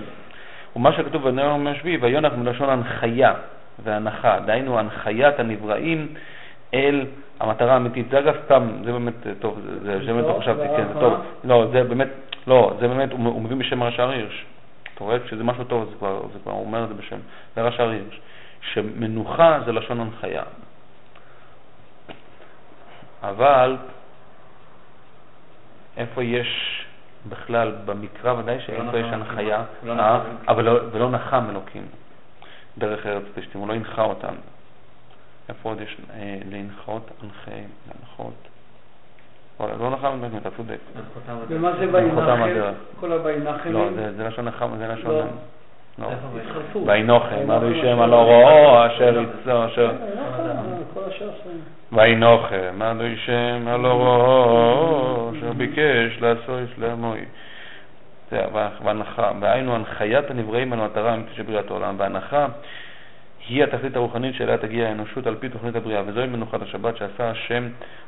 ומה 0.75 0.93
שכתוב 0.93 1.29
בנאום 1.29 1.67
השביעי, 1.67 1.97
ויונח 1.97 2.33
מלשון 2.33 2.69
הנחיה 2.69 3.33
והנחה, 3.83 4.39
דהיינו 4.45 4.79
הנחיית 4.79 5.39
הנבראים 5.39 6.07
אל 6.73 7.05
המטרה 7.39 7.73
האמיתית. 7.73 8.09
זה 8.09 8.19
אגב 8.19 8.35
סתם, 8.45 8.69
זה 8.83 8.91
באמת, 8.91 9.27
אה, 9.27 9.31
טוב, 9.39 9.59
זה, 9.65 9.79
זה, 9.79 10.05
זה 10.05 10.13
באמת 10.13 10.25
לא 10.25 10.31
טוב, 10.31 10.41
חשבתי, 10.41 10.67
כן, 10.67 10.67
זה 10.67 10.77
וההנחה? 10.77 10.99
טוב. 10.99 11.13
לא, 11.43 11.67
זה 11.71 11.83
באמת, 11.83 12.07
לא, 12.47 12.73
זה 12.79 12.87
באמת, 12.87 13.11
הוא, 13.11 13.25
הוא 13.25 13.41
מביא 13.41 13.55
בשם 13.55 13.83
רש"ר 13.83 14.09
הירש. 14.09 14.45
אתה 14.97 15.05
רואה, 15.05 15.19
כשזה 15.19 15.43
משהו 15.43 15.63
טוב, 15.63 15.89
זה 15.89 15.95
כבר, 15.97 16.21
זה 16.33 16.39
כבר, 16.39 16.51
אומר 16.51 16.83
את 16.83 16.87
זה 16.87 16.93
בשם, 16.93 17.17
זה 17.55 17.61
רש"ר 17.61 17.89
הירש. 17.89 18.21
שמנוחה 18.61 19.59
זה 19.65 19.71
לשון 19.71 19.99
הנחיה. 19.99 20.43
אבל, 23.23 23.77
איפה 25.97 26.23
יש 26.23 26.81
בכלל, 27.29 27.75
במקרא 27.85 28.33
ודאי 28.33 28.59
שאיפה 28.59 28.83
נחם 28.83 28.97
יש. 28.97 29.05
הנחיה, 29.13 29.63
לא 29.83 29.93
אה? 29.93 30.15
אלוקים. 30.15 30.37
אבל 30.47 30.63
לא, 30.63 30.79
ולא 30.91 31.09
נחם 31.09 31.49
אלוקים 31.49 31.85
דרך 32.77 33.05
ארץ 33.05 33.23
פלישתים, 33.33 33.61
הוא 33.61 33.67
לא 33.67 33.73
הנחה 33.73 34.03
אותם. 34.03 34.35
איפה 35.49 35.69
עוד 35.69 35.81
יש 35.81 35.97
אה, 36.13 36.37
להנחות, 36.49 37.11
הנחי, 37.21 37.61
להנחות? 37.87 38.47
לא, 39.59 39.67
לא 39.79 39.89
נחם 39.89 40.07
אלוקים, 40.07 40.39
אתה 40.39 40.49
צודק. 40.57 40.77
ומה 41.47 41.71
זה 41.79 41.85
וינחם? 41.91 42.73
כל 42.99 43.11
הוינחם? 43.11 43.71
לא, 43.71 43.89
זה 43.95 44.13
זה 44.13 44.23
לשון 44.23 44.45
נחם, 44.45 44.77
זה 44.77 44.87
לשון... 44.87 45.11
לא. 45.11 45.23
לא. 45.99 46.09
וינוחם, 46.85 47.47
מה 47.47 47.59
וינוחם 47.59 47.81
שם 47.81 47.99
הלא 47.99 48.15
רואו, 48.15 48.87
אשר 48.87 49.21
יצא, 49.21 49.65
אשר... 49.65 49.91
כן, 49.91 50.83
כל 50.93 50.99
הש"ס. 51.07 51.47
וינוחם, 51.91 52.75
מה 52.77 52.93
שם 53.25 53.67
הלא 53.67 53.93
רואו, 53.93 55.31
אשר 55.37 55.53
ביקש 55.53 56.21
לעשות 56.21 56.69
לעמוי. 56.77 57.25
זה 58.31 58.41
והנחה, 58.83 59.31
והיינו 59.41 59.75
הנחיית 59.75 60.31
הנבראים 60.31 60.73
על 60.73 60.79
המטרה 60.79 61.11
האמיתית 61.11 61.35
של 61.35 61.43
בריאת 61.43 61.71
העולם, 61.71 61.95
והנחה 61.97 62.47
היא 63.49 63.63
התכלית 63.63 63.95
הרוחנית 63.95 64.35
שאליה 64.35 64.57
תגיע 64.57 64.87
האנושות 64.87 65.27
על 65.27 65.35
פי 65.35 65.49
תוכנית 65.49 65.75
הבריאה, 65.75 66.01
וזוהי 66.05 66.27
מנוחת 66.27 66.61
השבת 66.61 66.97
שעשה 66.97 67.29
השם 67.29 67.67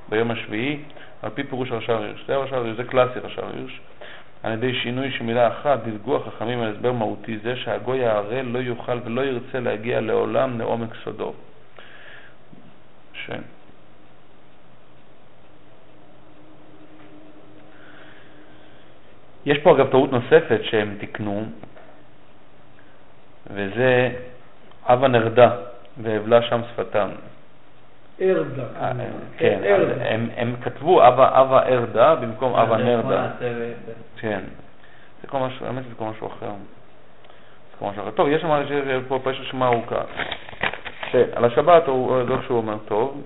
ביום 0.10 0.32
השביעי, 0.32 0.80
על 1.22 1.30
פי 1.30 1.44
פירוש 1.44 1.72
רש"ר 1.72 1.98
הירש. 2.02 2.24
זה 2.28 2.36
רש"ר 2.36 2.64
הירש, 2.64 2.78
זה 2.78 2.84
קלאסי 2.84 3.20
רש"ר 3.20 3.46
הירש. 3.46 3.80
על 4.44 4.54
ידי 4.54 4.74
שינוי 4.74 5.12
של 5.12 5.24
מילה 5.24 5.48
אחת, 5.48 5.84
דילגו 5.84 6.16
החכמים 6.16 6.62
על 6.62 6.74
הסבר 6.76 6.92
מהותי 6.92 7.38
זה 7.38 7.56
שהגוי 7.56 8.06
הערל 8.06 8.46
לא 8.46 8.60
יוכל 8.60 9.00
ולא 9.06 9.22
ירצה 9.22 9.60
להגיע 9.60 10.02
לעולם 10.02 10.60
לעומק 10.60 10.90
סודו. 11.04 11.34
שם. 13.14 13.42
יש 19.46 19.58
פה 19.58 19.76
אגב 19.76 19.92
טעות 19.92 20.12
נוספת 20.12 20.60
שהם 20.64 20.96
תיקנו, 21.00 21.46
וזה 23.48 24.10
אבה 24.86 25.08
נרדה 25.08 25.56
והבלה 25.98 26.42
שם 26.42 26.62
שפתם. 26.72 27.10
ארדה. 28.22 28.64
אה, 28.82 28.92
כנראה. 28.92 29.10
כן. 29.38 30.26
הם, 30.38 30.56
כתבו 30.62 31.08
אבה 31.08 31.60
ארדה 31.68 32.16
במקום 32.16 32.54
זה 32.60 32.66
כמו 32.66 32.76
נרדה. 32.76 33.26
הסרט. 33.26 33.96
כן. 34.18 34.40
זה 35.22 35.28
כל 35.28 35.38
משהו, 35.38 35.66
האמת 35.66 35.84
זה 35.90 35.96
כל 35.98 36.06
משהו 36.06 36.28
אחר. 36.28 36.50
זה 37.72 37.78
כל 37.80 37.86
משהו 37.86 38.02
אחר. 38.02 38.12
טוב, 38.12 38.28
יש 38.28 38.46
פה 39.08 39.20
פשוט 39.24 39.46
רשימה 39.46 39.68
ארוכה. 39.68 40.02
שעל 41.12 41.46
השבת 41.46 41.88
הוא, 41.88 42.22
לא 42.28 42.42
שהוא 42.42 42.58
אומר 42.58 42.78
טוב, 42.86 43.22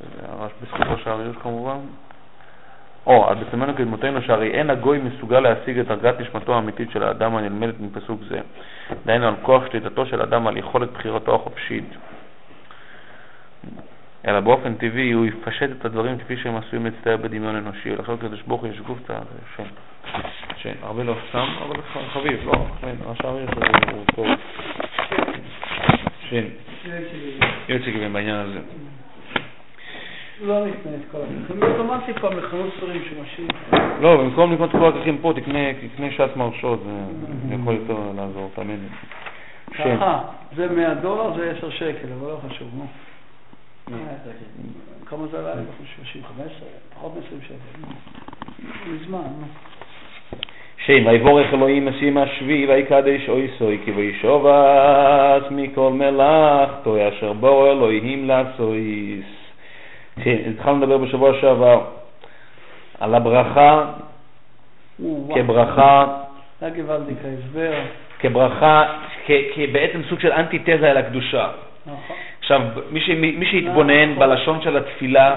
זה 0.00 0.28
ממש 0.40 0.52
בזכותו 0.62 0.98
של 0.98 1.10
הריוש 1.10 1.36
כמובן. 1.42 1.78
או, 3.06 3.28
על 3.28 3.34
בצלמנו 3.34 3.74
קדמותינו 3.74 4.22
שהרי 4.22 4.50
אין 4.50 4.70
הגוי 4.70 4.98
מסוגל 4.98 5.40
להשיג 5.40 5.78
את 5.78 5.86
דרגת 5.86 6.20
נשמתו 6.20 6.54
האמיתית 6.54 6.90
של 6.90 7.02
האדם 7.02 7.36
הנלמדת 7.36 7.74
מפסוק 7.80 8.20
זה. 8.28 8.40
דהיינו 9.06 9.28
על 9.28 9.34
כוח 9.42 9.62
שליטתו 9.70 10.06
של 10.06 10.20
האדם 10.20 10.46
על 10.46 10.56
יכולת 10.56 10.92
בחירתו 10.92 11.34
החופשית. 11.34 11.94
אלא 14.26 14.40
באופן 14.40 14.74
טבעי 14.74 15.12
הוא 15.12 15.26
יפשט 15.26 15.70
את 15.78 15.84
הדברים 15.84 16.18
כפי 16.18 16.36
שהם 16.36 16.56
עשויים 16.56 16.84
להצטייר 16.84 17.16
בדמיון 17.16 17.56
אנושי. 17.56 17.92
ולחשוב 17.92 18.20
קדוש 18.20 18.42
ברוך 18.42 18.60
הוא 18.60 18.70
יש 18.70 18.80
גופתא, 18.80 19.18
זה 19.18 19.38
שם. 19.56 19.62
שם. 20.56 20.72
הרבה 20.82 21.04
לא 21.04 21.14
סתם, 21.28 21.46
אבל 21.66 21.76
חביב, 22.12 22.40
לא, 22.44 22.66
כן, 22.80 22.94
השאר 23.06 23.40
יש 23.40 23.50
הוא 23.92 24.04
טוב. 24.14 24.26
שם. 26.30 26.44
יוצא 27.68 27.90
כבין 27.90 28.12
בעניין 28.12 28.36
הזה. 28.36 28.60
לא 30.42 30.66
נקנה 30.66 30.92
את 30.94 31.10
כל 31.12 31.18
המלחמות. 31.18 31.80
אמרתי 31.80 32.12
פעם 32.14 32.38
לחנות 32.38 32.70
ספרים 32.76 33.02
שמשאיר. 33.04 33.48
לא, 34.00 34.16
במקום 34.16 34.52
לקנות 34.52 34.70
כל 34.70 34.88
הכרכים 34.88 35.18
פה, 35.18 35.32
תקנה, 35.36 36.10
שעת 36.10 36.36
מרשות, 36.36 36.82
זה 37.48 37.54
יכול 37.54 37.74
יותר 37.74 37.98
לעזור, 38.16 38.50
תאמין 38.54 38.80
לי. 38.82 38.88
ככה, 39.78 40.20
זה 40.56 40.68
100 40.68 40.94
דולר, 40.94 41.36
זה 41.36 41.54
10 41.58 41.70
שקל, 41.70 42.08
אבל 42.18 42.28
לא 42.28 42.38
חשוב, 42.48 42.68
נו. 42.74 42.86
נו, 43.90 43.96
כמה 45.06 45.26
זה 45.26 45.38
עלה 45.38 45.54
לי? 45.54 45.62
30, 45.96 46.22
15, 46.24 46.68
פחות 46.94 47.12
מ-20 47.16 47.44
שקל. 47.44 47.54
מזמן. 48.86 49.28
שם, 50.86 51.06
ויבורך 51.06 51.54
אלוהים 51.54 51.86
משים 51.86 52.18
השבי 52.18 52.66
ויקדש 52.66 53.28
אוי 53.28 53.50
סוי 53.58 53.80
כי 53.84 53.90
וישובס 53.90 55.50
מכל 55.50 55.92
מלאכתו 55.92 56.96
אשר 57.08 57.32
בו 57.32 57.72
אלוהים 57.72 58.28
לעשויס. 58.28 59.24
כן, 60.22 60.36
התחלנו 60.50 60.80
לדבר 60.80 60.98
בשבוע 60.98 61.32
שעבר 61.40 61.80
על 63.00 63.14
הברכה 63.14 63.92
כברכה. 65.34 66.06
כברכה, 68.18 68.84
כבעצם 69.26 70.02
סוג 70.08 70.20
של 70.20 70.32
אנטיתזה 70.32 70.90
אל 70.90 70.96
הקדושה. 70.96 71.48
נכון. 71.86 72.16
עכשיו, 72.50 72.68
מי, 72.90 73.00
ש- 73.00 73.10
מי 73.38 73.46
שהתבונן 73.46 74.18
בלשון 74.18 74.62
של 74.62 74.76
התפילה, 74.76 75.36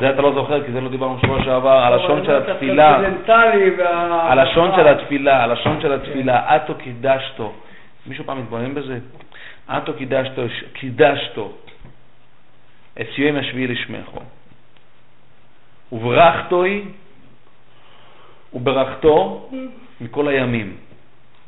זה 0.00 0.10
אתה 0.10 0.22
לא 0.22 0.34
זוכר 0.34 0.64
כי 0.66 0.72
זה 0.72 0.80
לא 0.80 0.88
דיברנו 0.88 1.16
בשבוע 1.16 1.44
שעבר, 1.44 1.78
הלשון 1.78 2.24
של 2.24 2.44
זה 2.44 2.52
התפילה. 2.52 3.00
הלשון 4.10 4.70
של 4.76 4.88
התפילה, 4.88 5.44
הלשון 5.44 5.80
של 5.80 5.92
התפילה, 5.92 6.56
אתו 6.56 6.74
קידשתו. 6.74 7.52
מישהו 8.06 8.24
פעם 8.24 8.38
מתבונן 8.38 8.74
בזה? 8.74 8.98
אתו 9.70 9.94
קידשתו, 9.94 10.42
קידשתו 10.72 11.52
את 13.00 13.06
סיום 13.14 13.36
השביעי 13.36 13.66
לשמחו. 13.66 14.20
וברכתוי 15.92 16.84
וברכתו 18.52 19.48
מכל 20.00 20.28
הימים, 20.28 20.76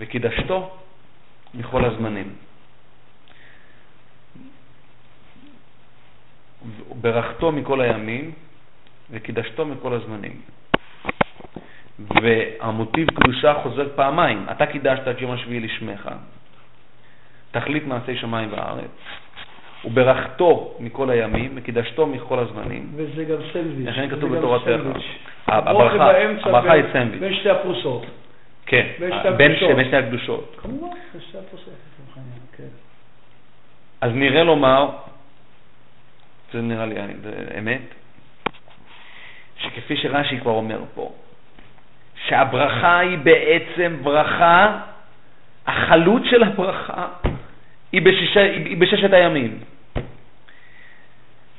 וקידשתו 0.01 0.71
מכל 1.55 1.85
הזמנים. 1.85 2.50
וברכתו 6.91 7.53
מכל 7.53 7.81
הימים, 7.81 8.31
וקידשתו 9.11 9.67
מכל 9.67 9.93
הזמנים. 9.95 10.41
והמוטיב 12.23 13.11
קדושה 13.11 13.55
חוזר 13.55 13.89
פעמיים. 13.95 14.47
אתה 14.51 14.67
קידשת 14.67 15.09
את 15.09 15.21
יום 15.21 15.31
השביעי 15.31 15.61
לשמך, 15.61 16.11
תכלית 17.51 17.87
מעשי 17.87 18.17
שמיים 18.17 18.49
וארץ, 18.53 18.91
וברכתו 19.85 20.75
מכל 20.81 21.11
הימים, 21.11 21.53
וקידשתו 21.55 22.07
מכל 22.07 22.39
הזמנים. 22.39 22.93
וזה 22.97 23.25
גם 23.25 23.37
סנדוויץ'. 23.53 23.89
לכן 23.89 24.11
כתוב 24.11 24.37
בתורתך. 24.37 24.67
הברכה, 25.47 26.11
הברכה 26.43 26.73
היא 26.73 26.85
סנדוויץ'. 26.93 27.21
בין 27.21 27.35
שתי 27.35 27.51
הפרוסות. 27.51 28.07
כן, 28.67 28.87
בין 29.37 29.57
שתי 29.57 29.97
הקדושות. 29.97 30.57
כמובן, 30.63 30.89
בין 31.13 31.23
שתי 31.29 31.39
הפרוסות. 31.39 31.75
אז 34.01 34.13
נראה 34.15 34.45
לומר, 34.45 34.89
זה 36.53 36.61
נראה 36.61 36.87
לי 36.87 36.95
זה 37.23 37.31
אמת, 37.59 37.81
שכפי 39.57 39.97
שרש"י 39.97 40.41
כבר 40.41 40.53
אומר 40.53 40.81
פה, 40.95 41.13
שהברכה 42.27 42.99
היא 42.99 43.19
בעצם 43.19 43.97
ברכה, 44.03 44.79
החלות 45.67 46.23
של 46.31 46.43
הברכה 46.43 47.09
היא, 47.93 48.03
בשיש, 48.03 48.37
היא 48.37 48.77
בששת 48.77 49.13
הימים. 49.13 49.59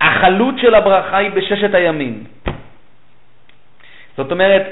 החלות 0.01 0.55
של 0.57 0.75
הברכה 0.75 1.17
היא 1.17 1.31
בששת 1.31 1.73
הימים. 1.73 2.23
זאת 4.17 4.31
אומרת, 4.31 4.63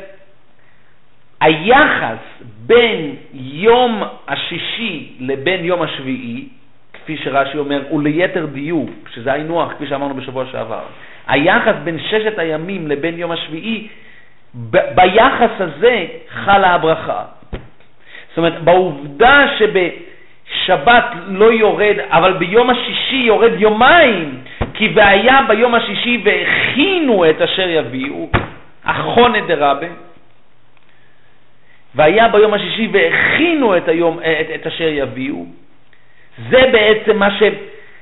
היחס 1.42 2.18
בין 2.42 3.16
יום 3.34 4.04
השישי 4.28 5.16
לבין 5.20 5.66
יום 5.66 5.82
השביעי, 5.82 6.50
כפי 7.04 7.18
שרש"י 7.18 7.58
אומר, 7.58 7.82
וליתר 7.94 8.46
דיוק, 8.46 8.90
שזה 9.14 9.34
היינו 9.34 9.64
הך, 9.64 9.72
כפי 9.72 9.88
שאמרנו 9.88 10.14
בשבוע 10.14 10.46
שעבר, 10.52 10.82
היחס 11.28 11.74
בין 11.84 12.00
ששת 12.00 12.40
הימים 12.40 12.88
לבין 12.88 13.20
יום 13.20 13.32
השביעי, 13.32 13.88
ב- 14.70 14.96
ביחס 14.96 15.52
הזה 15.60 16.06
חלה 16.30 16.74
הברכה. 16.74 17.24
זאת 18.30 18.38
אומרת, 18.38 18.64
בעובדה 18.64 19.46
שבשבת 19.58 21.06
לא 21.28 21.54
יורד, 21.54 21.96
אבל 22.10 22.34
ביום 22.34 22.70
השישי 22.70 23.16
יורד 23.16 23.52
יומיים, 23.58 24.40
כי 24.74 24.92
והיה 24.96 25.40
ביום 25.48 25.76
השישי 25.76 26.22
והכינו 26.24 27.30
את 27.30 27.42
אשר 27.42 27.70
יביאו, 27.70 28.30
אחונה 28.84 29.42
דרבה, 29.48 29.88
והיה 31.96 32.28
ביום 32.28 32.54
השישי 32.54 32.90
והכינו 32.92 33.78
את, 33.78 33.88
היום, 33.88 34.20
את, 34.20 34.48
את 34.56 34.68
אשר 34.68 34.88
יביאו, 34.88 35.46
זה 36.50 36.62
בעצם 36.72 37.18
מה 37.18 37.32
ש... 37.32 37.44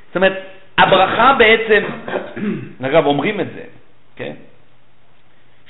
זאת 0.07 0.15
אומרת, 0.15 0.43
הברכה 0.77 1.33
בעצם, 1.37 1.83
אגב, 2.85 3.05
אומרים 3.05 3.39
את 3.39 3.47
זה, 3.55 3.63
כן? 4.15 4.33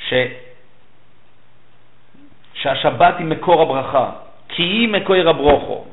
ש... 0.07 0.13
שהשבת 2.53 3.15
היא 3.18 3.26
מקור 3.26 3.61
הברכה, 3.61 4.09
כי 4.49 4.63
היא 4.63 4.89
מקור 4.89 5.15
הברוכו. 5.15 5.86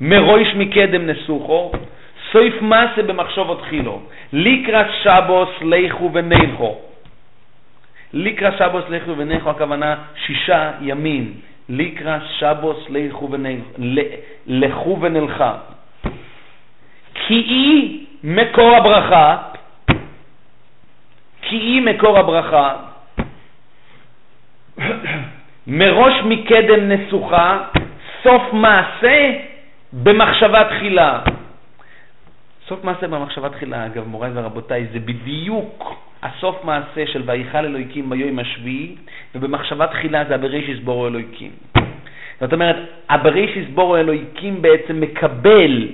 מרויש 0.00 0.54
מקדם 0.54 1.06
נסוכו, 1.06 1.72
סויף 2.32 2.62
מסה 2.62 3.02
במחשבות 3.06 3.60
תחילו, 3.60 4.00
לקראת 4.32 4.86
שבוס 5.02 5.48
לכו 5.62 6.10
ונכו. 6.12 6.78
לקראת 8.12 8.54
שבוס 8.58 8.84
לכו 8.88 9.16
ונכו 9.16 9.50
הכוונה 9.50 9.96
שישה 10.26 10.70
ימים. 10.80 11.34
לקראת 11.68 12.22
שבוס 12.38 12.86
לכו 14.46 15.00
ונלכה. 15.00 15.54
כי 17.14 17.34
היא 17.34 18.06
מקור 18.24 18.76
הברכה, 18.76 19.36
כי 21.42 21.56
היא 21.56 21.82
מקור 21.82 22.18
הברכה, 22.18 22.76
מראש 25.66 26.14
מקדם 26.24 26.88
נסוכה, 26.88 27.64
סוף 28.22 28.42
מעשה 28.52 29.32
במחשבה 29.92 30.64
תחילה. 30.64 31.20
סוף 32.68 32.84
מעשה 32.84 33.08
במחשבה 33.08 33.48
תחילה, 33.48 33.86
אגב, 33.86 34.06
מוריי 34.06 34.30
ורבותיי, 34.34 34.86
זה 34.92 34.98
בדיוק 34.98 36.07
הסוף 36.22 36.64
מעשה 36.64 37.06
של 37.06 37.22
ויכל 37.26 37.58
אלוהיקים 37.58 38.10
ביום 38.10 38.38
השביעי, 38.38 38.96
ובמחשבה 39.34 39.86
תחילה 39.86 40.24
זה 40.24 40.34
הברישיס 40.34 40.78
בורו 40.78 41.06
אלוהיקים. 41.06 41.50
זאת 42.40 42.52
אומרת, 42.52 42.76
הברישיס 43.08 43.68
בורו 43.74 43.96
אלוהיקים 43.96 44.62
בעצם 44.62 45.00
מקבל, 45.00 45.88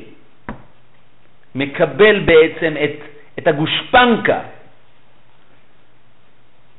מקבל 1.55 2.21
בעצם 2.21 2.75
את, 2.85 2.97
את 3.39 3.47
הגושפנקה 3.47 4.41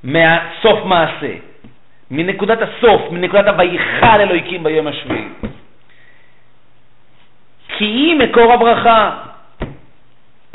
מהסוף 0.04 0.86
מעשה. 0.86 1.34
מנקודת 2.12 2.60
הסוף, 2.62 3.02
מנקודת 3.12 3.48
הוויכל 3.48 4.20
אלוהיקים 4.22 4.64
ביום 4.64 4.88
השביעי. 4.88 5.28
כי 7.78 7.86
היא 7.86 8.16
מקור 8.16 8.54
הברכה. 8.54 9.35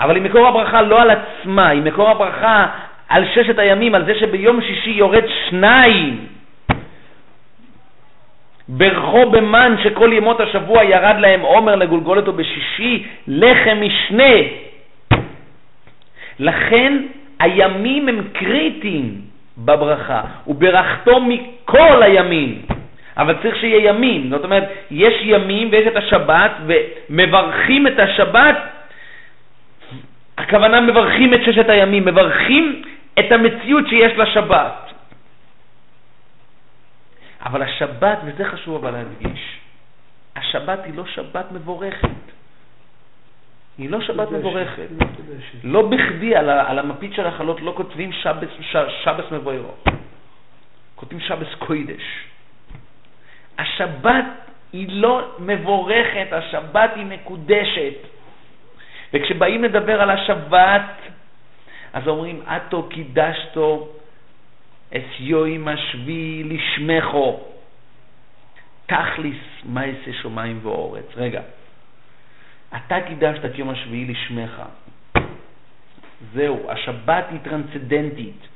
אבל 0.01 0.15
היא 0.15 0.23
מקור 0.23 0.49
הברכה 0.49 0.83
לא 0.83 1.03
על 1.03 1.11
עצמה, 1.11 1.69
היא 1.69 1.83
מקור 1.83 2.11
הברכה 2.11 2.67
על 3.09 3.25
ששת 3.35 3.59
הימים, 3.59 3.95
על 3.95 4.05
זה 4.05 4.15
שביום 4.15 4.61
שישי 4.61 4.91
יורד 4.91 5.25
שניים. 5.49 6.27
ברכו 8.69 9.31
במן 9.31 9.77
שכל 9.83 10.11
ימות 10.13 10.41
השבוע 10.41 10.85
ירד 10.85 11.17
להם 11.19 11.41
עומר 11.41 11.75
לגולגולת 11.75 12.29
ובשישי 12.29 13.07
לחם 13.29 13.79
משנה. 13.81 14.35
לכן 16.39 16.97
הימים 17.41 18.09
הם 18.09 18.21
קריטיים 18.33 19.15
בברכה, 19.59 20.21
וברכתו 20.47 21.21
מכל 21.21 22.03
הימים. 22.03 22.63
אבל 23.17 23.35
צריך 23.43 23.57
שיהיה 23.57 23.89
ימים, 23.89 24.31
זאת 24.31 24.45
אומרת, 24.45 24.65
יש 24.91 25.15
ימים 25.23 25.69
ויש 25.73 25.87
את 25.87 25.97
השבת, 25.97 26.51
ומברכים 26.67 27.87
את 27.87 27.99
השבת, 27.99 28.57
הכוונה 30.41 30.81
מברכים 30.81 31.35
את 31.35 31.41
ששת 31.47 31.69
הימים, 31.69 32.05
מברכים 32.05 32.83
את 33.19 33.33
המציאות 33.33 33.89
שיש 33.89 34.13
לשבת. 34.19 34.93
אבל 37.43 37.63
השבת, 37.63 38.19
וזה 38.25 38.45
חשוב 38.45 38.85
אבל 38.85 38.91
להדגיש, 38.91 39.59
השבת 40.37 40.79
היא 40.85 40.95
לא 40.95 41.07
שבת 41.07 41.53
מבורכת. 41.53 42.09
היא 43.79 43.91
לא 43.91 44.01
שבת 44.01 44.31
מבורכת. 44.31 44.89
לא 45.65 45.89
בכדי 45.89 46.37
על, 46.37 46.51
על 46.51 46.79
המפית 46.79 47.15
של 47.15 47.27
החלות 47.27 47.61
לא 47.61 47.73
כותבים 47.77 48.13
שבס, 48.13 48.49
שבס 49.05 49.25
מבוירו. 49.33 49.75
כותבים 50.95 51.21
שבס 51.21 51.55
קוידש. 51.59 52.03
השבת 53.59 54.25
היא 54.73 54.87
לא 54.91 55.37
מבורכת, 55.39 56.27
השבת 56.33 56.91
היא 56.95 57.07
מקודשת. 57.07 58.20
וכשבאים 59.13 59.65
לדבר 59.65 60.03
על 60.03 60.11
השבת, 60.11 60.91
אז 61.93 62.09
אומרים, 62.09 62.43
אתו 62.43 62.89
קידשתו 62.89 63.89
אס 64.95 65.11
יוים 65.19 65.69
השביעי 65.69 66.43
לשמחו, 66.45 67.41
תכליס 68.87 69.39
מעשה 69.65 70.13
שמיים 70.23 70.61
ואורץ. 70.63 71.05
רגע, 71.17 71.43
אתה 72.77 73.01
קידשת 73.01 73.45
את 73.45 73.59
יום 73.59 73.71
השביעי 73.71 74.05
לשמך. 74.05 74.63
זהו, 76.33 76.71
השבת 76.71 77.25
היא 77.31 77.39
טרנסצדנטית, 77.43 78.49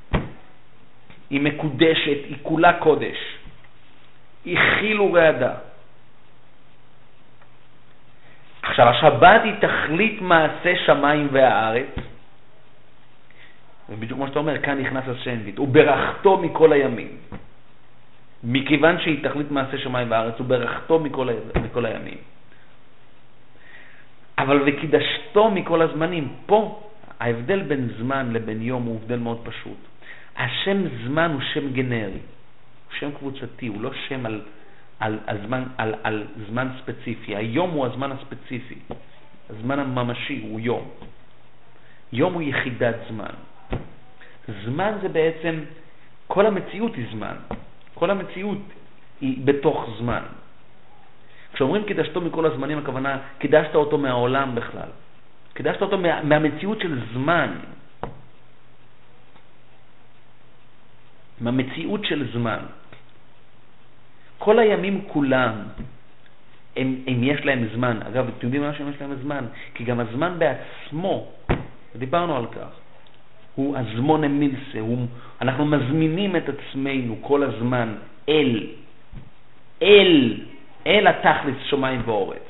היא 1.30 1.40
מקודשת, 1.40 2.18
היא 2.28 2.36
כולה 2.42 2.72
קודש. 2.72 3.16
היא 4.44 4.58
חיל 4.58 5.00
ורעדה. 5.00 5.54
עכשיו, 8.68 8.88
השבת 8.88 9.40
היא 9.44 9.54
תכלית 9.60 10.20
מעשה 10.20 10.72
שמיים 10.86 11.28
והארץ, 11.32 11.86
ובדיוק 13.88 14.18
כמו 14.18 14.26
שאתה 14.26 14.38
אומר, 14.38 14.62
כאן 14.62 14.78
נכנס 14.78 15.04
השנבית, 15.08 15.58
וברכתו 15.58 16.36
מכל 16.38 16.72
הימים. 16.72 17.08
מכיוון 18.44 19.00
שהיא 19.00 19.28
תכלית 19.28 19.50
מעשה 19.50 19.78
שמיים 19.78 20.10
וארץ, 20.10 20.40
וברכתו 20.40 20.98
מכל, 20.98 21.28
מכל 21.64 21.84
הימים. 21.86 22.18
אבל 24.38 24.62
וקידשתו 24.66 25.50
מכל 25.50 25.82
הזמנים. 25.82 26.28
פה 26.46 26.82
ההבדל 27.20 27.62
בין 27.62 27.88
זמן 27.98 28.32
לבין 28.32 28.62
יום 28.62 28.82
הוא 28.82 28.96
הבדל 29.02 29.18
מאוד 29.18 29.40
פשוט. 29.44 29.78
השם 30.36 30.78
זמן 31.06 31.30
הוא 31.32 31.40
שם 31.52 31.72
גנרי, 31.72 32.10
הוא 32.10 32.94
שם 32.98 33.10
קבוצתי, 33.18 33.66
הוא 33.66 33.82
לא 33.82 33.90
שם 34.08 34.26
על, 34.26 34.40
על, 35.04 35.18
על, 35.26 35.38
זמן, 35.46 35.64
על, 35.78 35.94
על 36.02 36.26
זמן 36.48 36.68
ספציפי. 36.80 37.36
היום 37.36 37.70
הוא 37.70 37.86
הזמן 37.86 38.12
הספציפי, 38.12 38.78
הזמן 39.50 39.78
הממשי 39.78 40.46
הוא 40.48 40.60
יום. 40.60 40.88
יום 42.12 42.34
הוא 42.34 42.42
יחידת 42.42 42.96
זמן. 43.08 43.34
זמן 44.64 44.92
זה 45.02 45.08
בעצם, 45.08 45.60
כל 46.26 46.46
המציאות 46.46 46.94
היא 46.94 47.06
זמן. 47.12 47.36
כל 47.94 48.10
המציאות 48.10 48.58
היא 49.20 49.46
בתוך 49.46 49.88
זמן. 49.98 50.22
כשאומרים 51.52 51.84
קידשתו 51.84 52.20
מכל 52.20 52.46
הזמנים, 52.46 52.78
הכוונה, 52.78 53.18
קידשת 53.38 53.74
אותו 53.74 53.98
מהעולם 53.98 54.54
בכלל. 54.54 54.88
קידשת 55.54 55.82
אותו 55.82 55.98
מה, 55.98 56.22
מהמציאות 56.22 56.80
של 56.80 57.00
זמן. 57.12 57.50
מהמציאות 61.40 62.04
של 62.04 62.32
זמן. 62.32 62.58
כל 64.44 64.58
הימים 64.58 65.00
כולם, 65.06 65.52
הם, 66.76 66.96
הם 67.06 67.24
יש 67.24 67.44
להם 67.44 67.68
זמן. 67.74 67.98
אגב, 68.08 68.28
אתם 68.28 68.46
יודעים 68.46 68.62
מה 68.62 68.74
שיש 68.74 69.00
להם 69.00 69.14
זמן? 69.22 69.44
כי 69.74 69.84
גם 69.84 70.00
הזמן 70.00 70.38
בעצמו, 70.38 71.32
דיברנו 71.96 72.36
על 72.36 72.46
כך, 72.46 72.68
הוא 73.54 73.76
הזמון 73.76 74.24
אמילסה, 74.24 74.80
הוא, 74.80 75.06
אנחנו 75.40 75.64
מזמינים 75.64 76.36
את 76.36 76.48
עצמנו 76.48 77.16
כל 77.20 77.42
הזמן 77.42 77.94
אל, 78.28 78.66
אל 79.82 80.40
אל 80.86 81.06
התכלס 81.06 81.56
שמיים 81.64 82.02
ואורץ. 82.04 82.48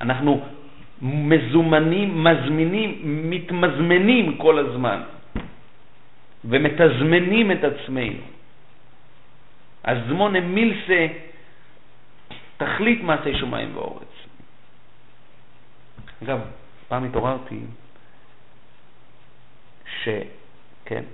אנחנו 0.00 0.40
מזומנים, 1.02 2.24
מזמינים, 2.24 2.90
מתמזמנים 3.30 4.36
כל 4.36 4.58
הזמן 4.58 5.00
ומתזמנים 6.44 7.52
את 7.52 7.64
עצמנו. 7.64 8.22
אז 9.84 9.98
זמון 10.08 10.36
אמילסה 10.36 11.06
תכלית 12.56 13.02
מעשי 13.02 13.38
שמיים 13.38 13.76
ואורץ. 13.76 14.12
אגב, 16.22 16.40
פעם 16.88 17.04
התעוררתי 17.04 17.60
ש... 20.02 20.08
כן, 20.84 21.04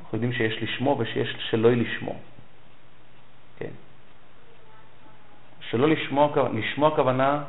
אנחנו 0.00 0.16
יודעים 0.16 0.32
שיש 0.32 0.62
לשמו 0.62 0.96
ושיש 0.98 1.36
שלא 1.50 1.72
לשמו. 1.72 2.20
כן. 3.58 3.70
שלא 5.70 5.88
לשמוע, 5.88 6.48
לשמוע 6.54 6.92
הכוונה, 6.92 7.44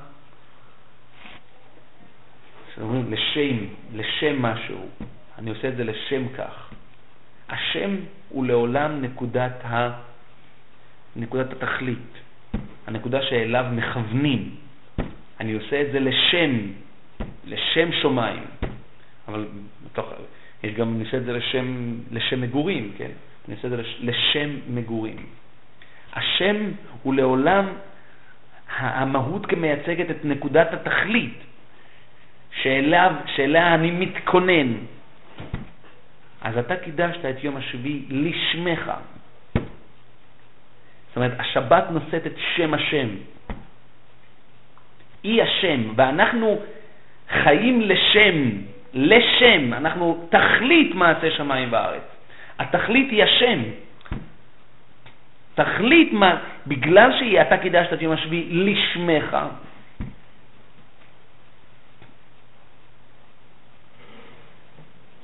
שאומרים 2.76 3.14
לשם, 3.14 3.66
לשם 3.94 4.42
משהו, 4.42 4.90
אני 5.38 5.50
עושה 5.50 5.68
את 5.68 5.76
זה 5.76 5.84
לשם 5.84 6.28
כך. 6.38 6.74
השם 7.50 7.96
הוא 8.30 8.46
לעולם 8.46 9.02
נקודת, 9.02 9.66
ה, 9.66 9.92
נקודת 11.16 11.52
התכלית, 11.52 12.18
הנקודה 12.88 13.22
שאליו 13.22 13.66
מכוונים. 13.72 14.56
אני 15.40 15.54
עושה 15.54 15.82
את 15.82 15.92
זה 15.92 16.00
לשם, 16.00 16.52
לשם 17.46 17.92
שמיים. 18.02 18.44
אבל 19.28 19.48
בתוך, 19.86 20.06
יש 20.64 20.74
גם, 20.74 20.96
אני 20.96 21.04
עושה 21.04 21.18
את 21.18 21.26
זה 21.26 21.34
לשם, 21.34 21.96
לשם 22.12 22.42
מגורים, 22.42 22.92
כן? 22.98 23.12
אני 23.48 23.56
עושה 23.56 23.68
את 23.68 23.72
זה 23.72 23.82
לשם 24.00 24.50
מגורים. 24.70 25.26
השם 26.14 26.56
הוא 27.04 27.14
לעולם 27.14 27.66
המהות 28.78 29.46
כמייצגת 29.46 30.12
את 30.12 30.26
נקודת 30.26 30.74
התכלית 30.74 31.38
שאליו, 32.62 33.14
שאליה 33.36 33.76
אני 33.76 33.92
מתכונן. 33.92 34.74
אז 36.42 36.58
אתה 36.58 36.76
קידשת 36.76 37.26
את 37.26 37.44
יום 37.44 37.58
השביעי 37.58 38.06
לשמך. 38.10 38.92
זאת 41.08 41.16
אומרת, 41.16 41.32
השבת 41.40 41.84
נושאת 41.92 42.28
את 42.28 42.34
שם 42.56 42.74
השם. 42.74 43.08
היא 45.24 45.44
השם, 45.44 45.82
ואנחנו 45.96 46.60
חיים 47.44 47.82
לשם, 47.82 48.36
לשם, 48.94 49.74
אנחנו 49.74 50.28
תכלית 50.30 50.96
מעשה 50.96 51.32
שמיים 51.32 51.68
וארץ. 51.72 52.02
התכלית 52.60 53.12
היא 53.12 53.24
השם. 53.24 53.60
תחליט 55.56 56.14
מה, 56.14 56.38
בגלל 56.68 57.12
שאתה 57.20 57.58
קידשת 57.58 57.94
את 57.94 58.02
יום 58.02 58.14
השביעי 58.14 58.48
לשמך, 58.52 59.38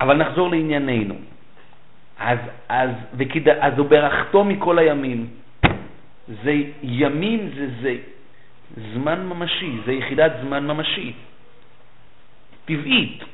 אבל 0.00 0.16
נחזור 0.16 0.50
לענייננו. 0.50 1.14
אז, 2.18 2.38
אז, 2.68 2.90
וכד, 3.14 3.48
אז 3.48 3.78
הוא 3.78 3.86
ברכתו 3.86 4.44
מכל 4.44 4.78
הימים. 4.78 5.26
זה 6.44 6.54
ימים, 6.82 7.50
זה, 7.56 7.66
זה 7.80 7.96
זמן 8.94 9.26
ממשי, 9.26 9.72
זה 9.86 9.92
יחידת 9.92 10.32
זמן 10.42 10.66
ממשית. 10.66 11.16
טבעית, 12.64 13.24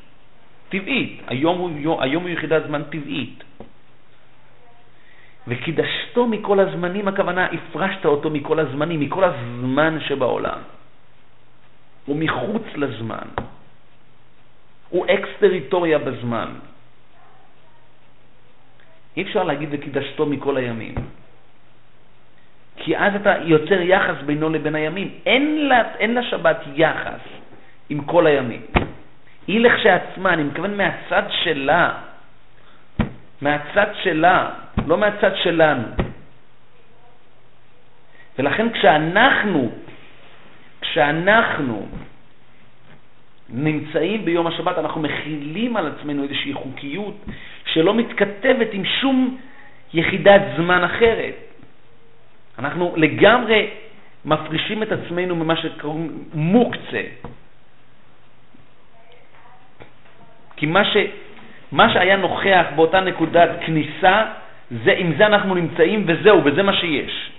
טבעית. 0.68 1.20
היום 1.26 1.58
הוא, 1.58 2.02
היום 2.02 2.22
הוא 2.22 2.30
יחידת 2.30 2.62
זמן 2.66 2.82
טבעית. 2.82 3.44
וקידשתו 5.48 6.26
מכל 6.26 6.60
הזמנים, 6.60 7.08
הכוונה, 7.08 7.46
הפרשת 7.46 8.04
אותו 8.04 8.30
מכל 8.30 8.58
הזמנים, 8.60 9.00
מכל 9.00 9.24
הזמן 9.24 9.98
שבעולם. 10.00 10.58
הוא 12.06 12.16
מחוץ 12.16 12.62
לזמן. 12.74 13.26
הוא 14.92 15.06
אקס 15.06 15.28
טריטוריה 15.40 15.98
בזמן. 15.98 16.48
אי 19.16 19.22
אפשר 19.22 19.42
להגיד 19.42 19.68
וקידשתו 19.72 20.26
מכל 20.26 20.56
הימים. 20.56 20.94
כי 22.76 22.96
אז 22.96 23.14
אתה 23.14 23.34
יוצר 23.44 23.80
יחס 23.80 24.14
בינו 24.26 24.48
לבין 24.50 24.74
הימים. 24.74 25.08
אין, 25.26 25.68
לה, 25.68 25.82
אין 25.98 26.14
לשבת 26.14 26.56
יחס 26.74 27.24
עם 27.88 28.04
כל 28.04 28.26
הימים. 28.26 28.62
היא 29.46 29.60
לכשעצמה, 29.60 30.32
אני 30.32 30.42
מתכוון 30.42 30.76
מהצד 30.76 31.22
שלה, 31.30 31.92
מהצד 33.40 33.86
שלה, 34.02 34.50
לא 34.86 34.98
מהצד 34.98 35.36
שלנו. 35.36 35.88
ולכן 38.38 38.72
כשאנחנו, 38.72 39.72
כשאנחנו 40.80 41.86
נמצאים 43.52 44.24
ביום 44.24 44.46
השבת, 44.46 44.78
אנחנו 44.78 45.00
מכילים 45.00 45.76
על 45.76 45.86
עצמנו 45.86 46.22
איזושהי 46.22 46.52
חוקיות 46.52 47.14
שלא 47.64 47.94
מתכתבת 47.94 48.68
עם 48.72 48.84
שום 48.84 49.38
יחידת 49.94 50.42
זמן 50.56 50.84
אחרת. 50.84 51.34
אנחנו 52.58 52.92
לגמרי 52.96 53.70
מפרישים 54.24 54.82
את 54.82 54.92
עצמנו 54.92 55.36
ממה 55.36 55.56
שקוראים 55.56 56.24
מוקצה. 56.34 57.02
כי 60.56 60.66
מה, 60.66 60.84
ש, 60.84 60.96
מה 61.72 61.92
שהיה 61.92 62.16
נוכח 62.16 62.66
באותה 62.76 63.00
נקודת 63.00 63.50
כניסה, 63.66 64.24
זה, 64.84 64.92
עם 64.96 65.12
זה 65.18 65.26
אנחנו 65.26 65.54
נמצאים 65.54 66.04
וזהו, 66.06 66.44
וזה 66.44 66.62
מה 66.62 66.72
שיש. 66.72 67.30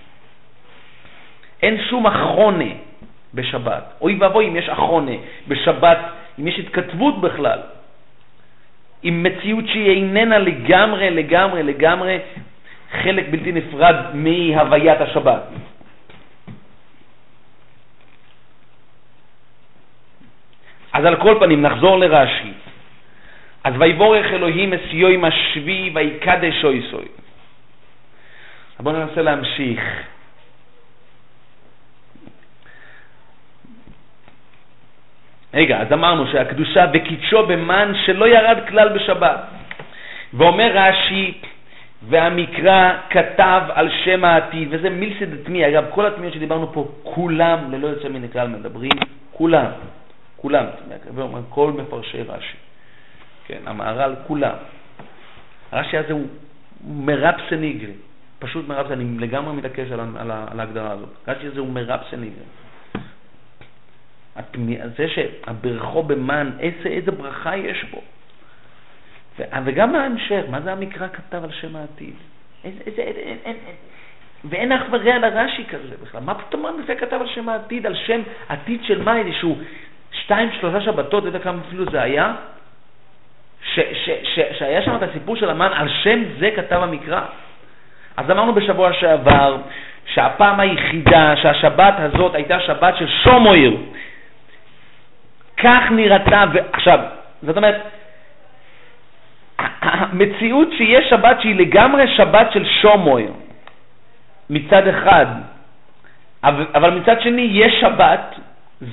אין 1.62 1.84
שום 1.90 2.06
אחרונה 2.06 2.70
בשבת. 3.34 3.92
אוי 4.00 4.16
ואבוי 4.20 4.48
אם 4.48 4.56
יש 4.56 4.68
אחרונה 4.68 5.12
בשבת, 5.48 5.98
אם 6.38 6.48
יש 6.48 6.58
התכתבות 6.58 7.20
בכלל, 7.20 7.58
עם 9.02 9.22
מציאות 9.22 9.64
שהיא 9.66 9.90
איננה 9.90 10.38
לגמרי, 10.38 11.10
לגמרי, 11.10 11.62
לגמרי 11.62 12.18
חלק 13.02 13.24
בלתי 13.30 13.52
נפרד 13.52 13.96
מהוויית 14.14 15.00
השבת. 15.00 15.42
אז 20.92 21.04
על 21.04 21.16
כל 21.16 21.36
פנים, 21.40 21.62
נחזור 21.62 21.98
לרש"י. 21.98 22.52
אז 23.64 23.74
ויבורך 23.78 24.26
אלוהים 24.26 24.72
אסיוי 24.72 25.16
משבי 25.16 25.90
ויקדש 25.94 26.64
אויסוי. 26.64 27.04
בואו 28.80 28.96
ננסה 28.96 29.22
להמשיך. 29.22 29.80
רגע, 35.54 35.80
אז 35.80 35.92
אמרנו 35.92 36.26
שהקדושה 36.26 36.84
וקידשו 36.92 37.46
במן 37.46 37.92
שלא 38.06 38.28
ירד 38.28 38.58
כלל 38.68 38.88
בשבת. 38.88 39.40
ואומר 40.34 40.70
רש"י, 40.74 41.32
והמקרא 42.08 42.92
כתב 43.10 43.62
על 43.74 43.88
שם 44.04 44.24
העתיד, 44.24 44.68
וזה 44.70 44.90
מילסד 44.90 45.34
דתמי, 45.34 45.68
אגב, 45.68 45.84
כל 45.90 46.06
התמיעות 46.06 46.34
שדיברנו 46.34 46.72
פה, 46.72 46.88
כולם, 47.02 47.58
ללא 47.72 47.86
יוצא 47.86 48.08
מן 48.08 48.24
הכלל, 48.24 48.48
מדברים, 48.48 48.90
כולם, 49.32 49.66
כולם, 50.36 50.64
כל 51.48 51.72
מפרשי 51.72 52.22
רש"י, 52.22 52.56
כן, 53.46 53.60
המהר"ל, 53.66 54.14
כולם. 54.26 54.54
הרש"י 55.72 55.96
הזה 55.96 56.12
הוא 56.12 56.26
מרב 56.84 57.34
סניגרי, 57.48 57.92
פשוט 58.38 58.68
מרב 58.68 58.86
סניגרי, 58.88 59.04
אני 59.04 59.26
לגמרי 59.26 59.56
מתעקש 59.56 59.90
על, 59.92 60.00
על, 60.00 60.30
על 60.50 60.60
ההגדרה 60.60 60.90
הזאת. 60.90 61.08
רש"י 61.28 61.46
הזה 61.46 61.60
הוא 61.60 61.68
מרב 61.68 62.00
זה 64.96 65.08
שהברכו 65.08 66.02
במן, 66.02 66.50
איזה, 66.60 66.88
איזה 66.88 67.10
ברכה 67.10 67.56
יש 67.56 67.84
בו. 67.84 68.00
וגם 69.64 69.94
ההמשך, 69.94 70.42
מה 70.50 70.60
זה 70.60 70.72
המקרא 70.72 71.06
כתב 71.08 71.44
על 71.44 71.52
שם 71.52 71.76
העתיד? 71.76 72.14
איזה, 72.64 72.80
איזה, 72.86 73.02
אין, 73.02 73.16
אין, 73.16 73.38
אין, 73.44 73.56
אין. 73.66 73.74
ואין 74.44 74.72
אח 74.72 74.82
ורע 74.90 75.18
לרש"י 75.18 75.64
כזה 75.64 75.94
בכלל. 76.02 76.20
מה 76.20 76.34
פתאום 76.34 76.66
זה 76.86 76.94
כתב 76.94 77.18
על 77.20 77.26
שם 77.26 77.48
העתיד? 77.48 77.86
על 77.86 77.94
שם 77.94 78.20
עתיד 78.48 78.80
של 78.84 79.02
מה? 79.02 79.18
איזשהו 79.18 79.58
שתיים, 80.12 80.48
שלושה 80.60 80.80
שבתות, 80.80 81.22
אתה 81.22 81.28
יודע 81.28 81.38
כמה 81.38 81.58
אפילו 81.68 81.84
זה 81.90 82.02
היה? 82.02 82.34
ש, 83.64 83.80
ש, 83.80 84.10
ש, 84.22 84.40
שהיה 84.58 84.82
שם 84.82 84.96
את 84.96 85.02
הסיפור 85.02 85.36
של 85.36 85.50
המן, 85.50 85.70
על 85.74 85.88
שם 85.88 86.22
זה 86.38 86.50
כתב 86.56 86.80
המקרא. 86.82 87.20
אז 88.16 88.30
אמרנו 88.30 88.54
בשבוע 88.54 88.92
שעבר 88.92 89.56
שהפעם 90.06 90.60
היחידה 90.60 91.36
שהשבת 91.36 91.94
הזאת 91.98 92.34
הייתה 92.34 92.60
שבת 92.60 92.96
של 92.96 93.08
שומויר. 93.08 93.76
כך 95.64 95.82
נראתה, 95.90 96.44
ועכשיו, 96.52 96.98
זאת 97.42 97.56
אומרת, 97.56 97.82
המציאות 100.10 100.68
שיש 100.76 101.10
שבת 101.10 101.40
שהיא 101.40 101.56
לגמרי 101.56 102.16
שבת 102.16 102.52
של 102.52 102.64
שומויר 102.82 103.32
מצד 104.50 104.88
אחד, 104.88 105.26
אבל 106.44 106.90
מצד 106.90 107.20
שני 107.20 107.48
יש 107.52 107.80
שבת, 107.80 108.34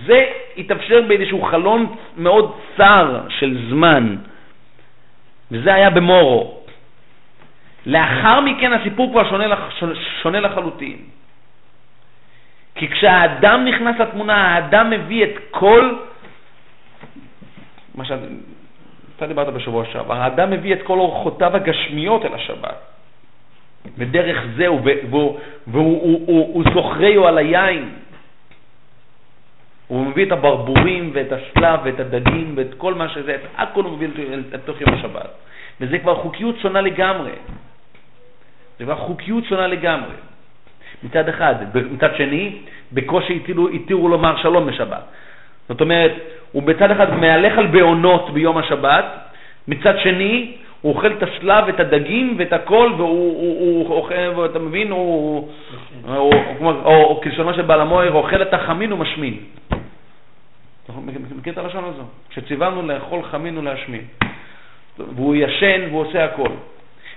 זה 0.05 0.26
התאפשר 0.57 1.01
באיזשהו 1.07 1.41
חלון 1.41 1.95
מאוד 2.17 2.55
צר 2.78 3.19
של 3.30 3.57
זמן, 3.69 4.15
וזה 5.51 5.74
היה 5.74 5.89
במורו. 5.89 6.57
לאחר 7.86 8.39
מכן 8.39 8.74
הסיפור 8.74 9.11
כבר 9.11 9.30
שונה, 9.30 9.45
שונה 10.22 10.39
לחלוטין. 10.39 10.97
כי 12.76 12.88
כשהאדם 12.88 13.65
נכנס 13.65 13.99
לתמונה, 13.99 14.55
האדם 14.55 14.89
מביא 14.89 15.24
את 15.24 15.36
כל 15.51 15.95
מה 17.96 18.06
שאתה 18.06 19.28
דיברת 19.28 19.54
בשבוע 19.54 19.86
שעבר, 19.86 20.14
האדם 20.14 20.52
מביא 20.52 20.74
את 20.74 20.82
כל 20.84 21.00
אורחותיו 21.00 21.56
הגשמיות 21.56 22.26
אל 22.26 22.34
השבת. 22.34 22.78
ודרך 23.98 24.38
זה 24.56 24.68
הוא, 24.68 24.82
והוא, 25.10 25.39
והוא 25.68 26.02
הוא, 26.02 26.22
הוא, 26.28 26.54
הוא 26.54 26.64
זוכרהו 26.74 27.28
על 27.28 27.38
היין. 27.38 27.89
הוא 29.88 30.06
מביא 30.06 30.26
את 30.26 30.32
הברבורים 30.32 31.12
ואת 31.14 31.32
הסלב 31.32 31.80
ואת 31.84 32.00
הדגים 32.00 32.54
ואת 32.58 32.74
כל 32.78 32.94
מה 32.94 33.10
שזה, 33.10 33.36
את 33.36 33.42
הכל 33.58 33.84
הוא 33.84 33.92
מביא 33.98 34.08
לתוך 34.52 34.82
יום 34.82 34.94
השבת. 34.94 35.30
וזה 35.82 36.00
כבר 36.00 36.16
חוקיות 36.16 36.60
שונה 36.60 36.82
לגמרי. 36.82 37.32
זה 38.80 38.86
כבר 38.86 38.96
חוקיות 38.96 39.44
שונה 39.46 39.68
לגמרי. 39.68 40.16
מצד 41.04 41.30
אחד. 41.30 41.56
מצד 41.92 42.16
שני, 42.16 42.58
בקושי 42.94 43.44
התירו 43.74 44.08
לומר 44.08 44.42
שלום 44.42 44.68
בשבת. 44.68 45.04
זאת 45.70 45.82
אומרת, 45.82 46.12
הוא 46.51 46.64
בצד 46.64 46.91
אחד 46.91 47.14
מהלך 47.14 47.57
על 47.57 47.68
בעונות 47.68 48.34
ביום 48.34 48.57
השבת, 48.57 49.05
מצד 49.68 49.99
שני, 49.99 50.57
הוא 50.82 50.93
אוכל 50.93 51.12
את 51.12 51.24
הסלב, 51.24 51.68
את 51.68 51.80
הדגים 51.80 52.36
ואת 52.38 52.53
הכל, 52.53 52.91
והוא 52.97 53.89
אוכל, 53.89 54.45
אתה 54.45 54.59
מבין, 54.59 54.91
הוא, 54.91 55.49
או 56.86 57.22
כלשונו 57.24 57.53
של 57.53 57.62
בעל 57.62 57.82
המוהר, 57.82 58.12
אוכל 58.12 58.41
את 58.41 58.53
החמין 58.53 58.93
ומשמין. 58.93 59.38
מכיר 61.38 61.53
את 61.53 61.57
הלשון 61.57 61.84
הזו? 61.84 62.03
שציוונו 62.30 62.88
לאכול 62.88 63.24
חמין 63.24 63.57
ולהשמין. 63.57 64.01
והוא 65.16 65.36
ישן 65.36 65.82
והוא 65.89 66.01
עושה 66.01 66.26
הכל. 66.26 66.49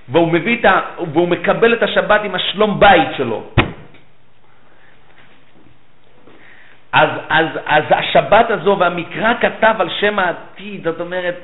והוא 0.08 0.32
מביא 0.32 0.60
את 0.60 0.64
ה... 0.64 0.80
והוא 1.12 1.28
מקבל 1.28 1.74
את 1.74 1.82
השבת 1.82 2.20
עם 2.24 2.34
השלום 2.34 2.80
בית 2.80 3.08
שלו. 3.16 3.42
אז, 6.94 7.08
אז, 7.28 7.46
אז 7.66 7.84
השבת 7.90 8.50
הזו 8.50 8.76
והמקרא 8.80 9.34
כתב 9.40 9.74
על 9.78 9.88
שם 10.00 10.18
העתיד, 10.18 10.84
זאת 10.84 11.00
אומרת, 11.00 11.34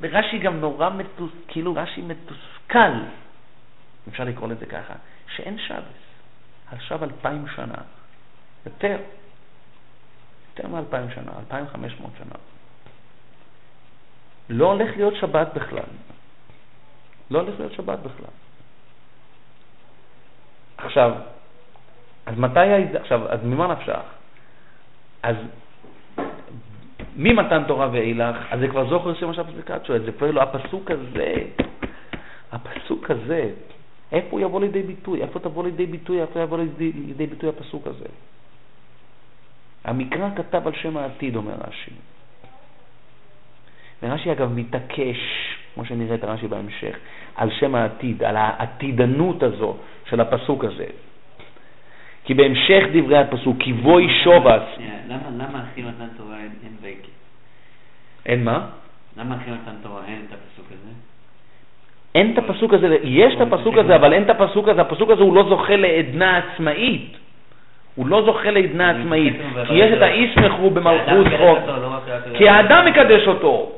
ורש"י 0.00 0.38
גם 0.38 0.60
נורא 0.60 0.90
מתוס... 0.90 1.32
כאילו 1.48 1.74
רש"י 1.74 2.02
מתוסכל, 2.02 2.92
אפשר 4.08 4.24
לקרוא 4.24 4.48
לזה 4.48 4.66
ככה, 4.66 4.94
שאין 5.36 5.58
שבס. 5.58 6.00
עכשיו 6.72 7.04
אלפיים 7.04 7.44
שנה, 7.56 7.82
יותר, 8.66 8.96
יותר 10.50 10.68
מאלפיים 10.68 11.10
שנה, 11.14 11.32
אלפיים 11.38 11.64
חמש 11.72 12.00
מאות 12.00 12.12
שנה. 12.18 12.36
לא 14.48 14.72
הולך 14.72 14.96
להיות 14.96 15.14
שבת 15.16 15.48
בכלל. 15.54 15.90
לא 17.30 17.40
הולך 17.40 17.54
להיות 17.58 17.72
שבת 17.72 17.98
בכלל. 17.98 18.34
עכשיו, 20.76 21.12
אז 22.26 22.38
מתי, 22.38 22.96
עכשיו, 23.00 23.32
אז 23.32 23.40
ממה 23.44 23.66
נפשך? 23.66 24.19
אז 25.22 25.36
ממתן 27.16 27.62
תורה 27.68 27.88
ואילך, 27.92 28.36
אז 28.50 28.60
זה 28.60 28.68
כבר 28.68 28.88
זוכר 28.90 29.14
שם 29.14 29.32
פסיקת 29.32 29.84
שואל, 29.86 30.02
זה 30.04 30.12
כבר 30.12 30.30
לא, 30.30 30.42
הפסוק 30.42 30.90
הזה, 30.90 31.34
הפסוק 32.52 33.10
הזה, 33.10 33.50
איפה 34.12 34.28
הוא 34.30 34.40
יבוא 34.40 34.60
לידי 34.60 34.82
ביטוי? 34.82 35.22
איפה 35.22 35.38
תבוא 35.38 35.64
לידי 35.64 35.86
ביטוי? 35.86 36.20
איפה 36.20 36.40
יבוא 36.40 36.58
לידי, 36.58 36.92
לידי 36.92 37.26
ביטוי 37.26 37.48
הפסוק 37.48 37.86
הזה? 37.86 38.06
המקרא 39.84 40.28
כתב 40.36 40.66
על 40.66 40.72
שם 40.74 40.96
העתיד, 40.96 41.36
אומר 41.36 41.54
רש"י. 41.68 41.90
ורש"י 44.02 44.32
אגב 44.32 44.52
מתעקש, 44.52 45.18
כמו 45.74 45.84
שנראה 45.84 46.14
את 46.14 46.24
רש"י 46.24 46.48
בהמשך, 46.48 46.96
על 47.36 47.50
שם 47.50 47.74
העתיד, 47.74 48.22
על 48.22 48.36
העתידנות 48.36 49.42
הזו 49.42 49.76
של 50.04 50.20
הפסוק 50.20 50.64
הזה. 50.64 50.86
כי 52.30 52.34
בהמשך 52.34 52.84
דברי 52.92 53.18
הפסוק, 53.18 53.56
כי 53.58 53.72
בואי 53.72 54.08
שובס. 54.24 54.62
למה 55.08 55.58
אחי 55.72 55.82
מתן 55.82 56.06
תורה 56.16 56.36
אין 56.36 56.72
ויקי? 56.82 57.10
אין 58.26 58.44
מה? 58.44 58.60
למה 59.18 59.36
אחי 59.36 59.50
מתן 59.50 59.76
תורה 59.82 60.00
אין 60.08 60.22
את 60.28 60.34
הפסוק 60.34 60.66
הזה? 60.68 60.90
אין 62.14 62.32
את 62.32 62.38
הפסוק 62.38 62.74
הזה, 62.74 62.96
יש 63.02 63.34
את 63.34 63.40
הפסוק 63.40 63.76
הזה, 63.76 63.94
אבל 63.94 64.12
אין 64.12 64.22
את 64.22 64.30
הפסוק 64.30 64.68
הזה, 64.68 64.80
הפסוק 64.80 65.10
הזה 65.10 65.22
הוא 65.22 65.34
לא 65.34 65.42
זוכה 65.48 65.76
לעדנה 65.76 66.38
עצמאית. 66.38 67.16
הוא 67.94 68.06
לא 68.06 68.22
זוכה 68.22 68.50
לעדנה 68.50 68.90
עצמאית, 68.90 69.36
כי 69.66 69.74
יש 69.74 69.92
את 69.92 70.02
האיסמכו 70.02 70.70
במלכות 70.70 71.26
חוק. 71.38 71.58
כי 72.34 72.48
האדם 72.48 72.86
מקדש 72.86 73.28
אותו. 73.28 73.72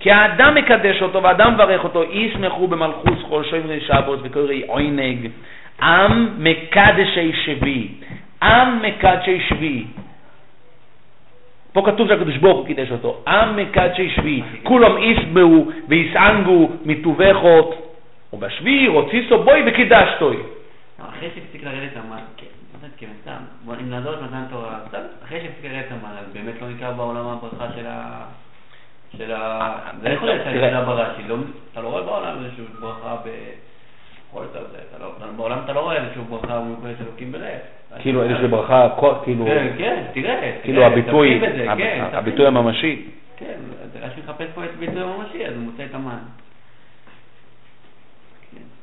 כי 0.00 0.10
האדם 0.10 0.54
מקדש 0.54 1.02
אותו 1.02 1.22
והאדם 1.22 1.54
מברך 1.54 1.84
אותו, 1.84 2.04
ישמחו 2.04 2.68
במלכות 2.68 3.18
כל 3.28 3.44
שומרי 3.44 3.80
שבת 3.80 4.18
וקוראי 4.22 4.62
עוינג, 4.66 5.30
עם 5.82 6.28
מקדשי 6.38 7.32
שבי, 7.44 7.88
עם 8.42 8.82
מקדשי 8.82 9.40
שבי. 9.48 9.84
פה 11.72 11.82
כתוב 11.86 12.08
שהקדוש 12.08 12.36
ברוך 12.36 12.58
הוא 12.58 12.66
קידש 12.66 12.90
אותו, 12.90 13.22
עם 13.28 13.56
מקדשי 13.56 14.10
שבי, 14.16 14.42
כולם 14.62 14.98
יסבעו 14.98 15.70
ויסענגו 15.88 16.70
מטובחות, 16.84 17.98
ובשבי 18.32 18.88
רוציסו 18.88 19.42
בוי 19.42 19.62
וקידשתוי. 19.66 20.36
אחרי 20.98 21.28
שהפסיק 21.34 21.64
לרדת 21.64 21.96
המן, 21.96 22.22
כן, 22.36 22.46
כן, 22.96 23.06
סתם, 23.22 23.72
אם 23.80 23.90
נעזור 23.90 24.14
את 24.14 24.22
מתן 24.22 24.44
תורה, 24.50 24.78
אחרי 25.24 25.40
שהפסיק 25.40 25.64
לרדת 25.64 25.86
המן, 25.90 26.16
אז 26.18 26.32
באמת 26.32 26.62
לא 26.62 26.68
נקרא 26.68 26.90
בעולם 26.90 27.26
הברכה 27.26 27.66
של 27.76 27.86
ה... 27.86 28.24
של 29.18 29.32
ה... 29.32 29.70
זה 30.02 30.08
יכול 30.08 30.28
להיות 30.28 30.44
שאני 30.44 30.56
יודע 30.56 30.84
ברש"י, 30.84 31.22
אתה 31.72 31.80
לא 31.80 31.88
רואה 31.88 32.02
בעולם 32.02 32.44
איזושהי 32.44 32.64
ברכה 32.80 33.16
ב... 33.24 33.28
לא- 35.00 35.12
בעולם 35.36 35.58
אתה 35.64 35.72
לא 35.72 35.80
רואה 35.80 35.96
איזושהי 35.96 36.22
ברכה 36.30 36.60
מיוחדת 36.60 37.00
אלוקים 37.00 37.32
בלב. 37.32 37.58
כאילו 37.98 38.22
איזושהי 38.22 38.48
ברכה, 38.48 38.88
כאילו... 39.24 39.44
כן, 39.46 39.72
כן, 39.78 40.04
תראה. 40.14 40.52
כאילו 40.62 40.84
הביטוי, 40.84 41.40
כן, 41.76 42.04
הביטוי 42.12 42.46
הממשי. 42.46 43.06
כן, 43.36 43.58
רש"י 44.00 44.20
מחפש 44.20 44.46
פה 44.54 44.64
את 44.64 44.70
הביטוי 44.76 45.02
הממשי, 45.02 45.46
אז 45.46 45.54
הוא 45.54 45.62
מוצא 45.62 45.84
את 45.84 45.94
המן. 45.94 46.18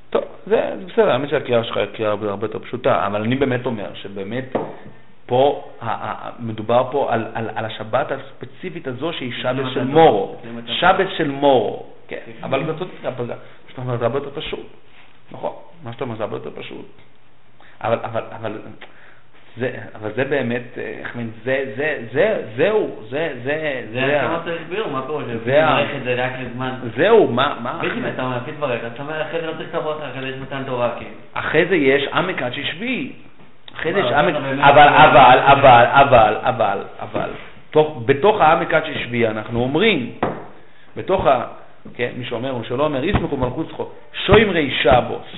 טוב, 0.10 0.24
זה 0.48 0.74
בסדר, 0.88 1.12
האמת 1.12 1.30
שהקריאה 1.30 1.64
שלך 1.64 1.78
היא 1.78 1.86
קריאה 1.86 2.12
הרבה 2.12 2.46
יותר 2.46 2.60
פשוטה, 2.60 3.08
אבל 3.08 3.22
אני 3.22 3.36
באמת 3.36 3.66
אומר 3.66 3.94
שבאמת 3.94 4.56
פה, 5.26 5.70
מדובר 6.40 6.88
פה 6.92 7.14
על, 7.14 7.26
על, 7.34 7.50
על 7.56 7.66
השבת 7.66 8.12
הספציפית 8.12 8.88
הזו 8.88 9.14
שהיא 9.14 9.34
שבת 9.42 9.66
של 9.74 9.84
מורו. 9.84 10.36
שבת 10.66 11.08
של 11.18 11.32
מורו, 11.32 11.86
כן. 12.08 12.18
אבל 12.42 12.64
זה 13.98 14.06
הרבה 14.06 14.18
יותר 14.20 14.30
פשוט. 14.42 14.66
נכון, 15.32 15.54
מה 15.84 15.94
שאתה 15.94 16.04
אומר 16.04 16.16
זה 16.16 16.24
הרבה 16.24 16.36
יותר 16.36 16.52
פשוט. 16.62 16.86
אבל, 17.82 18.00
אבל, 18.04 18.24
אבל, 18.36 18.58
זה, 19.58 19.72
אבל 19.96 20.12
זה 20.16 20.24
באמת, 20.24 20.78
איך 20.78 21.10
אומרים, 21.12 21.32
זה, 21.44 21.64
זה, 21.76 21.98
זה, 22.14 22.42
זהו, 22.58 22.90
זה, 23.10 23.34
זה, 23.44 23.84
זה, 23.94 24.08
זה 24.08 24.20
כמה 24.22 24.40
צריך 24.44 24.62
ביור, 24.70 24.92
מה 24.92 25.02
פירוש? 25.06 25.24
זה 25.46 25.62
מערכת 25.66 26.04
זה 26.04 26.26
רק 26.26 26.32
לזמן. 26.40 26.74
זהו, 26.98 27.28
מה, 27.28 27.58
מה? 27.62 27.80
בעצם 27.82 28.06
אתה 28.14 28.24
אומר, 28.24 28.40
תתברך, 28.40 28.82
אתה 28.94 29.04
אומר, 29.04 29.22
אחרי 29.22 29.42
זה 29.42 29.48
לא 29.48 29.52
צריך 29.58 29.76
הברכה, 29.76 30.10
אחרי 30.10 30.22
זה 30.22 30.28
יש 30.28 30.36
מתן 30.42 30.64
תורה, 30.66 30.92
כן. 31.00 31.06
אחרי 31.34 31.66
זה 31.66 31.76
יש 31.76 32.08
עמק 32.14 32.42
ששבי. 32.52 33.12
אחרי 33.76 33.94
זה 33.94 34.00
יש 34.00 34.12
עמק, 34.12 34.36
אבל, 34.36 34.88
אבל, 34.88 35.40
אבל, 35.40 35.86
אבל, 35.86 36.36
אבל, 36.42 36.84
אבל, 37.00 37.30
בתוך 38.06 38.42
העמק 38.42 38.74
עד 38.74 38.86
ששבי 38.86 39.28
אנחנו 39.28 39.62
אומרים, 39.62 40.12
בתוך 40.98 41.26
ה... 41.28 41.46
כן, 41.94 42.10
מי 42.18 42.26
שאומר, 42.26 42.50
הוא 42.50 42.64
שלא 42.64 42.86
אומר, 42.86 43.04
יסמכו 43.04 43.38
מלכות 43.38 43.68
זכות, 43.68 43.96
שוימרי 44.14 44.72
שבוס 44.82 45.36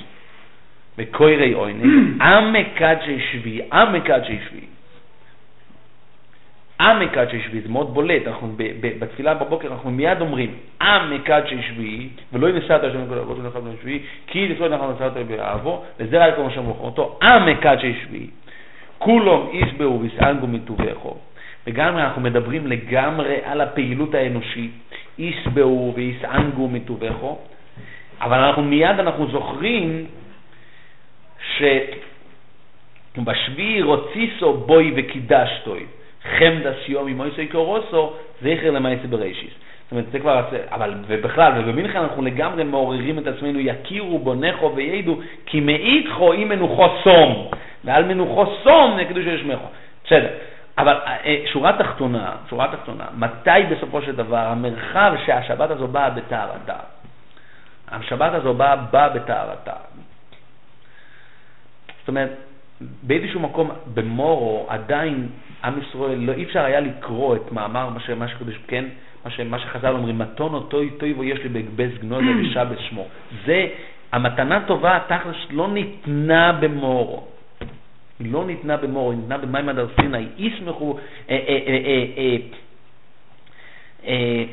וקוירי 0.98 1.54
עויני, 1.54 1.84
עמק 2.22 2.82
עד 2.82 2.98
ששבי, 3.02 3.62
עמק 3.74 4.10
עד 4.10 4.24
ששבי. 4.24 4.66
עמק 6.80 7.18
עד 7.18 7.30
ששבי, 7.30 7.62
זה 7.62 7.70
מאוד 7.70 7.94
בולט, 7.94 8.28
אנחנו 8.28 8.56
בתפילה 9.00 9.34
בבוקר 9.34 9.68
אנחנו 9.68 9.92
מיד 9.92 10.22
אומרים 10.22 10.54
עמק 10.82 11.30
עד 11.30 11.48
ששבי, 11.48 12.10
ולא 12.34 12.50
ינסעת 12.50 12.84
השם 12.84 13.08
כל 13.10 13.18
הראש 13.18 13.38
שלך 13.38 13.56
בשבי, 13.56 14.00
כי 14.28 14.48
לפני 14.48 14.66
אנחנו 14.66 14.92
נסעת 14.92 15.14
באהבו, 15.14 15.84
וזה 16.00 16.26
רק 16.26 16.36
כמו 16.36 16.50
שאמרו 16.52 16.86
אותו, 16.86 17.20
עמק 17.22 17.66
עד 17.66 17.80
ששבי, 17.80 18.28
כולם 18.98 19.40
ישבעו 19.52 20.02
ויסענגו 20.02 20.48
מטובחו. 20.48 21.16
וגם 21.68 21.98
אנחנו 21.98 22.22
מדברים 22.22 22.68
לגמרי 22.68 23.38
על 23.44 23.62
הפעילות 23.62 24.16
האנושית, 24.16 24.72
ישבעו 25.20 25.94
ויסענגו 25.96 26.68
מטובחו, 26.68 27.38
אבל 28.22 28.38
אנחנו 28.38 28.64
מיד 28.64 29.00
אנחנו 29.00 29.32
זוכרים 29.32 30.06
שבשביעי 33.18 33.82
רוציסו 33.82 34.54
בוי 34.54 34.94
וקידשתוי. 34.96 35.86
חמדס 36.38 36.76
יומי 36.88 37.14
מויסוי 37.14 37.48
קורוסו, 37.48 38.14
זכר 38.42 38.72
למעשה 38.72 39.08
בראשיס. 39.10 39.54
זאת 39.84 39.92
אומרת, 39.92 40.06
זה 40.12 40.20
כבר, 40.20 40.42
אבל, 40.68 40.94
ובכלל, 41.08 41.52
ובמינכן 41.58 42.00
אנחנו 42.00 42.22
לגמרי 42.22 42.64
מעוררים 42.64 43.20
את 43.20 43.28
עצמנו, 43.28 43.60
יכירו 43.60 44.20
בונכו 44.20 44.72
וידעו, 44.76 45.20
כי 45.46 45.60
מאיתכו 45.60 46.34
אם 46.34 46.50
מנוחו 46.50 46.88
סום, 47.04 47.48
ועל 47.84 48.06
מנוחו 48.06 48.46
סום 48.64 48.98
נקדו 48.98 49.22
שיש 49.22 49.44
מחו. 49.44 49.66
בסדר. 50.06 50.30
אבל 50.78 50.98
אה, 51.08 51.44
שורה 51.54 51.78
תחתונה, 51.78 52.32
שורה 52.50 52.68
תחתונה, 52.78 53.06
מתי 53.18 53.64
בסופו 53.72 54.02
של 54.02 54.16
דבר 54.16 54.38
המרחב 54.38 55.14
שהשבת 55.26 55.72
הזו 55.72 55.88
באה 55.88 56.10
בטהרתה? 56.10 56.76
השבת 57.92 58.34
הזו 58.34 58.54
באה, 58.54 58.76
באה 58.76 59.10
בטהרתה. 59.10 59.74
זאת 62.00 62.08
אומרת, 62.08 62.32
באיזשהו 63.04 63.40
מקום 63.40 63.72
במורו 63.94 64.66
עדיין 64.70 65.30
עם 65.64 65.74
ישראל, 65.82 66.20
לא 66.20 66.34
אי 66.34 66.44
אפשר 66.44 66.64
היה 66.64 66.80
לקרוא 66.80 67.36
את 67.36 67.52
מאמר 67.52 67.90
מה, 68.18 68.28
שקודש, 68.28 68.58
כן, 68.68 68.86
מה, 69.26 69.32
ש, 69.32 69.40
מה 69.40 69.60
שחז"ל 69.60 69.94
אומרים, 69.94 70.18
מתון 70.18 70.54
אותו 70.54 70.80
טויבו 70.98 71.24
יש 71.24 71.40
לי 71.40 71.50
בגבז 71.50 71.98
גנוזה 72.02 72.32
ושבס 72.42 72.78
שמו. 72.90 73.08
זה, 73.46 73.68
המתנה 74.12 74.60
טובה 74.68 75.00
תכלס 75.08 75.36
לא 75.50 75.68
ניתנה 75.68 76.52
במורו. 76.52 77.28
היא 78.24 78.34
לא 78.34 78.46
ניתנה 78.46 78.78
במורו, 78.78 79.12
היא 79.12 79.20
ניתנה 79.20 79.38
במימד 79.38 79.80
הר 79.80 79.88
סיני. 80.02 80.26
ישמחו, 80.38 80.98
אה, 81.30 81.40
אה, 81.48 82.38
אה, 84.08 84.44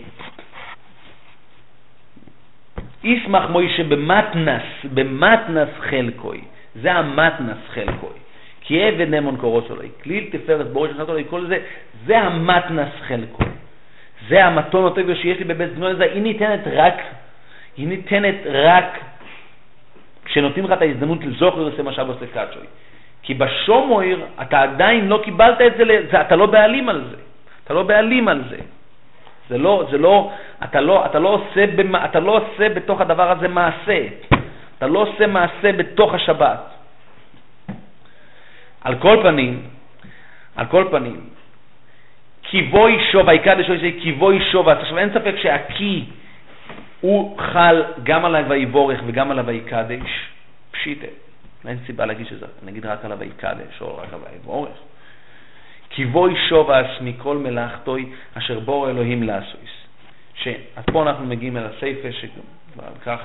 ישמח 3.05 3.51
מוישה 3.51 3.85
במתנס, 3.85 4.63
במתנס 4.95 5.69
חלקוי. 5.79 6.41
זה 6.83 6.93
המתנס 6.93 7.59
חלקוי. 7.69 8.19
כי 8.61 8.83
עבד 8.83 9.15
נמון 9.15 9.37
קורוס 9.37 9.71
עלי, 9.71 9.89
כליל 10.03 10.29
תפארת 10.31 10.73
בורש 10.73 10.91
שנת 10.91 11.09
עלי, 11.09 11.25
כל 11.31 11.47
זה, 11.47 11.59
זה 12.07 12.19
המתנס 12.19 12.93
חלקוי. 13.01 13.47
זה 14.29 14.45
המתון 14.45 14.87
הטוב 14.87 15.15
שיש 15.15 15.39
לי 15.39 15.45
בבית 15.45 15.71
זנון 15.75 15.91
הזה, 15.91 16.05
היא 16.05 16.23
ניתנת 16.23 16.61
רק, 16.67 16.95
היא 17.77 17.89
ניתנת 17.89 18.35
רק 18.45 18.99
כשנותנים 20.25 20.65
לך 20.65 20.73
את 20.73 20.83
ההזדמנות 20.83 21.25
לזוכר 21.25 21.63
לזה 21.63 21.83
מה 21.83 21.93
שבוס 21.93 22.17
לקאצ'וי. 22.23 22.67
כי 23.23 23.35
בשומויר 23.35 24.25
אתה 24.43 24.63
עדיין 24.63 25.09
לא 25.09 25.21
קיבלת 25.25 25.61
את 25.61 25.73
זה, 25.77 25.85
זה, 26.11 26.21
אתה 26.21 26.37
לא 26.37 26.47
בעלים 26.47 26.89
על 26.89 27.05
זה. 27.11 27.17
אתה 27.65 27.75
לא 27.75 27.83
בעלים 27.83 28.29
על 28.29 28.43
זה. 28.49 28.59
זה 29.49 29.59
לא, 29.59 29.87
זה 29.91 29.99
לא, 29.99 30.33
אתה 30.65 30.81
לא, 30.81 31.07
אתה 31.07 31.19
לא 31.19 31.29
עושה, 31.29 31.67
במה, 31.77 32.05
אתה 32.05 32.21
לא 32.21 32.37
עושה 32.37 32.69
בתוך 32.69 33.01
הדבר 33.01 33.31
הזה 33.31 33.49
מעשה. 33.49 34.01
אתה 34.79 34.87
לא 34.87 34.99
עושה 34.99 35.27
מעשה 35.27 35.73
בתוך 35.73 36.15
השבת. 36.15 36.61
על 38.81 38.95
כל 38.99 39.19
פנים, 39.23 39.63
על 40.57 40.67
כל 40.67 40.85
פנים, 40.91 41.21
כי 42.43 42.63
בוי 42.63 42.99
שוב, 43.13 43.29
היקדש 43.29 43.71
זה 43.71 43.91
כי 44.01 44.13
בוי 44.13 44.41
שוב, 44.53 44.69
עכשיו 44.69 44.99
אין 44.99 45.11
ספק 45.15 45.35
שהקי 45.43 46.05
הוא 47.01 47.39
חל 47.39 47.85
גם 48.03 48.25
על 48.25 48.37
הוויבורך 48.37 49.01
וגם 49.07 49.31
על 49.31 49.39
הוויקדש, 49.39 50.29
פשיטה. 50.71 51.28
אין 51.67 51.79
סיבה 51.87 52.07
להגיד 52.07 52.27
שזה, 52.27 52.47
נגיד 52.65 52.87
רק 52.87 53.05
על 53.05 53.13
הוויקדש 53.13 53.81
או 53.81 53.97
רק 53.97 54.13
על 54.13 54.21
הוויבורך. 54.21 54.79
כי 55.91 56.05
בוי 56.05 56.35
שובס 56.49 56.87
מכל 57.01 57.37
מלאכתוי 57.37 58.07
אשר 58.35 58.61
בור 58.61 58.91
אלוהים 58.91 59.23
לעשויס. 59.23 59.71
אז 60.77 60.85
פה 60.93 61.03
אנחנו 61.03 61.27
מגיעים 61.27 61.57
אל 61.57 61.67
הסייפה, 61.67 62.13
שכבר 62.13 62.85
כך, 63.05 63.21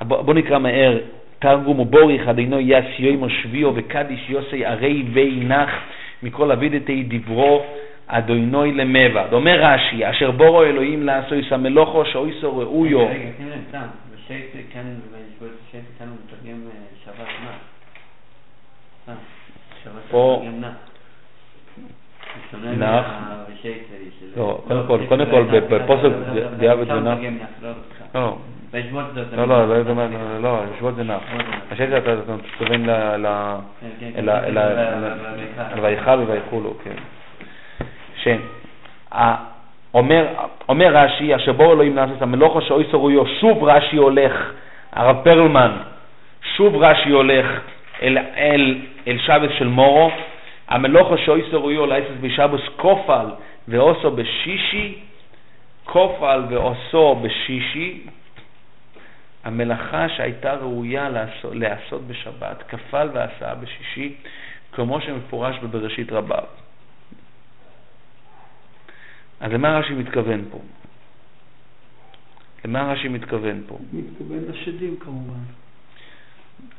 בואו 0.00 0.32
נקרא 0.32 0.58
מהר 0.58 0.98
תרגום 1.38 1.80
ובוריך 1.80 2.28
אדינו 2.28 2.60
יס 2.60 2.84
יוימו 2.98 3.30
שביעו 3.30 3.72
וקדיש 3.76 4.30
יוסי 4.30 4.66
הרי 4.66 5.04
וינח 5.12 5.70
מכל 6.22 6.52
אבידתי 6.52 7.04
דברו 7.08 7.64
אדוינוי 8.06 8.72
למבע. 8.72 9.26
אומר 9.32 9.60
רש"י, 9.62 10.10
אשר 10.10 10.30
בורו 10.30 10.62
אלוהים 10.64 11.02
לעשויס 11.02 11.52
המלוכו 11.52 12.04
שאויסו 12.04 12.56
ראויו. 12.56 13.06
רגע, 13.08 13.30
שים 13.36 13.48
לב, 13.48 13.58
סתם, 13.68 13.86
בשייט 14.14 14.44
כאן, 14.72 14.94
כאן 15.98 16.08
הוא 16.08 16.16
מתרגם 16.26 16.60
שבת 17.04 17.26
נח. 19.08 19.14
פה... 20.10 20.42
נח. 22.62 23.04
לא, 24.36 24.58
קודם 25.08 25.26
כל, 25.30 25.42
בפוסק 25.70 26.08
דיאבד 26.58 26.90
ונח. 26.90 27.18
לא, 28.14 28.34
לא, 29.46 29.46
לא, 29.46 29.82
לא, 29.82 29.94
לא, 29.94 30.42
לא, 30.42 30.62
ישיבות 30.74 30.96
זה 30.96 31.02
נח. 31.02 31.20
השקר 31.70 31.98
אתה 31.98 32.14
מתכוון 32.34 32.88
אל 35.56 35.80
ויכל 35.82 36.10
וויכולו, 36.10 36.74
כן. 36.84 36.94
אומר 40.68 40.96
רש"י, 40.96 41.36
אשר 41.36 41.52
בואו 41.52 41.72
אלוהים 41.72 41.96
לעשות 41.96 42.22
המלוכו 42.22 42.60
שאוי 42.60 42.84
סורויו, 42.90 43.26
שוב 43.26 43.64
רש"י 43.64 43.96
הולך 43.96 44.52
הרב 44.92 45.16
פרלמן, 45.24 45.72
שוב 46.56 46.76
רש"י 46.76 47.10
הולך 47.10 47.46
אל, 48.02 48.18
אל, 48.18 48.80
אל 49.06 49.18
שבס 49.18 49.50
של 49.58 49.68
מורו, 49.68 50.10
המלוכו 50.68 51.18
שאויסו 51.18 51.60
ראויו 51.60 51.86
לייסס 51.86 52.14
בשבוס 52.20 52.60
כופל 52.76 53.26
ועושו 53.68 54.10
בשישי, 54.10 54.98
כופל 55.84 56.42
ועושו 56.50 57.14
בשישי, 57.14 58.06
המלאכה 59.44 60.08
שהייתה 60.08 60.54
ראויה 60.54 61.08
לעשות, 61.08 61.54
לעשות 61.54 62.06
בשבת, 62.06 62.62
כפל 62.68 63.08
ועשה 63.12 63.54
בשישי, 63.54 64.14
כמו 64.72 65.00
שמפורש 65.00 65.58
בבראשית 65.58 66.12
רבה. 66.12 66.38
אז 69.40 69.52
למה 69.52 69.78
רש"י 69.78 69.94
מתכוון 69.94 70.44
פה? 70.50 70.58
למה 72.64 72.92
רש"י 72.92 73.08
מתכוון 73.08 73.62
פה? 73.66 73.78
מתכוון 73.92 74.38
לשדים 74.48 74.96
כמובן. 75.00 75.40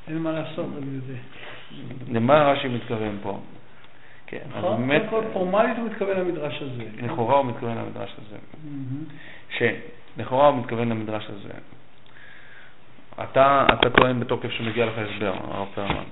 אין 0.07 0.17
מה 0.17 0.32
לעשות, 0.32 0.65
אני 0.77 0.95
יודע. 0.95 1.19
למה 2.11 2.43
רש"י 2.51 2.67
מתכוון 2.67 3.17
פה? 3.23 3.39
כן, 4.27 4.38
אז 4.55 4.57
נכון? 4.57 4.88
באמת, 4.88 5.01
קודם 5.09 5.23
כל 5.23 5.34
פורמלית 5.34 5.77
הוא 5.77 5.86
מתכוון 5.86 6.17
למדרש 6.17 6.61
הזה. 6.61 6.84
לכאורה 7.01 7.38
הוא 7.38 7.45
מתכוון 7.45 7.77
למדרש 7.77 8.15
הזה. 8.25 8.38
שלכאורה 9.57 10.47
הוא 10.47 10.57
מתכוון 10.57 10.89
למדרש 10.89 11.29
הזה. 11.29 11.53
אתה, 13.23 13.65
אתה 13.73 13.89
טוען 13.89 14.19
בתוקף 14.19 14.49
שמגיע 14.51 14.86
לך 14.86 14.93
הסבר, 14.97 15.34
הרב 15.51 15.67
פרמן. 15.75 16.03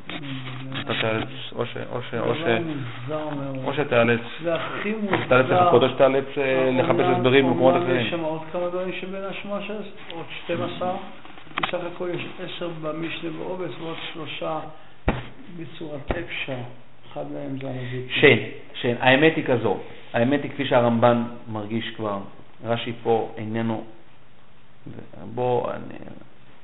אתה 0.81 0.93
תיאלץ, 1.01 1.27
או 1.55 1.65
ש... 1.65 1.77
או 1.91 2.01
ש... 2.01 2.13
או 2.13 2.35
ש... 2.35 2.43
או 3.63 3.73
שתיאלץ, 3.73 4.21
זה 4.43 4.55
הכי 4.55 4.93
מוזר. 5.01 5.27
תיאלץ 5.27 5.49
לחכות 5.49 5.83
או 5.83 5.89
שתיאלץ 5.89 6.25
לחפש 6.71 7.05
הסברים 7.15 7.45
במקומות 7.45 7.75
אומנם 7.75 7.89
יש 7.89 8.07
אחרים. 8.07 8.09
שם 8.09 8.19
עוד 8.19 8.41
כמה 8.51 8.67
דברים 8.69 8.91
שבין 9.01 9.23
השמש, 9.23 9.71
עוד 10.11 10.25
12, 10.45 10.91
בסך 11.61 11.79
הכל 11.95 12.09
יש 12.13 12.25
10 12.57 12.69
במשנה 12.81 13.29
באובס 13.29 13.71
ועוד 13.79 13.97
שלושה 14.13 14.59
בצורת 15.57 16.11
אפשר. 16.11 16.57
אחד 17.11 17.31
מהם 17.31 17.57
זה 17.61 17.69
הנביא. 17.69 18.03
שן, 18.09 18.37
שן, 18.73 18.95
האמת 18.99 19.35
היא 19.35 19.45
כזו, 19.45 19.77
האמת 20.13 20.43
היא 20.43 20.51
כפי 20.51 20.65
שהרמב"ן 20.65 21.23
מרגיש 21.47 21.89
כבר, 21.95 22.19
רש"י 22.65 22.93
פה 23.03 23.31
איננו, 23.37 23.83
בוא, 25.35 25.71
אני, 25.71 25.95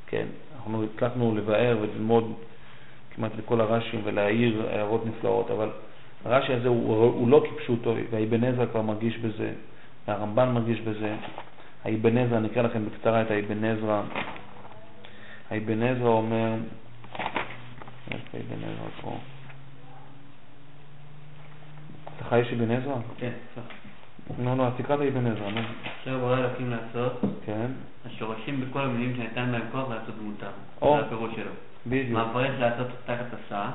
כן, 0.07 0.25
אנחנו 0.55 0.83
הצלחנו 0.83 1.35
לבאר 1.35 1.77
וללמוד 1.81 2.33
כמעט 3.15 3.31
לכל 3.37 3.61
הרש"ים 3.61 4.01
ולהעיר 4.03 4.67
הערות 4.69 5.05
נפלאות, 5.05 5.51
אבל 5.51 5.69
הרש"י 6.25 6.53
הזה 6.53 6.67
הוא, 6.67 6.95
הוא 6.95 7.29
לא 7.29 7.43
כפשוטו, 7.49 7.95
והאבן 8.11 8.43
עזרא 8.43 8.65
כבר 8.65 8.81
מרגיש 8.81 9.17
בזה, 9.17 9.51
והרמב"ן 10.07 10.49
מרגיש 10.49 10.79
בזה, 10.79 11.15
האבן 11.83 12.17
עזרא, 12.17 12.37
אני 12.37 12.47
אקרא 12.47 12.61
לכם 12.61 12.85
בקצרה 12.85 13.21
את 13.21 13.31
האבן 13.31 13.65
עזרא, 13.65 14.01
האבן 15.51 15.83
עזרא 15.83 16.07
אומר, 16.07 16.53
איפה 18.11 18.37
האבן 18.37 18.63
עזרא 18.63 19.01
פה? 19.01 19.17
חי 22.29 22.39
יש 22.39 22.53
אבן 22.53 22.71
עזרא? 22.71 22.95
כן. 23.17 23.31
נו, 24.37 24.55
נו, 24.55 24.67
אז 24.67 24.73
תקרא 24.77 24.95
את 24.95 25.01
האבן 25.01 25.27
עזרא, 25.27 25.49
נו. 25.49 25.61
אשר 26.03 26.17
ברא 26.17 26.37
אלוקים 26.37 26.69
לעשות, 26.69 27.21
כן, 27.45 27.67
השורשים 28.05 28.61
בכל 28.61 28.81
המילים 28.81 29.15
שנתן 29.15 29.49
להם 29.49 29.61
כוח 29.71 29.89
לעשות 29.89 30.15
מותר. 30.21 30.49
זה 30.79 31.05
הפירוש 31.05 31.35
שלו. 31.35 31.51
בדיוק. 31.87 32.19
מהפרש 32.19 32.51
לעשות 32.59 32.87
תחת 33.05 33.25
עשה. 33.33 33.69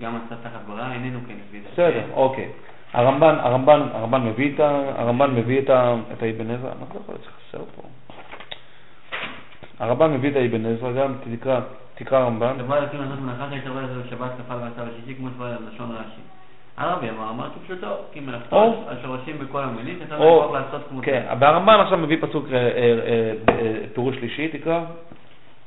גם 0.00 0.16
עשה 0.16 0.34
תחת 0.42 0.60
ברא, 0.66 0.92
איננו 0.92 1.18
כן 1.28 1.34
דעתי. 1.34 1.72
בסדר, 1.72 2.04
אוקיי. 2.14 2.48
הרמב"ן, 2.92 3.34
הרמב"ן, 3.40 3.80
הרמב"ן 3.92 4.24
מביא 4.26 4.54
את 4.54 4.60
ה... 4.60 4.68
הרמב"ן 4.96 5.34
מביא 5.34 5.60
את 5.60 5.70
ה... 5.70 5.94
את 6.12 6.22
האבן 6.22 6.50
עזרא, 6.50 6.70
מה 6.80 6.86
זה 6.92 6.98
יכול 6.98 7.14
להיות 7.14 7.24
שחסר 7.24 7.64
פה? 7.76 7.82
הרמב"ן 9.78 10.12
מביא 10.12 10.30
את 10.30 10.36
האבן 10.36 10.66
עזרא, 10.66 10.92
גם 10.92 11.14
תקרא, 11.36 11.60
תקרא 11.94 12.18
רמב"ן. 12.18 12.54
שברא 12.58 12.78
אלוקים 12.78 13.00
לעשות 13.00 13.18
מלאכה 13.18 13.46
שהייתה 13.50 13.70
ברא 13.70 13.80
לעשות 13.80 14.06
בשבת 14.06 14.30
כפל 14.38 14.54
ועשה 14.54 14.90
בשישי 14.90 15.14
כמו 15.14 15.28
שברא 15.30 15.54
לשון 15.72 15.90
רש"י. 15.90 16.20
הרבי 16.76 17.10
אמר, 17.10 17.30
אמר 17.30 17.48
כפשוטו, 17.50 17.86
כי. 18.12 18.20
מלאכתו 18.20 18.84
השורשים 18.88 19.38
בכל 19.38 19.62
המילים 19.62 19.98
או, 20.12 20.16
כוח 20.16 20.52
לעשות 20.52 20.88
כמותו. 20.88 21.06
כן, 21.06 21.22
והרמב"ן 21.40 21.80
עכשיו 21.80 21.98
מביא 21.98 22.16
פסוק, 22.20 22.46
אה, 22.52 22.56
אה, 22.56 23.32
אה, 23.48 23.74
פירוש 23.94 24.16
שלישי, 24.16 24.48
תקרא. 24.48 24.80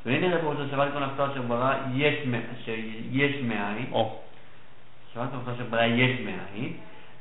והנה 0.06 0.30
זה 0.30 0.40
פירושו 0.40 0.62
שבת 0.72 0.88
כל 0.94 1.00
נפתו 1.00 1.26
אשר 1.26 1.42
ברא 1.42 1.74
יש 1.94 2.26
מאין, 2.26 3.88
שבת 5.14 5.28
כל 5.32 5.38
נפתו 5.38 5.52
אשר 5.52 5.64
ברא 5.70 5.84
יש 5.84 6.20
מאין, 6.26 6.74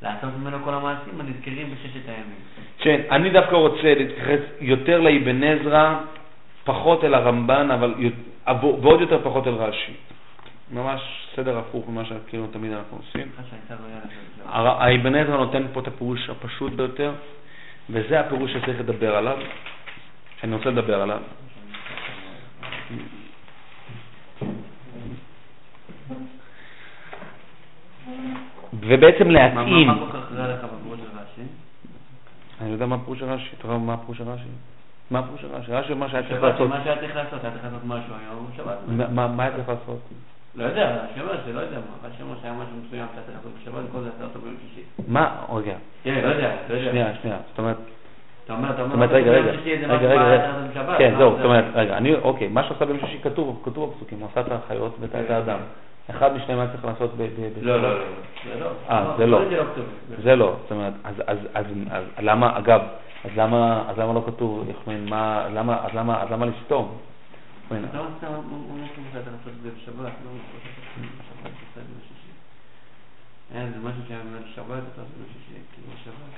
לעשות 0.02 0.30
ממנו 0.40 0.58
כל 0.64 0.74
המעשים 0.74 1.20
הנזכרים 1.20 1.70
בששת 1.70 2.08
הימים. 2.08 2.40
כן, 2.78 3.00
אני 3.10 3.30
דווקא 3.30 3.56
רוצה 3.56 3.94
להתייחס 3.94 4.40
יותר 4.60 5.00
לאבן 5.00 5.42
עזרא, 5.44 5.94
פחות 6.64 7.04
אל 7.04 7.14
הרמב"ן, 7.14 7.70
אבל 7.70 7.94
ועוד 8.56 9.00
יותר 9.00 9.24
פחות 9.24 9.46
אל 9.46 9.54
רש"י. 9.54 9.92
ממש 10.72 11.00
סדר 11.36 11.58
הפוך 11.58 11.88
ממה 11.88 12.04
שכאילו 12.04 12.46
תמיד 12.46 12.72
אנחנו 12.72 12.96
עושים. 12.96 13.28
האבן 14.48 15.14
עזרא 15.14 15.36
נותן 15.36 15.62
פה 15.72 15.80
את 15.80 15.86
הפירוש 15.88 16.30
הפשוט 16.30 16.72
ביותר, 16.72 17.12
וזה 17.90 18.20
הפירוש 18.20 18.52
שצריך 18.52 18.80
לדבר 18.80 19.16
עליו, 19.16 19.38
שאני 20.40 20.54
רוצה 20.54 20.70
לדבר 20.70 21.02
עליו. 21.02 21.20
ובעצם 28.80 29.30
להתאים, 29.30 29.86
מה 29.86 29.98
כל 29.98 30.12
כך 30.12 30.32
רע 30.32 30.54
לך 30.54 30.64
בפירוש 30.64 30.98
של 31.00 31.18
רש"י? 31.18 31.42
אני 32.60 32.70
יודע 32.70 32.86
מה 32.86 32.94
הפירוש 32.96 33.18
של 33.18 33.24
רש"י, 33.24 33.56
אתה 33.58 33.66
יודע 33.66 33.78
מה 33.78 33.94
הפירוש 33.94 34.18
של 34.18 34.24
רש"י? 34.24 34.73
מה 35.10 35.18
הפירוש 35.18 35.40
של 35.40 35.46
רש"י? 35.54 35.72
רש"י 35.72 35.92
אומר 35.92 36.08
שהיה 36.08 36.22
צריך 36.28 36.42
לעשות, 36.42 36.68
מה 36.68 36.80
שהיה 36.84 36.96
צריך 36.96 37.16
לעשות, 37.16 37.44
היה 37.44 37.52
צריך 37.52 37.64
לעשות 37.64 37.80
משהו 37.84 38.14
היום, 38.22 38.46
שבת. 38.56 38.76
מה- 39.10 39.42
היה 39.42 39.52
צריך 39.52 39.68
לעשות? 39.68 39.98
לא 40.54 40.64
יודע, 40.64 40.96
רש"י 41.10 41.20
אומר 41.20 41.32
שלא 41.46 41.60
יודע 41.60 41.76
מה, 41.76 42.08
רש"י 42.08 42.22
אומר 42.22 42.34
שהיה 42.42 42.52
משהו 42.52 42.72
מסוים 42.86 43.06
שהיה 43.12 43.22
צריך 43.26 43.36
לעשות 43.38 43.52
בשבת, 43.62 43.92
כל 43.92 44.00
זה 44.00 44.08
עשה 44.16 44.24
אותו 44.24 44.38
ביום 44.40 44.54
שישי. 44.68 44.82
מה, 45.08 45.30
רגע, 45.54 45.74
כן, 46.04 46.20
לא 46.24 46.28
יודע, 46.28 46.50
לא 46.68 46.74
יודע. 46.74 46.90
שנייה, 46.90 47.12
שנייה, 47.22 47.36
זאת 47.50 47.58
אומרת, 47.58 47.76
אתה 48.44 48.52
אומר, 48.52 48.70
אתה 48.70 48.82
אומר, 48.82 49.06
רגע, 49.06 49.30
רגע, 49.30 49.50
רגע, 49.86 50.08
רגע, 50.08 50.52
בשבת. 50.72 50.98
כן, 50.98 51.14
זהו, 51.18 51.30
זה- 51.30 51.36
זאת 51.36 51.44
אומרת, 51.44 51.64
רגע, 51.74 51.96
אני, 51.96 52.14
אוקיי, 52.14 52.48
מה 52.48 52.64
שעשה 52.64 52.84
ביום 52.84 52.98
שישי 53.00 53.18
כתוב, 53.22 53.62
כתוב 53.64 53.90
בפסוקים, 53.90 54.18
הוא 54.20 54.28
עשה 54.32 54.40
את 54.40 54.52
החיות 54.52 54.96
ואת 55.00 55.10
את 55.24 55.30
האדם. 55.30 55.58
אחד 56.10 56.32
משניהם 56.32 56.60
היה 56.60 56.70
צריך 56.72 56.84
לעשות 56.84 57.10
ב... 57.16 57.22
ב- 57.22 57.58
לא, 57.60 57.82
לא, 57.82 57.98
לא, 57.98 58.04
זה 58.44 58.60
לא. 58.60 58.70
אה, 58.90 59.14
זה 59.16 59.26
לא. 59.26 59.40
זה 60.22 60.36
לא 60.36 60.46
לא, 60.46 60.56
זאת 60.62 60.70
אומרת, 60.70 60.92
אז, 61.54 61.66
למה, 62.18 62.58
אגב, 62.58 62.80
אז 63.24 63.30
למה, 63.36 63.84
אז 63.88 63.98
למה 63.98 64.12
לא 64.12 64.22
כתוב, 64.26 64.68
איך 64.68 64.76
אומרים, 64.86 65.06
מה, 65.06 65.48
למה, 65.48 65.84
אז 65.86 65.94
למה, 65.94 66.22
אז 66.22 66.30
למה 66.30 66.46
לסתום? 66.46 66.98
איך 67.62 67.70
אומרים, 67.70 67.88
לא, 67.94 68.04
סתם, 68.18 68.26
הוא 68.26 68.70
אומר 68.70 68.88
כאילו 68.94 69.08
שאתה 69.12 69.30
לעשות 69.30 69.52
את 69.58 69.62
זה 69.62 69.70
בשבת, 69.70 70.12
לא 70.24 70.30
בשבת, 70.30 71.44
עושה 71.44 71.80
את 71.80 71.86
זה 71.86 71.94
בשישי. 72.00 72.32
אין, 73.54 73.72
זה 73.72 73.88
משהו 73.88 74.02
שהיה 74.08 74.20
באמת 74.20 74.46
שבת, 74.54 74.82
אתה 74.92 75.00
עושה 75.00 75.14
בשישי, 75.24 75.60
כאילו 75.72 75.88
בשבת. 75.94 76.32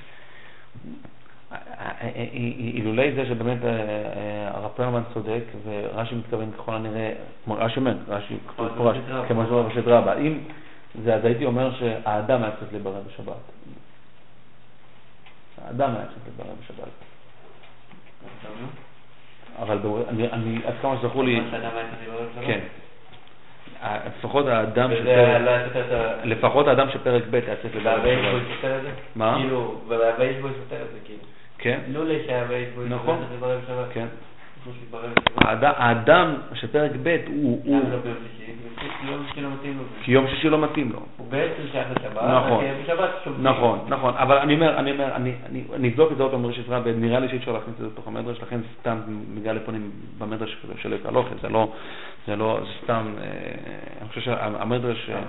אילולי 2.73 3.11
זה 3.15 3.25
שבאמת 3.25 3.63
אה, 3.65 3.69
אה, 3.69 4.51
הרב 4.53 4.71
פרלמן 4.75 5.01
צודק 5.13 5.43
ורש"י 5.65 6.15
מתכוון 6.15 6.51
ככל 6.51 6.73
הנראה, 6.73 7.13
כמו 7.45 7.55
רש"י 7.59 7.79
אומר, 7.79 7.93
רש"י 8.07 8.37
כתוב 8.47 8.87
רבה. 8.87 9.27
כמו 9.27 9.45
שאומר 9.45 9.61
בראשית 9.63 9.87
רבה, 9.87 10.17
אם 10.17 10.39
זה 11.03 11.15
אז 11.15 11.25
הייתי 11.25 11.45
אומר 11.45 11.73
שהאדם 11.73 12.43
היה 12.43 12.51
צריך 12.59 12.71
להיברא 12.71 12.99
בשבת. 13.07 13.35
האדם 15.65 15.95
היה 15.95 16.05
צריך 16.05 16.19
להיברא 16.27 16.55
בשבת. 16.63 16.87
אבל 19.61 19.79
אני- 20.09 20.59
עד 20.65 20.73
כמה 20.81 20.97
שזכור 20.97 21.23
לי? 21.23 21.41
כן, 22.45 22.59
לפחות 24.17 24.47
האדם 24.47 24.91
שפרק, 24.91 25.41
לא 25.41 25.51
ה... 25.91 26.25
לפחות 26.25 26.67
האדם 26.67 26.89
שפרק 26.89 27.23
ב' 27.29 27.35
היה 27.35 27.55
צריך 27.61 27.75
זה? 28.81 28.91
מה? 29.15 29.37
כאילו, 29.41 29.81
והבייס 29.87 30.41
בו 30.41 30.47
סותר 30.47 30.81
את 30.81 30.91
זה, 30.93 30.99
כאילו. 31.05 31.19
כן, 31.57 31.79
לולי 31.87 32.23
שהבייס 32.27 32.69
בו 32.75 32.83
נכון. 32.83 33.19
כן. 33.93 34.07
האדם 35.61 36.33
שפרק 36.53 36.91
ב' 37.03 37.17
הוא, 37.27 37.61
גם 37.65 37.91
לא 37.91 37.97
ביום 37.97 38.15
שישי, 38.37 38.51
לא. 39.07 39.83
כי 40.03 40.11
יום 40.11 40.27
שישי 40.27 40.49
לא 40.49 40.61
מתאים 40.61 40.91
לו. 40.91 40.99
הוא 41.17 41.27
בעצם 41.29 41.63
שייך 41.71 41.87
לשבת, 41.91 42.23
נכון. 42.23 42.65
נכון, 43.41 43.79
נכון, 43.87 44.13
אבל 44.17 44.37
אני 44.37 44.53
אומר, 44.53 44.79
אני 44.79 44.91
אומר, 44.91 45.15
אני, 45.15 45.89
אבדוק 45.89 46.11
את 46.11 46.17
זה 46.17 46.23
עוד 46.23 46.31
פעם 46.31 46.43
בראשית 46.43 46.69
רבה, 46.69 46.91
נראה 46.91 47.19
לי 47.19 47.29
שאי 47.29 47.37
אפשר 47.37 47.51
להכניס 47.51 47.75
את 47.75 47.81
זה 47.81 47.87
לתוך 47.87 48.07
המדרש, 48.07 48.41
לכן 48.41 48.59
סתם 48.79 48.97
מגיע 49.33 49.53
לפונים 49.53 49.91
במדרש 50.17 50.57
של 50.77 50.93
את 50.93 51.05
הלוכת, 51.05 51.41
זה 51.41 51.49
לא, 51.49 51.71
זה 52.27 52.35
לא, 52.35 52.59
זה 52.63 52.69
סתם, 52.83 53.13
אה, 53.21 53.25
אני 54.01 54.09
חושב 54.09 54.21
שהמדרש, 54.21 55.09
אה, 55.09 55.15
אה, 55.15 55.21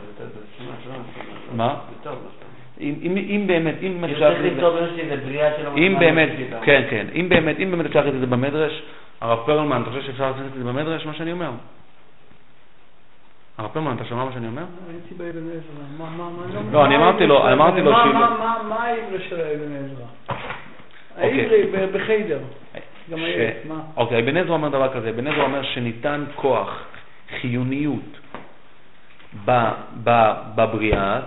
נכון. 0.85 1.57
מה? 1.57 1.77
אם, 2.81 2.95
אם, 3.03 3.17
אם 3.17 3.45
באמת, 3.47 3.75
אם 3.83 4.01
באמת 4.01 4.13
אפשר 4.13 4.35
אם 5.77 5.97
באמת, 5.99 6.29
כן, 6.63 6.83
כן, 6.91 7.07
אם 7.15 7.29
באמת, 7.29 7.57
אם 7.61 7.71
באמת 7.71 7.87
אפשר 7.87 7.99
להכניס 7.99 8.15
את 8.15 8.21
זה 8.21 8.27
במדרש, 8.27 8.83
הרב 9.21 9.39
פרלמן, 9.47 9.83
אתה 9.83 9.91
חושב 9.91 10.03
שאפשר 10.03 10.27
להכניס 10.27 10.47
את 10.47 10.59
זה 10.59 10.65
במדרש, 10.65 11.07
מה 11.07 11.15
שאני 11.15 11.33
אומר? 11.33 11.51
הרב 13.59 13.71
פרלמן, 13.73 13.97
אתה 13.97 14.05
שומע 14.05 14.25
מה 14.25 14.33
שאני 14.33 14.47
אומר? 14.47 14.63
הייתי 14.91 15.15
באבן 15.15 15.29
עזרא. 15.51 15.61
מה, 15.99 16.11
מה, 16.17 16.31
מה, 16.31 16.71
לא, 16.73 16.85
אני 16.85 16.97
אמרתי 16.97 17.27
לו- 17.27 17.53
אמרתי 17.53 17.81
לו 17.81 17.93
האבן- 17.93 18.03
כאילו- 18.03 18.19
מה, 18.21 18.31
מה, 18.31 18.59
מה, 18.63 18.69
מה 18.69 18.85
העברי 18.85 19.19
של 19.29 19.41
האבן 19.41 19.77
עזרא? 19.77 20.05
אוקיי. 21.17 21.41
העברי 21.41 21.63
ב- 21.73 21.97
בחיידר. 21.97 22.39
ש-? 23.17 23.67
אוקיי, 23.97 24.21
אבן 24.23 24.37
עזרא 24.37 24.53
אומר 24.53 24.69
דבר 24.69 24.95
כזה, 24.95 25.11
אבן 25.11 25.27
עזרא 25.27 25.43
אומר 25.45 25.63
שניתן 25.63 26.25
כוח, 26.35 26.83
חיוניות 27.41 28.19
ב- 29.45 29.69
ב- 30.05 30.35
בבריאה, 30.55 31.21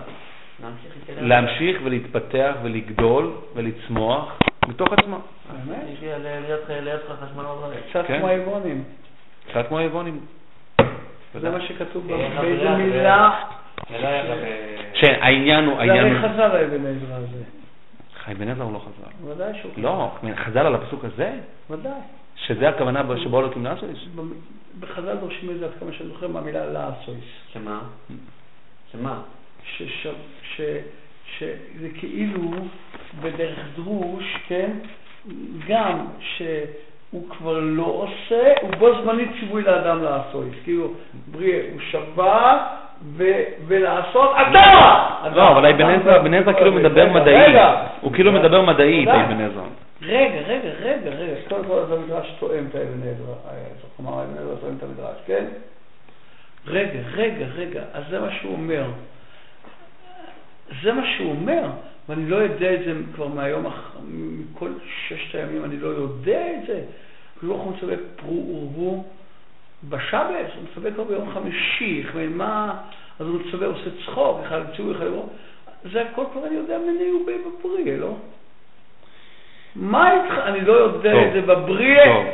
להמשיך 1.20 1.80
ולהתפתח 1.84 2.54
ולגדול 2.62 3.32
ולצמוח 3.54 4.38
מתוך 4.68 4.92
עצמה. 4.92 5.18
באמת? 5.66 5.78
להיות 6.70 7.00
חשמל. 7.08 7.44
קצת 7.90 8.06
כן. 8.06 8.18
כמו 8.18 8.28
היבונים. 8.28 8.84
קצת 9.50 9.68
כמו 9.68 9.78
היוונים. 9.78 10.20
זה 11.40 11.50
מה 11.50 11.60
שכתוב 11.60 12.06
באיזה 12.06 12.70
מילה. 12.70 13.30
זה 13.90 13.98
לא 13.98 14.06
היה 14.06 14.24
לך 14.24 14.38
ב... 14.44 14.94
שהעניין 14.94 15.64
הוא, 15.64 15.74
זה 15.74 15.80
העניין 15.80 16.06
הרי 16.06 16.18
הוא... 16.18 16.28
חז"ל 16.28 16.56
האבן 16.56 16.86
עזרא 16.86 17.16
הזה. 17.16 17.42
אבן 18.32 18.48
עזרא 18.48 18.64
הוא 18.64 18.72
לא 18.72 18.78
חז"ל. 18.78 19.30
ודאי 19.30 19.52
שהוא 19.60 19.72
לא, 19.76 20.10
חז"ל 20.36 20.58
על 20.58 20.74
הפסוק 20.74 21.04
הזה? 21.04 21.32
ודאי. 21.70 21.92
שזה 22.36 22.68
הכוונה 22.68 23.02
שבו 23.22 23.40
אלוקים 23.40 23.64
לעשות? 23.64 23.88
בחז"ל 24.80 25.16
דורשים 25.16 25.50
את 25.50 25.58
זה 25.58 25.64
עד 25.64 25.70
כמה 25.80 25.92
שאני 25.92 26.08
זוכר 26.08 26.28
מהמילה 26.28 26.66
לאסויס. 26.66 27.24
שמה? 27.52 27.80
שמה? 28.92 29.20
שש- 29.64 30.06
ש- 30.56 30.60
שזה 31.38 31.88
כאילו 31.98 32.50
בדרך 33.22 33.58
דרוש, 33.76 34.36
כן, 34.48 34.70
גם 35.68 36.06
שהוא 36.20 37.28
כבר 37.30 37.58
לא 37.60 37.82
עושה, 37.84 38.52
ובו 38.62 39.02
זמנית 39.02 39.28
ציווי 39.40 39.62
לאדם 39.62 40.02
לעשות. 40.04 40.44
כאילו, 40.64 40.88
בריאה, 41.32 41.60
הוא 41.72 41.80
שווה 41.80 42.66
ו- 43.16 43.42
ולעשות, 43.66 44.30
אתה! 44.30 45.30
לא, 45.34 45.48
אבל 45.52 45.66
אבן 45.66 45.84
עזרא, 46.00 46.16
אבן 46.16 46.52
כאילו 46.54 46.72
מדבר 46.72 47.12
מדעי. 47.12 47.54
הוא 48.00 48.12
כאילו 48.12 48.32
מדבר 48.32 48.62
מדעי. 48.62 49.06
באבן 49.06 49.40
עזרא. 49.40 49.62
רגע, 50.02 50.40
רגע, 50.46 50.68
רגע, 50.80 51.10
רגע, 51.10 51.32
קודם 51.48 51.64
כל 51.64 51.78
אז 51.78 51.92
המדרש 51.92 52.34
תואם 52.38 52.64
את 52.70 52.74
האבן 52.74 53.02
עזרא, 53.02 53.34
אה, 53.50 53.64
כלומר 53.96 54.18
האבן 54.20 54.38
עזרא 54.38 54.54
תואם 54.60 54.74
את 54.78 54.82
המדרש, 54.82 55.16
כן? 55.26 55.44
רגע, 56.66 56.98
רגע, 57.14 57.46
רגע, 57.56 57.82
אז 57.92 58.02
זה 58.10 58.20
מה 58.20 58.28
שהוא 58.40 58.52
אומר. 58.52 58.84
זה 60.82 60.92
מה 60.92 61.02
שהוא 61.16 61.30
אומר, 61.30 61.64
ואני 62.08 62.30
לא 62.30 62.36
יודע 62.36 62.74
את 62.74 62.80
זה 62.84 62.92
כבר 63.14 63.28
מהיום, 63.28 63.66
מכל 64.08 64.72
ששת 65.08 65.34
הימים, 65.34 65.64
אני 65.64 65.76
לא 65.76 65.88
יודע 65.88 66.46
את 66.56 66.66
זה. 66.66 66.82
הקדוש 67.36 67.50
ברוך 67.50 67.62
הוא 67.62 67.76
מצווה 67.76 67.94
פרו 68.16 68.54
ורבו 68.54 69.04
בשבס, 69.88 70.50
הוא 70.56 70.64
מצווה 70.70 70.90
כבר 70.90 71.04
ביום 71.04 71.30
חמישי, 71.34 72.04
מה, 72.28 72.80
אז 73.18 73.26
הוא 73.26 73.40
מצווה, 73.40 73.66
עושה 73.66 73.90
צחוק, 74.06 74.40
אחד 74.46 74.60
לציווי, 74.70 74.94
אחד 74.94 75.04
לראות, 75.04 75.28
זה 75.92 76.02
הכל 76.02 76.24
כבר 76.32 76.46
אני 76.46 76.54
יודע 76.54 76.78
מני 76.78 77.12
ובי 77.12 77.32
בפרי, 77.38 77.98
לא? 77.98 78.14
מה 79.76 80.12
איתך? 80.12 80.34
אני 80.44 80.60
לא 80.60 80.72
יודע 80.72 81.12
טוב. 81.12 81.22
את 81.22 81.32
זה 81.32 81.40
בבריא, 81.54 82.04
טוב. 82.04 82.24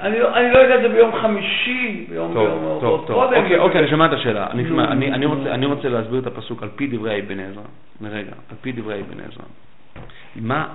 אני 0.00 0.18
לא 0.18 0.36
אני 0.36 0.52
לא 0.52 0.58
יודע 0.58 0.76
את 0.76 0.82
זה 0.82 0.88
ביום 0.88 1.12
חמישי, 1.22 2.06
ביום 2.08 2.34
טוב, 2.34 2.48
ביום- 2.48 2.78
טוב, 2.80 3.04
טוב. 3.06 3.16
קודם. 3.16 3.42
אוקיי, 3.42 3.58
אוקיי, 3.58 3.80
אני 3.80 3.88
שומע 3.90 4.06
את 4.06 4.12
השאלה. 4.12 4.46
אני 4.50 4.62
נו, 4.62 4.80
אני- 4.84 5.08
נו, 5.10 5.14
אני. 5.14 5.26
רוצה- 5.26 5.54
אני 5.54 5.66
רוצה 5.66 5.88
להסביר 5.88 6.20
את 6.20 6.26
הפסוק 6.26 6.62
על 6.62 6.68
פי 6.76 6.86
דברי 6.86 7.20
אבן 7.20 7.40
עזרא. 7.40 7.62
רגע, 8.02 8.32
על 8.50 8.56
פי 8.60 8.72
דברי 8.72 8.94
אבן 9.00 9.20
עזרא. 9.20 9.44
מה- 10.36 10.66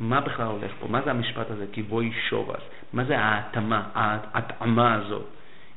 מה 0.00 0.20
בכלל 0.20 0.46
הולך 0.46 0.70
פה? 0.80 0.86
מה 0.90 1.00
זה 1.04 1.10
המשפט 1.10 1.50
הזה? 1.50 1.64
כי 1.72 1.82
בואי 1.82 2.10
שובס. 2.28 2.60
מה 2.92 3.04
זה 3.04 3.18
ההתאמה, 3.18 3.82
ההתאמה 3.94 4.94
הזאת? 4.94 5.24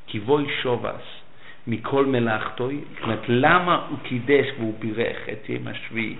כי 0.06 0.20
בואי 0.20 0.44
שובס 0.62 1.02
מכל 1.66 2.06
מלאכתוי. 2.06 2.80
זאת 2.94 3.02
אומרת, 3.02 3.18
למה 3.28 3.80
הוא 3.90 3.98
קידש 4.02 4.46
והוא 4.58 4.74
בירך 4.78 5.16
את 5.32 5.48
יום 5.48 5.62
השביעי? 5.68 6.14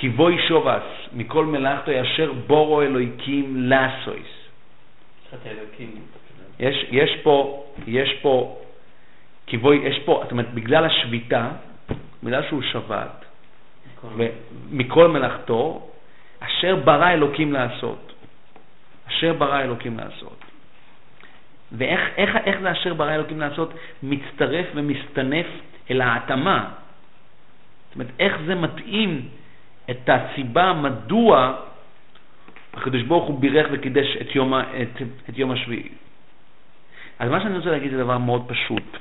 כי 0.00 0.08
בואי 0.08 0.48
שובס 0.48 0.82
מכל 1.12 1.46
מלאכתוי 1.46 2.02
אשר 2.02 2.32
בורו 2.32 2.82
אלוהיקים 2.82 3.56
לאסויס. 3.56 4.32
יש. 6.60 6.86
יש, 6.90 7.10
פה, 7.22 7.64
יש 7.86 8.12
פה, 8.22 8.58
כיבוי, 9.46 9.76
יש 9.76 9.98
פה, 10.04 10.20
זאת 10.22 10.32
אומרת, 10.32 10.54
בגלל 10.54 10.84
השביתה, 10.84 11.48
בגלל 12.22 12.42
שהוא 12.48 12.62
שבת, 12.62 13.24
ומכל 14.16 15.08
מלאכתו, 15.08 15.88
אשר 16.40 16.76
ברא 16.76 17.10
אלוקים 17.10 17.52
לעשות. 17.52 18.12
אשר 19.08 19.32
ברא 19.32 19.60
אלוקים 19.60 19.98
לעשות. 19.98 20.44
ואיך 21.72 22.00
איך, 22.16 22.36
איך 22.44 22.60
זה 22.60 22.72
אשר 22.72 22.94
ברא 22.94 23.14
אלוקים 23.14 23.40
לעשות 23.40 23.74
מצטרף 24.02 24.66
ומסתנף 24.74 25.46
אל 25.90 26.00
ההתאמה? 26.00 26.68
זאת 27.88 27.94
אומרת, 27.94 28.10
איך 28.18 28.36
זה 28.46 28.54
מתאים 28.54 29.28
את 29.90 30.10
הסיבה 30.10 30.72
מדוע 30.72 31.54
הקדוש 32.74 33.02
ברוך 33.02 33.24
הוא 33.24 33.40
בירך 33.40 33.66
וקידש 33.72 34.16
את 34.20 34.34
יום, 34.34 34.54
את, 34.54 35.02
את 35.30 35.38
יום 35.38 35.50
השביעי. 35.50 35.88
אז 37.18 37.30
מה 37.30 37.40
שאני 37.40 37.56
רוצה 37.56 37.70
להגיד 37.70 37.90
זה 37.90 37.98
דבר 37.98 38.18
מאוד 38.18 38.44
פשוט. 38.48 38.96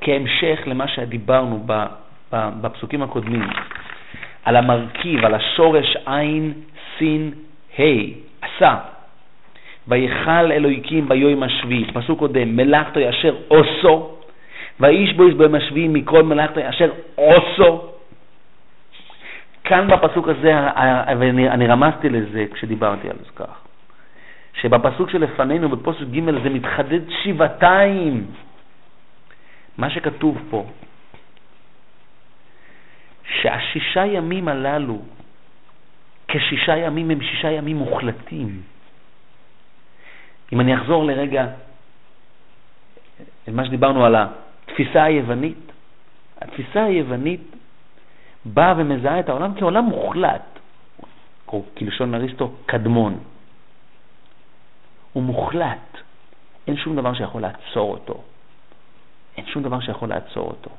כהמשך 0.00 0.60
למה 0.66 0.88
שדיברנו 0.88 1.66
בפסוקים 2.32 3.02
הקודמים, 3.02 3.42
על 4.44 4.56
המרכיב, 4.56 5.24
על 5.24 5.34
השורש 5.34 5.96
עין, 6.06 6.52
סין, 6.98 7.30
ה', 7.78 7.82
עשה. 8.42 8.76
ויכל 9.88 10.52
אלוהיקים 10.52 11.08
ביום 11.08 11.42
השביעי, 11.42 11.84
פסוק 11.92 12.18
קודם, 12.18 12.56
מלאכתו 12.56 13.00
אשר 13.10 13.34
עושו, 13.48 14.16
ואיש 14.80 15.12
בו 15.12 15.28
יש 15.28 15.34
ביום 15.34 15.54
השביעי 15.54 15.88
מכל 15.88 16.22
מלאכתו 16.22 16.60
אשר 16.68 16.90
עושו. 17.14 17.93
כאן 19.64 19.88
בפסוק 19.88 20.28
הזה, 20.28 20.52
ואני 21.18 21.50
אני 21.50 21.66
רמזתי 21.66 22.08
לזה 22.08 22.44
כשדיברתי 22.52 23.10
על 23.10 23.16
זה 23.18 23.30
כך, 23.36 23.60
שבפסוק 24.52 25.10
שלפנינו, 25.10 25.68
בפסוק 25.68 26.08
ג' 26.08 26.42
זה 26.42 26.50
מתחדד 26.50 27.00
שבעתיים. 27.22 28.26
מה 29.78 29.90
שכתוב 29.90 30.38
פה, 30.50 30.66
שהשישה 33.24 34.06
ימים 34.06 34.48
הללו, 34.48 35.02
כשישה 36.28 36.76
ימים 36.76 37.10
הם 37.10 37.22
שישה 37.22 37.50
ימים 37.50 37.76
מוחלטים. 37.76 38.62
אם 40.52 40.60
אני 40.60 40.74
אחזור 40.74 41.04
לרגע 41.04 41.46
למה 43.48 43.64
שדיברנו 43.64 44.04
על 44.04 44.16
התפיסה 44.16 45.04
היוונית, 45.04 45.72
התפיסה 46.40 46.84
היוונית 46.84 47.53
באה 48.44 48.74
ומזהה 48.76 49.20
את 49.20 49.28
העולם 49.28 49.54
כעולם 49.58 49.84
מוחלט, 49.84 50.58
או 51.48 51.62
כלשון 51.78 52.14
אריסטו, 52.14 52.52
קדמון. 52.66 53.18
הוא 55.12 55.22
מוחלט, 55.22 55.98
אין 56.66 56.76
שום 56.76 56.96
דבר 56.96 57.14
שיכול 57.14 57.42
לעצור 57.42 57.90
אותו. 57.90 58.22
אין 59.36 59.46
שום 59.46 59.62
דבר 59.62 59.80
שיכול 59.80 60.08
לעצור 60.08 60.46
אותו. 60.46 60.70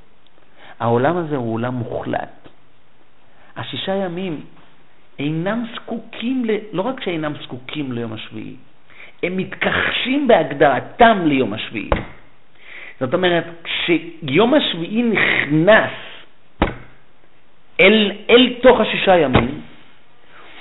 העולם 0.79 1.17
הזה 1.17 1.35
הוא 1.35 1.53
עולם 1.53 1.73
מוחלט. 1.73 2.47
השישה 3.55 3.95
ימים 3.95 4.45
אינם 5.19 5.65
זקוקים, 5.75 6.45
ל... 6.45 6.49
לא 6.71 6.81
רק 6.81 7.03
שאינם 7.03 7.33
זקוקים 7.43 7.91
ליום 7.91 8.13
השביעי, 8.13 8.55
הם 9.23 9.37
מתכחשים 9.37 10.27
בהגדרתם 10.27 11.21
ליום 11.25 11.53
השביעי. 11.53 11.89
זאת 12.99 13.13
אומרת, 13.13 13.45
כשיום 13.63 14.53
השביעי 14.53 15.03
נכנס 15.03 15.91
אל, 17.79 18.11
אל 18.29 18.53
תוך 18.61 18.79
השישה 18.79 19.17
ימים, 19.17 19.61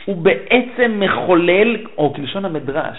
הוא 0.05 0.17
בעצם 0.17 1.01
מחולל, 1.01 1.77
או 1.99 2.15
כלשון 2.15 2.45
המדרש, 2.45 2.99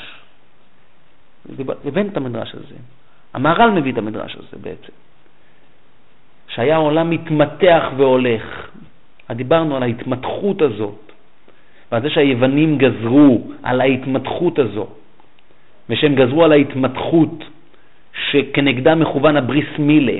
הבאנו 1.85 2.09
את 2.09 2.17
המדרש 2.17 2.55
הזה, 2.55 2.75
המהר"ל 3.33 3.71
מביא 3.71 3.91
את 3.91 3.97
המדרש 3.97 4.35
הזה 4.35 4.57
בעצם, 4.61 4.93
שהיה 6.47 6.75
העולם 6.75 7.09
מתמתח 7.09 7.83
והולך. 7.97 8.69
דיברנו 9.31 9.75
על 9.75 9.83
ההתמתחות 9.83 10.61
הזאת, 10.61 11.11
ועל 11.91 12.01
זה 12.01 12.09
שהיוונים 12.09 12.77
גזרו 12.77 13.41
על 13.63 13.81
ההתמתחות 13.81 14.59
הזו, 14.59 14.87
ושהם 15.89 16.15
גזרו 16.15 16.43
על 16.43 16.51
ההתמתחות 16.51 17.43
שכנגדה 18.29 18.95
מכוון 18.95 19.37
הבריס 19.37 19.69
מילה, 19.79 20.19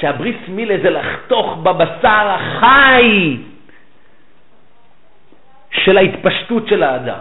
שהבריס 0.00 0.36
מילה 0.48 0.74
זה 0.82 0.90
לחתוך 0.90 1.56
בבשר 1.62 2.26
החי 2.38 3.36
של 5.70 5.98
ההתפשטות 5.98 6.68
של 6.68 6.82
האדם. 6.82 7.20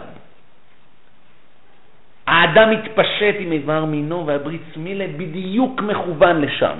האדם 2.27 2.71
מתפשט 2.71 3.35
עם 3.39 3.51
איבר 3.51 3.85
מינו 3.85 4.25
והבריס 4.25 4.77
מילה 4.77 5.07
בדיוק 5.17 5.81
מכוון 5.81 6.41
לשם. 6.41 6.77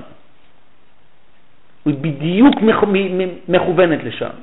היא 1.85 1.95
בדיוק 2.01 2.55
מכוונת 3.47 4.03
לשם. 4.03 4.35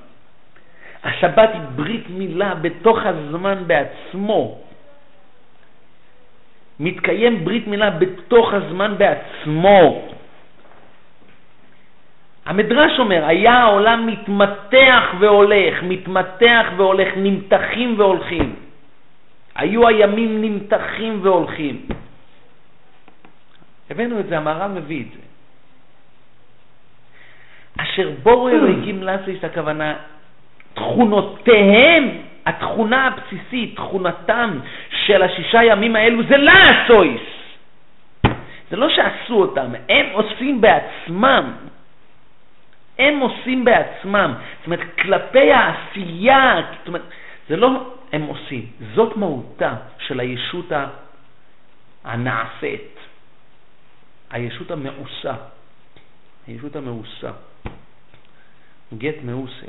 השבת 1.04 1.50
היא 1.52 1.60
ברית 1.74 2.06
מילה 2.10 2.54
בתוך 2.54 2.98
הזמן 3.02 3.58
בעצמו. 3.66 4.58
מתקיים 6.80 7.44
ברית 7.44 7.66
מילה 7.66 7.90
בתוך 7.90 8.52
הזמן 8.52 8.94
בעצמו. 8.98 10.11
המדרש 12.47 12.98
אומר, 12.98 13.24
היה 13.24 13.55
העולם 13.55 14.06
מתמתח 14.06 15.14
והולך, 15.19 15.82
מתמתח 15.82 16.66
והולך, 16.77 17.09
נמתחים 17.16 17.94
והולכים. 17.98 18.55
היו 19.55 19.89
הימים 19.89 20.43
נמתחים 20.43 21.19
והולכים. 21.23 21.86
הבאנו 23.90 24.20
את 24.20 24.27
זה, 24.27 24.36
המהר"ל 24.36 24.70
מביא 24.70 25.02
את 25.02 25.12
זה. 25.12 25.23
אשר 27.78 28.10
בורו 28.23 28.48
אלוהיקים 28.48 29.02
לאסויס, 29.02 29.44
הכוונה, 29.44 29.94
תכונותיהם, 30.74 32.09
התכונה 32.47 33.06
הבסיסית, 33.06 33.77
תכונתם 33.77 34.59
של 35.06 35.23
השישה 35.23 35.64
ימים 35.64 35.97
האלו 35.97 36.23
זה 36.23 36.36
לאסויס. 36.36 37.23
זה 38.70 38.77
לא 38.77 38.89
שעשו 38.89 39.35
אותם, 39.35 39.66
הם 39.89 40.06
עושים 40.12 40.60
בעצמם. 40.60 41.52
הם 43.02 43.18
עושים 43.18 43.64
בעצמם. 43.64 44.34
זאת 44.58 44.66
אומרת, 44.66 44.80
כלפי 45.02 45.52
העשייה, 45.52 46.60
זאת 46.78 46.88
אומרת, 46.88 47.02
זה 47.48 47.56
לא 47.56 47.94
הם 48.12 48.22
עושים, 48.22 48.66
זאת 48.94 49.16
מהותה 49.16 49.74
של 49.98 50.20
הישות 50.20 50.72
הנעשית, 52.04 52.98
הישות 54.30 54.70
המאוסה, 54.70 55.34
הישות 56.46 56.76
המאוסה. 56.76 57.30
גט 58.98 59.14
מאוסה, 59.24 59.66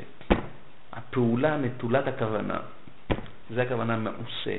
הפעולה 0.92 1.56
נטולת 1.56 2.06
הכוונה, 2.08 2.58
זה 3.50 3.62
הכוונה 3.62 3.96
מאוסה. 3.96 4.56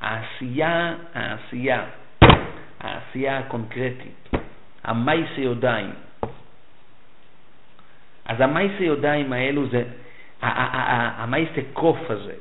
העשייה, 0.00 0.94
העשייה, 1.14 1.84
העשייה 2.80 3.38
הקונקרטית, 3.38 4.30
המייסי 4.84 5.40
ידיים. 5.40 5.90
אז 8.30 8.40
המייסי 8.40 8.84
ידיים 8.84 9.32
האלו 9.32 9.66
זה, 9.66 9.82
המייסי 10.42 11.60
קוף 11.72 11.98
הזה. 12.10 12.32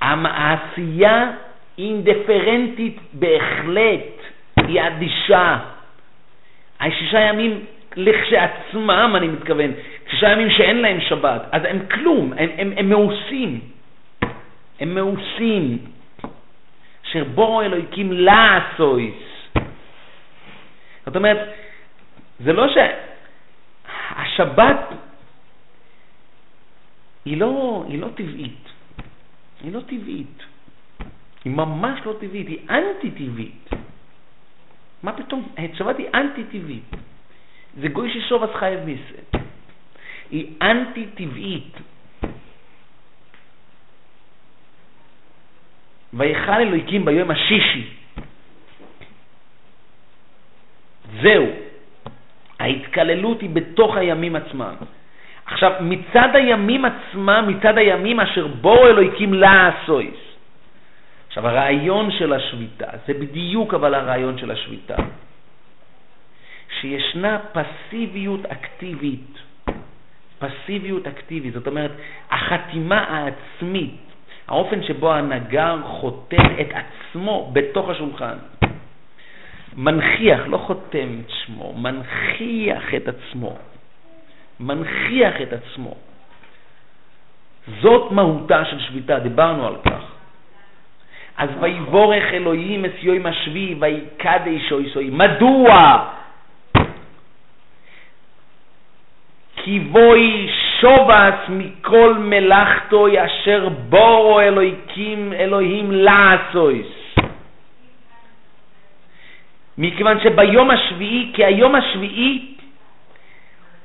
העשייה 0.00 1.30
אינדיפרנטית 1.78 2.98
בהחלט, 3.12 4.16
היא 4.56 4.80
אדישה. 4.82 5.58
השישה 6.80 7.20
ימים 7.20 7.64
לכשעצמם, 7.96 9.12
אני 9.16 9.28
מתכוון, 9.28 9.70
שישה 10.10 10.28
ימים 10.28 10.50
שאין 10.50 10.76
להם 10.76 11.00
שבת, 11.00 11.42
אז 11.52 11.62
הם 11.64 11.78
כלום, 11.90 12.32
הם, 12.36 12.48
הם, 12.58 12.72
הם 12.76 12.88
מאוסים. 12.88 13.60
הם 14.80 14.94
מאוסים. 14.94 15.78
אשר 17.06 17.24
בורו 17.24 17.62
אלוהיקים 17.62 18.12
לעשויס. 18.12 19.14
זאת 21.06 21.16
אומרת, 21.16 21.38
זה 22.44 22.52
לא 22.52 22.66
שהשבת 24.10 24.88
היא 27.24 27.36
לא, 27.36 27.84
היא 27.88 27.98
לא 27.98 28.08
טבעית. 28.14 28.68
היא 29.62 29.72
לא 29.72 29.80
טבעית. 29.80 30.42
היא 31.44 31.52
ממש 31.52 32.00
לא 32.06 32.14
טבעית, 32.20 32.48
היא 32.48 32.58
אנטי-טבעית. 32.70 33.70
מה 35.02 35.12
פתאום? 35.12 35.48
השבת 35.58 35.98
היא 35.98 36.06
אנטי-טבעית. 36.14 36.90
זה 37.80 37.88
גוי 37.88 38.12
ששוב 38.14 38.42
אז 38.42 38.50
חייב 38.58 38.80
מיסה. 38.84 39.38
היא 40.30 40.54
אנטי-טבעית. 40.62 41.76
ויכל 46.14 46.52
אלוהיקים 46.52 47.04
ביום 47.04 47.30
השישי. 47.30 47.90
זהו. 51.22 51.69
ההתקללות 52.60 53.40
היא 53.40 53.50
בתוך 53.50 53.96
הימים 53.96 54.36
עצמם. 54.36 54.74
עכשיו, 55.46 55.72
מצד 55.80 56.28
הימים 56.34 56.84
עצמם, 56.84 57.44
מצד 57.48 57.78
הימים 57.78 58.20
אשר 58.20 58.46
בואו 58.46 58.86
אלוהיקים 58.86 59.34
לעשויס. 59.34 60.20
עכשיו, 61.28 61.48
הרעיון 61.48 62.10
של 62.10 62.32
השביתה, 62.32 62.86
זה 63.06 63.14
בדיוק 63.14 63.74
אבל 63.74 63.94
הרעיון 63.94 64.38
של 64.38 64.50
השביתה. 64.50 64.96
שישנה 66.80 67.38
פסיביות 67.52 68.46
אקטיבית. 68.46 69.38
פסיביות 70.38 71.06
אקטיבית, 71.06 71.54
זאת 71.54 71.66
אומרת, 71.66 71.90
החתימה 72.30 72.98
העצמית, 73.08 74.00
האופן 74.48 74.82
שבו 74.82 75.12
הנגר 75.12 75.76
חותם 75.84 76.46
את 76.60 76.68
עצמו 76.72 77.50
בתוך 77.52 77.88
השולחן. 77.88 78.36
מנכיח, 79.76 80.40
לא 80.46 80.56
חותם 80.56 81.08
את 81.20 81.30
שמו, 81.30 81.74
מנכיח 81.76 82.94
את 82.94 83.08
עצמו. 83.08 83.56
מנכיח 84.60 85.34
את 85.42 85.52
עצמו. 85.52 85.94
זאת 87.80 88.12
מהותה 88.12 88.64
של 88.64 88.80
שביתה, 88.80 89.18
דיברנו 89.18 89.66
על 89.66 89.76
כך. 89.84 90.02
אז 91.36 91.48
ויבורך 91.60 92.24
אלוהים 92.32 92.84
את 92.84 92.94
יום 93.02 93.26
השביעי 93.26 93.74
ויקדש 93.80 94.72
אויסוי. 94.72 95.10
מדוע? 95.10 96.04
כי 99.56 99.78
בואי 99.78 100.50
שובס 100.80 101.48
מכל 101.48 102.14
מלאכתוי 102.18 103.24
אשר 103.24 103.68
בורו 103.68 104.40
אלוהיקים 104.40 105.32
אלוהים 105.32 105.92
לעשויס. 105.92 106.99
מכיוון 109.80 110.20
שביום 110.20 110.70
השביעי, 110.70 111.30
כי 111.34 111.44
היום 111.44 111.74
השביעי 111.74 112.54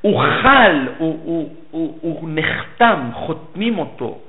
הוא 0.01 0.21
חל, 0.21 0.87
הוא, 0.97 1.19
הוא, 1.23 1.55
הוא, 1.71 1.97
הוא 2.01 2.29
נחתם, 2.31 3.09
חותמים 3.13 3.79
אותו 3.79 4.19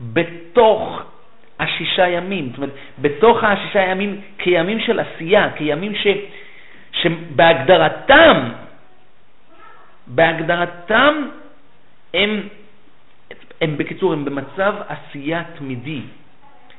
בתוך 0.00 1.02
השישה 1.60 2.08
ימים, 2.08 2.48
זאת 2.48 2.56
אומרת, 2.56 2.70
בתוך 2.98 3.44
השישה 3.44 3.80
ימים 3.80 4.20
כימים 4.38 4.80
של 4.80 5.00
עשייה, 5.00 5.48
כימים 5.56 5.94
ש, 5.94 6.06
שבהגדרתם, 6.92 8.48
בהגדרתם 10.06 11.14
הם, 12.14 12.48
הם 13.60 13.76
בקיצור, 13.76 14.12
הם 14.12 14.24
במצב 14.24 14.74
עשייה 14.88 15.42
תמידי, 15.58 16.00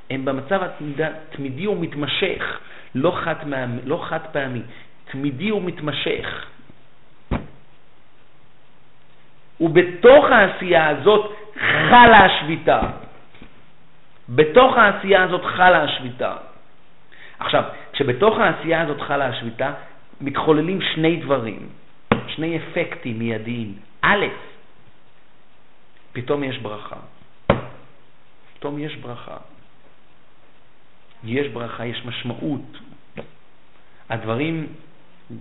הם 0.10 0.26
במצב 0.26 0.62
תמידי 1.30 1.68
ומתמשך, 1.68 2.60
לא 2.96 3.12
חד, 3.24 3.36
לא 3.86 4.06
חד 4.10 4.20
פעמי, 4.32 4.62
תמידי 5.12 5.52
ומתמשך. 5.52 6.46
ובתוך 9.62 10.26
העשייה 10.26 10.90
הזאת 10.90 11.32
חלה 11.90 12.26
השביתה. 12.26 12.82
בתוך 14.30 14.78
העשייה 14.78 15.24
הזאת 15.24 15.46
חלה 15.46 15.84
השביתה. 15.84 16.36
עכשיו, 17.40 17.64
כשבתוך 17.94 18.38
העשייה 18.38 18.82
הזאת 18.82 19.02
חלה 19.02 19.26
השביתה, 19.26 19.74
מתחוללים 20.22 20.82
שני 20.82 21.16
דברים, 21.16 21.70
שני 22.28 22.58
אפקטים 22.58 23.20
מיידיים. 23.20 23.74
א', 24.02 24.26
פתאום 26.14 26.44
יש 26.44 26.58
ברכה. 26.58 26.96
פתאום 28.54 28.80
יש 28.80 28.96
ברכה. 28.96 29.55
יש 31.26 31.48
ברכה, 31.48 31.86
יש 31.86 32.06
משמעות. 32.06 32.78
הדברים, 34.10 34.68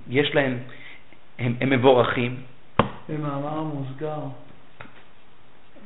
יש 0.09 0.35
להם, 0.35 0.59
הם, 1.39 1.55
הם 1.61 1.71
מבורכים, 1.71 2.37
במאמר 3.09 3.63
מוסגר, 3.63 4.19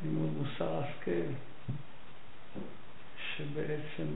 לימוד 0.05 0.31
מוסר 0.39 0.79
השכל, 0.79 1.11
שבעצם 3.37 4.07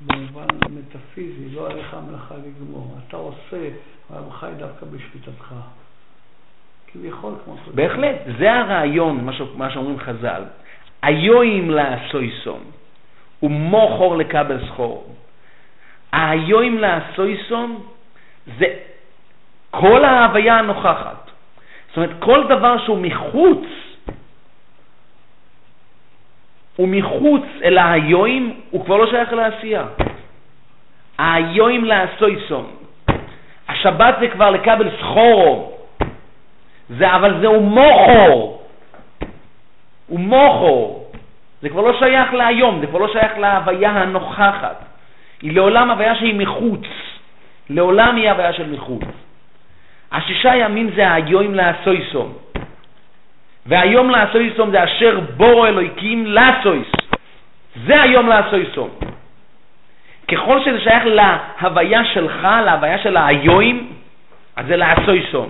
במובן 0.00 0.46
מטאפיזי 0.70 1.54
לא 1.54 1.66
היה 1.66 1.76
לך 1.76 1.96
מלאכה 2.08 2.34
לגמור. 2.36 2.98
אתה 3.08 3.16
עושה, 3.16 3.68
אבל 4.10 4.30
חי 4.30 4.50
דווקא 4.58 4.86
בשביתתך. 4.86 5.54
כביכול 6.86 7.34
כמו... 7.44 7.56
בהחלט, 7.74 8.16
זה 8.38 8.52
הרעיון, 8.52 9.24
מה 9.56 9.70
שאומרים 9.70 9.98
חז"ל. 9.98 10.42
היואים 11.02 11.70
לעשויסום 11.70 12.60
ומוכור 13.42 14.16
לקבל 14.16 14.66
סחור. 14.66 15.14
היואים 16.12 16.78
לעשויסום 16.78 17.86
זה 18.58 18.66
כל 19.70 20.04
ההוויה 20.04 20.58
הנוכחת. 20.58 21.30
זאת 21.88 21.96
אומרת, 21.96 22.10
כל 22.18 22.46
דבר 22.48 22.84
שהוא 22.84 22.98
מחוץ, 22.98 23.64
הוא 26.76 26.88
מחוץ 26.88 27.42
אל 27.64 27.78
היואים, 27.78 28.60
הוא 28.70 28.84
כבר 28.84 28.96
לא 28.96 29.10
שייך 29.10 29.32
לעשייה. 29.32 29.84
היואים 31.18 31.84
לעשויסום. 31.84 32.66
השבת 33.68 34.14
זה 34.20 34.28
כבר 34.28 34.50
לקבל 34.50 34.90
סחורו, 35.00 35.72
זה, 36.98 37.16
אבל 37.16 37.40
זהו 37.40 37.60
מוכו. 37.60 38.58
הוא 40.06 40.20
מוכו. 40.20 41.03
זה 41.64 41.70
כבר 41.70 41.80
לא 41.80 41.98
שייך 41.98 42.34
להיום, 42.34 42.80
זה 42.80 42.86
כבר 42.86 42.98
לא 42.98 43.12
שייך 43.12 43.38
להוויה 43.38 43.90
הנוכחת. 43.90 44.84
היא 45.42 45.52
לעולם 45.52 45.90
הוויה 45.90 46.14
שהיא 46.14 46.34
מחוץ. 46.34 46.80
לעולם 47.70 48.16
היא 48.16 48.30
הוויה 48.30 48.52
של 48.52 48.70
מחוץ. 48.70 49.02
השישה 50.12 50.56
ימים 50.56 50.90
זה 50.96 51.12
היום 51.12 51.54
לעשויסום. 51.54 52.32
והיום 53.66 54.10
לעשויסום 54.10 54.70
זה 54.70 54.84
אשר 54.84 55.20
בורו 55.36 55.66
אלוהיקים 55.66 56.26
לעשויס. 56.26 56.92
זה 57.86 58.02
היום 58.02 58.28
לעשוי 58.28 58.66
סום. 58.74 58.90
ככל 60.28 60.64
שזה 60.64 60.80
שייך 60.80 61.04
להוויה 61.06 62.04
שלך, 62.04 62.48
להוויה 62.64 62.98
של 62.98 63.16
האיואים, 63.16 63.92
אז 64.56 64.66
זה 64.66 64.76
לעשוי 64.76 65.26
סום. 65.32 65.48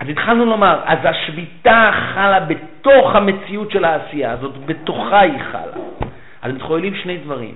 אז 0.00 0.08
התחלנו 0.08 0.44
לומר, 0.44 0.80
אז 0.84 0.98
השביתה 1.04 1.90
חלה 2.14 2.40
בתוך 2.40 3.14
המציאות 3.14 3.70
של 3.70 3.84
העשייה 3.84 4.32
הזאת, 4.32 4.66
בתוכה 4.66 5.20
היא 5.20 5.42
חלה. 5.52 6.08
אז 6.42 6.52
מתחוללים 6.52 6.94
שני 6.94 7.16
דברים. 7.16 7.54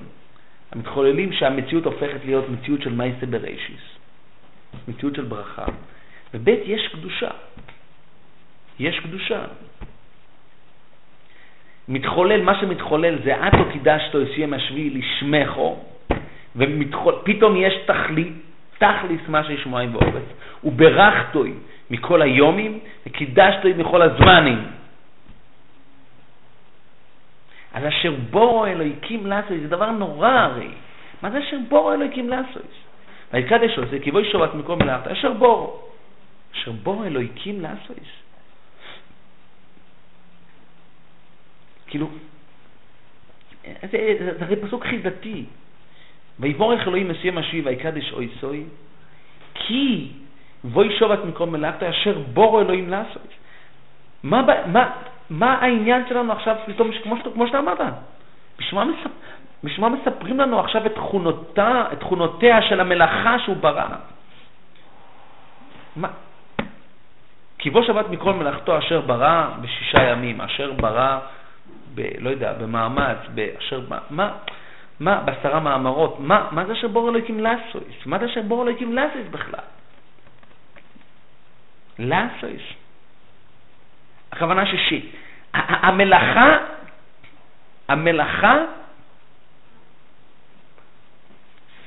המתחוללים 0.73 1.32
שהמציאות 1.32 1.85
הופכת 1.85 2.24
להיות 2.24 2.48
מציאות 2.48 2.82
של 2.82 2.93
מייסה 2.93 3.27
בראשיס, 3.27 3.82
מציאות 4.89 5.14
של 5.14 5.24
ברכה. 5.24 5.64
וב' 6.35 6.48
יש 6.48 6.89
קדושה. 6.89 7.31
יש 8.78 9.01
קדושה. 9.01 9.40
מתחולל, 11.89 12.43
מה 12.43 12.60
שמתחולל 12.60 13.19
זה 13.24 13.44
עתו 13.44 13.64
קידשתו 13.73 14.20
יסיים 14.20 14.55
השביעי 14.55 14.90
לשמחו, 14.90 15.77
ופתאום 16.56 17.56
יש 17.56 17.74
תכלית, 17.86 18.32
תכליס 18.82 19.20
מה 19.28 19.44
שישמועי 19.44 19.86
ואורץ, 19.86 20.28
וברכתוי 20.64 21.54
מכל 21.90 22.22
היומים, 22.22 22.78
וקידשתוי 23.06 23.72
מכל 23.72 24.02
הזמנים. 24.02 24.64
אז 27.74 27.82
אשר 27.88 28.12
בורו 28.30 28.66
אלוהיקים 28.66 29.26
לעשוי, 29.26 29.60
זה 29.60 29.68
דבר 29.68 29.90
נורא 29.90 30.28
הרי. 30.28 30.68
מה 31.22 31.30
זה 31.30 31.38
אשר 31.38 31.56
בורו 31.68 31.92
אלוהיקים 31.92 32.28
לעשוי? 32.28 32.62
ויקדש 33.32 33.78
עושה, 33.78 33.98
כי 33.98 34.10
בואי 34.10 34.30
שובת 34.32 34.54
מקום 34.54 34.78
מלאכת, 34.78 35.06
אשר 35.06 35.32
בורו. 35.32 35.82
אשר 36.54 36.72
בורו 36.72 37.04
אלוהיקים 37.04 37.60
לעשוי. 37.60 37.96
כאילו, 41.86 42.09
זה 43.90 44.32
הרי 44.40 44.56
פסוק 44.56 44.86
חידתי. 44.86 45.44
ויבורך 46.43 46.89
אלוהים 46.89 47.09
מסיים 47.09 47.39
השיב 47.39 47.66
ויקדש 47.66 48.12
אוי 48.12 48.28
סוי, 48.40 48.64
כי 49.55 50.09
בואי 50.64 50.98
שובת 50.98 51.24
מקום 51.24 51.52
מלאכת 51.52 51.82
אשר 51.82 52.19
בורו 52.19 52.60
אלוהים 52.60 52.90
לעשות. 52.90 53.28
מה, 54.23 54.43
מה, 54.66 54.90
מה 55.31 55.55
העניין 55.60 56.02
שלנו 56.09 56.32
עכשיו, 56.32 56.56
פתאום, 56.66 56.90
כמו, 57.02 57.16
כמו 57.35 57.47
שאתה 57.47 57.59
אמרת, 57.59 57.81
בשביל 58.59 58.81
מה, 59.78 59.89
מספרים 59.89 60.40
לנו 60.40 60.60
עכשיו 60.60 60.86
את, 60.86 60.94
תכונותה, 60.94 61.85
את 61.93 62.01
תכונותיה 62.01 62.62
של 62.62 62.81
המלאכה 62.81 63.39
שהוא 63.39 63.56
ברא? 63.56 63.86
מה? 65.97 66.09
כי 67.59 67.70
בוא 67.70 67.82
שבת 67.82 68.09
מכל 68.10 68.32
מלאכתו 68.32 68.78
אשר 68.78 69.01
ברא 69.01 69.48
בשישה 69.60 70.02
ימים, 70.02 70.40
אשר 70.40 70.73
ברא, 70.73 71.19
ב, 71.94 72.02
לא 72.19 72.31
יודע, 72.31 72.52
במאמץ, 72.52 73.19
באשר, 73.35 73.81
מה, 74.10 74.31
מה, 75.03 75.20
בעשרה 75.24 75.61
מאמרות, 75.61 76.20
מה, 76.20 76.49
מה 76.51 76.66
זה 76.66 76.73
אשר 76.73 76.89
בור 76.89 77.09
אלוהיקים 77.09 77.41
לאסויס? 77.41 78.07
מה 78.07 78.19
זה 78.19 78.27
אשר 78.27 78.43
בור 78.43 78.62
אלוהיקים 78.62 78.93
לאסויס 78.93 79.27
בכלל? 79.31 79.66
לאסויס. 81.99 82.62
הכוונה 84.33 84.66
ששי. 84.66 85.11
המלאכה, 85.55 86.59
המלאכה 87.89 88.57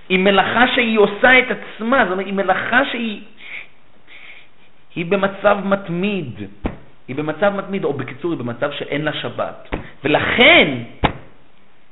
היא 0.10 0.20
מלאכה 0.20 0.68
שהיא 0.76 1.00
עושה 1.00 1.40
את 1.40 1.46
עצמה, 1.52 2.04
זאת 2.04 2.12
אומרת, 2.12 2.26
היא 2.26 2.34
מלאכה 2.34 2.86
שהיא 2.92 3.24
היא 4.96 5.06
במצב 5.06 5.58
מתמיד, 5.66 6.40
היא 7.08 7.16
במצב 7.16 7.54
מתמיד, 7.56 7.84
או 7.84 7.94
בקיצור, 7.94 8.32
היא 8.32 8.40
במצב 8.40 8.72
שאין 8.72 9.02
לה 9.02 9.14
שבת. 9.14 9.70
ולכן, 10.04 10.68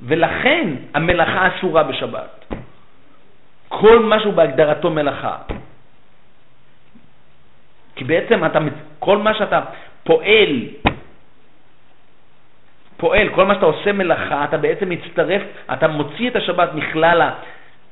ולכן 0.03 0.67
המלאכה 0.93 1.47
אסורה 1.47 1.83
בשבת. 1.83 2.45
כל 3.69 3.99
משהו 3.99 4.31
בהגדרתו 4.31 4.89
מלאכה. 4.89 5.37
כי 7.95 8.03
בעצם 8.03 8.45
אתה, 8.45 8.59
כל 8.99 9.17
מה 9.17 9.33
שאתה 9.33 9.61
פועל, 10.03 10.59
פועל, 12.97 13.29
כל 13.29 13.45
מה 13.45 13.55
שאתה 13.55 13.65
עושה 13.65 13.91
מלאכה, 13.91 14.43
אתה 14.43 14.57
בעצם 14.57 14.89
מצטרף, 14.89 15.41
אתה 15.73 15.87
מוציא 15.87 16.29
את 16.29 16.35
השבת 16.35 16.69
מכלל 16.73 17.21
ה... 17.21 17.31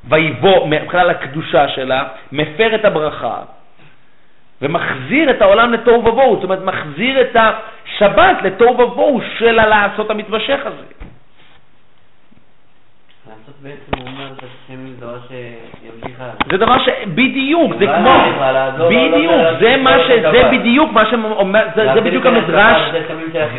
ויבוא, 0.04 0.68
מכלל 0.68 1.10
הקדושה 1.10 1.68
שלה, 1.68 2.04
מפר 2.32 2.76
את 2.76 2.86
הברכה, 2.86 3.42
ומחזיר 4.62 5.32
את 5.32 5.42
העולם 5.42 5.74
לתוהו 5.74 6.06
ובוהו, 6.06 6.36
זאת 6.36 6.44
אומרת, 6.44 6.64
מחזיר 6.64 7.22
את 7.22 7.36
השבת 7.36 8.38
לתוהו 8.44 8.80
ובוהו 8.80 9.22
של 9.38 9.60
הלעשות 9.60 10.10
המתמשך 10.10 10.60
הזה. 10.66 11.11
לעשות 13.30 13.56
בעצם 13.62 13.98
הוא 13.98 14.08
אומר 14.08 14.28
שהשם 14.36 14.88
זה 14.88 15.06
דבר 15.06 15.18
שימשיך 15.28 16.20
הלאה. 16.22 16.34
זה 16.52 16.58
דבר 16.58 16.78
ש... 16.80 16.90
בדיוק, 17.08 17.72
זה 17.80 17.86
לא 17.86 17.96
כמו... 17.98 18.14
לא- 18.40 18.78
לא- 18.78 18.90
בדיוק, 18.90 19.32
זה 19.60 19.78
מה 19.78 19.92
ש... 20.00 20.12
זה. 20.22 20.50
בדיוק 20.52 20.92
מה 20.92 21.06
שאומר... 21.10 21.64
זה- 21.76 22.02
בדיוק 22.02 22.26
המדרש... 22.26 22.82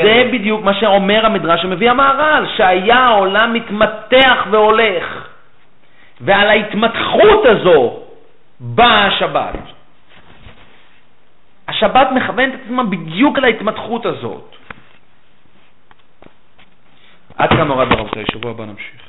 זה. 0.03 0.29
בדיוק 0.33 0.65
מה 0.65 0.75
שאומר 0.75 1.27
המדרש 1.27 1.63
שמביא 1.63 1.91
המהר"ל, 1.91 2.45
שהיה 2.57 2.97
העולם 2.99 3.53
מתמתח 3.53 4.47
והולך, 4.51 5.29
ועל 6.21 6.49
ההתמתחות 6.49 7.47
הזו 7.47 7.99
באה 8.61 9.07
השבת. 9.07 9.55
השבת 11.69 12.09
מכוונת 12.15 12.55
את 12.55 12.61
עצמה 12.65 12.83
בדיוק 12.85 13.39
להתמתחות 13.39 14.07
הזאת. 14.07 14.57
עד 17.37 17.49
כאן 17.49 17.69
הורד 17.69 17.89
ברב 17.89 18.07
שבוע 18.33 18.51
הבא 18.51 18.65
נמשיך. 18.65 19.03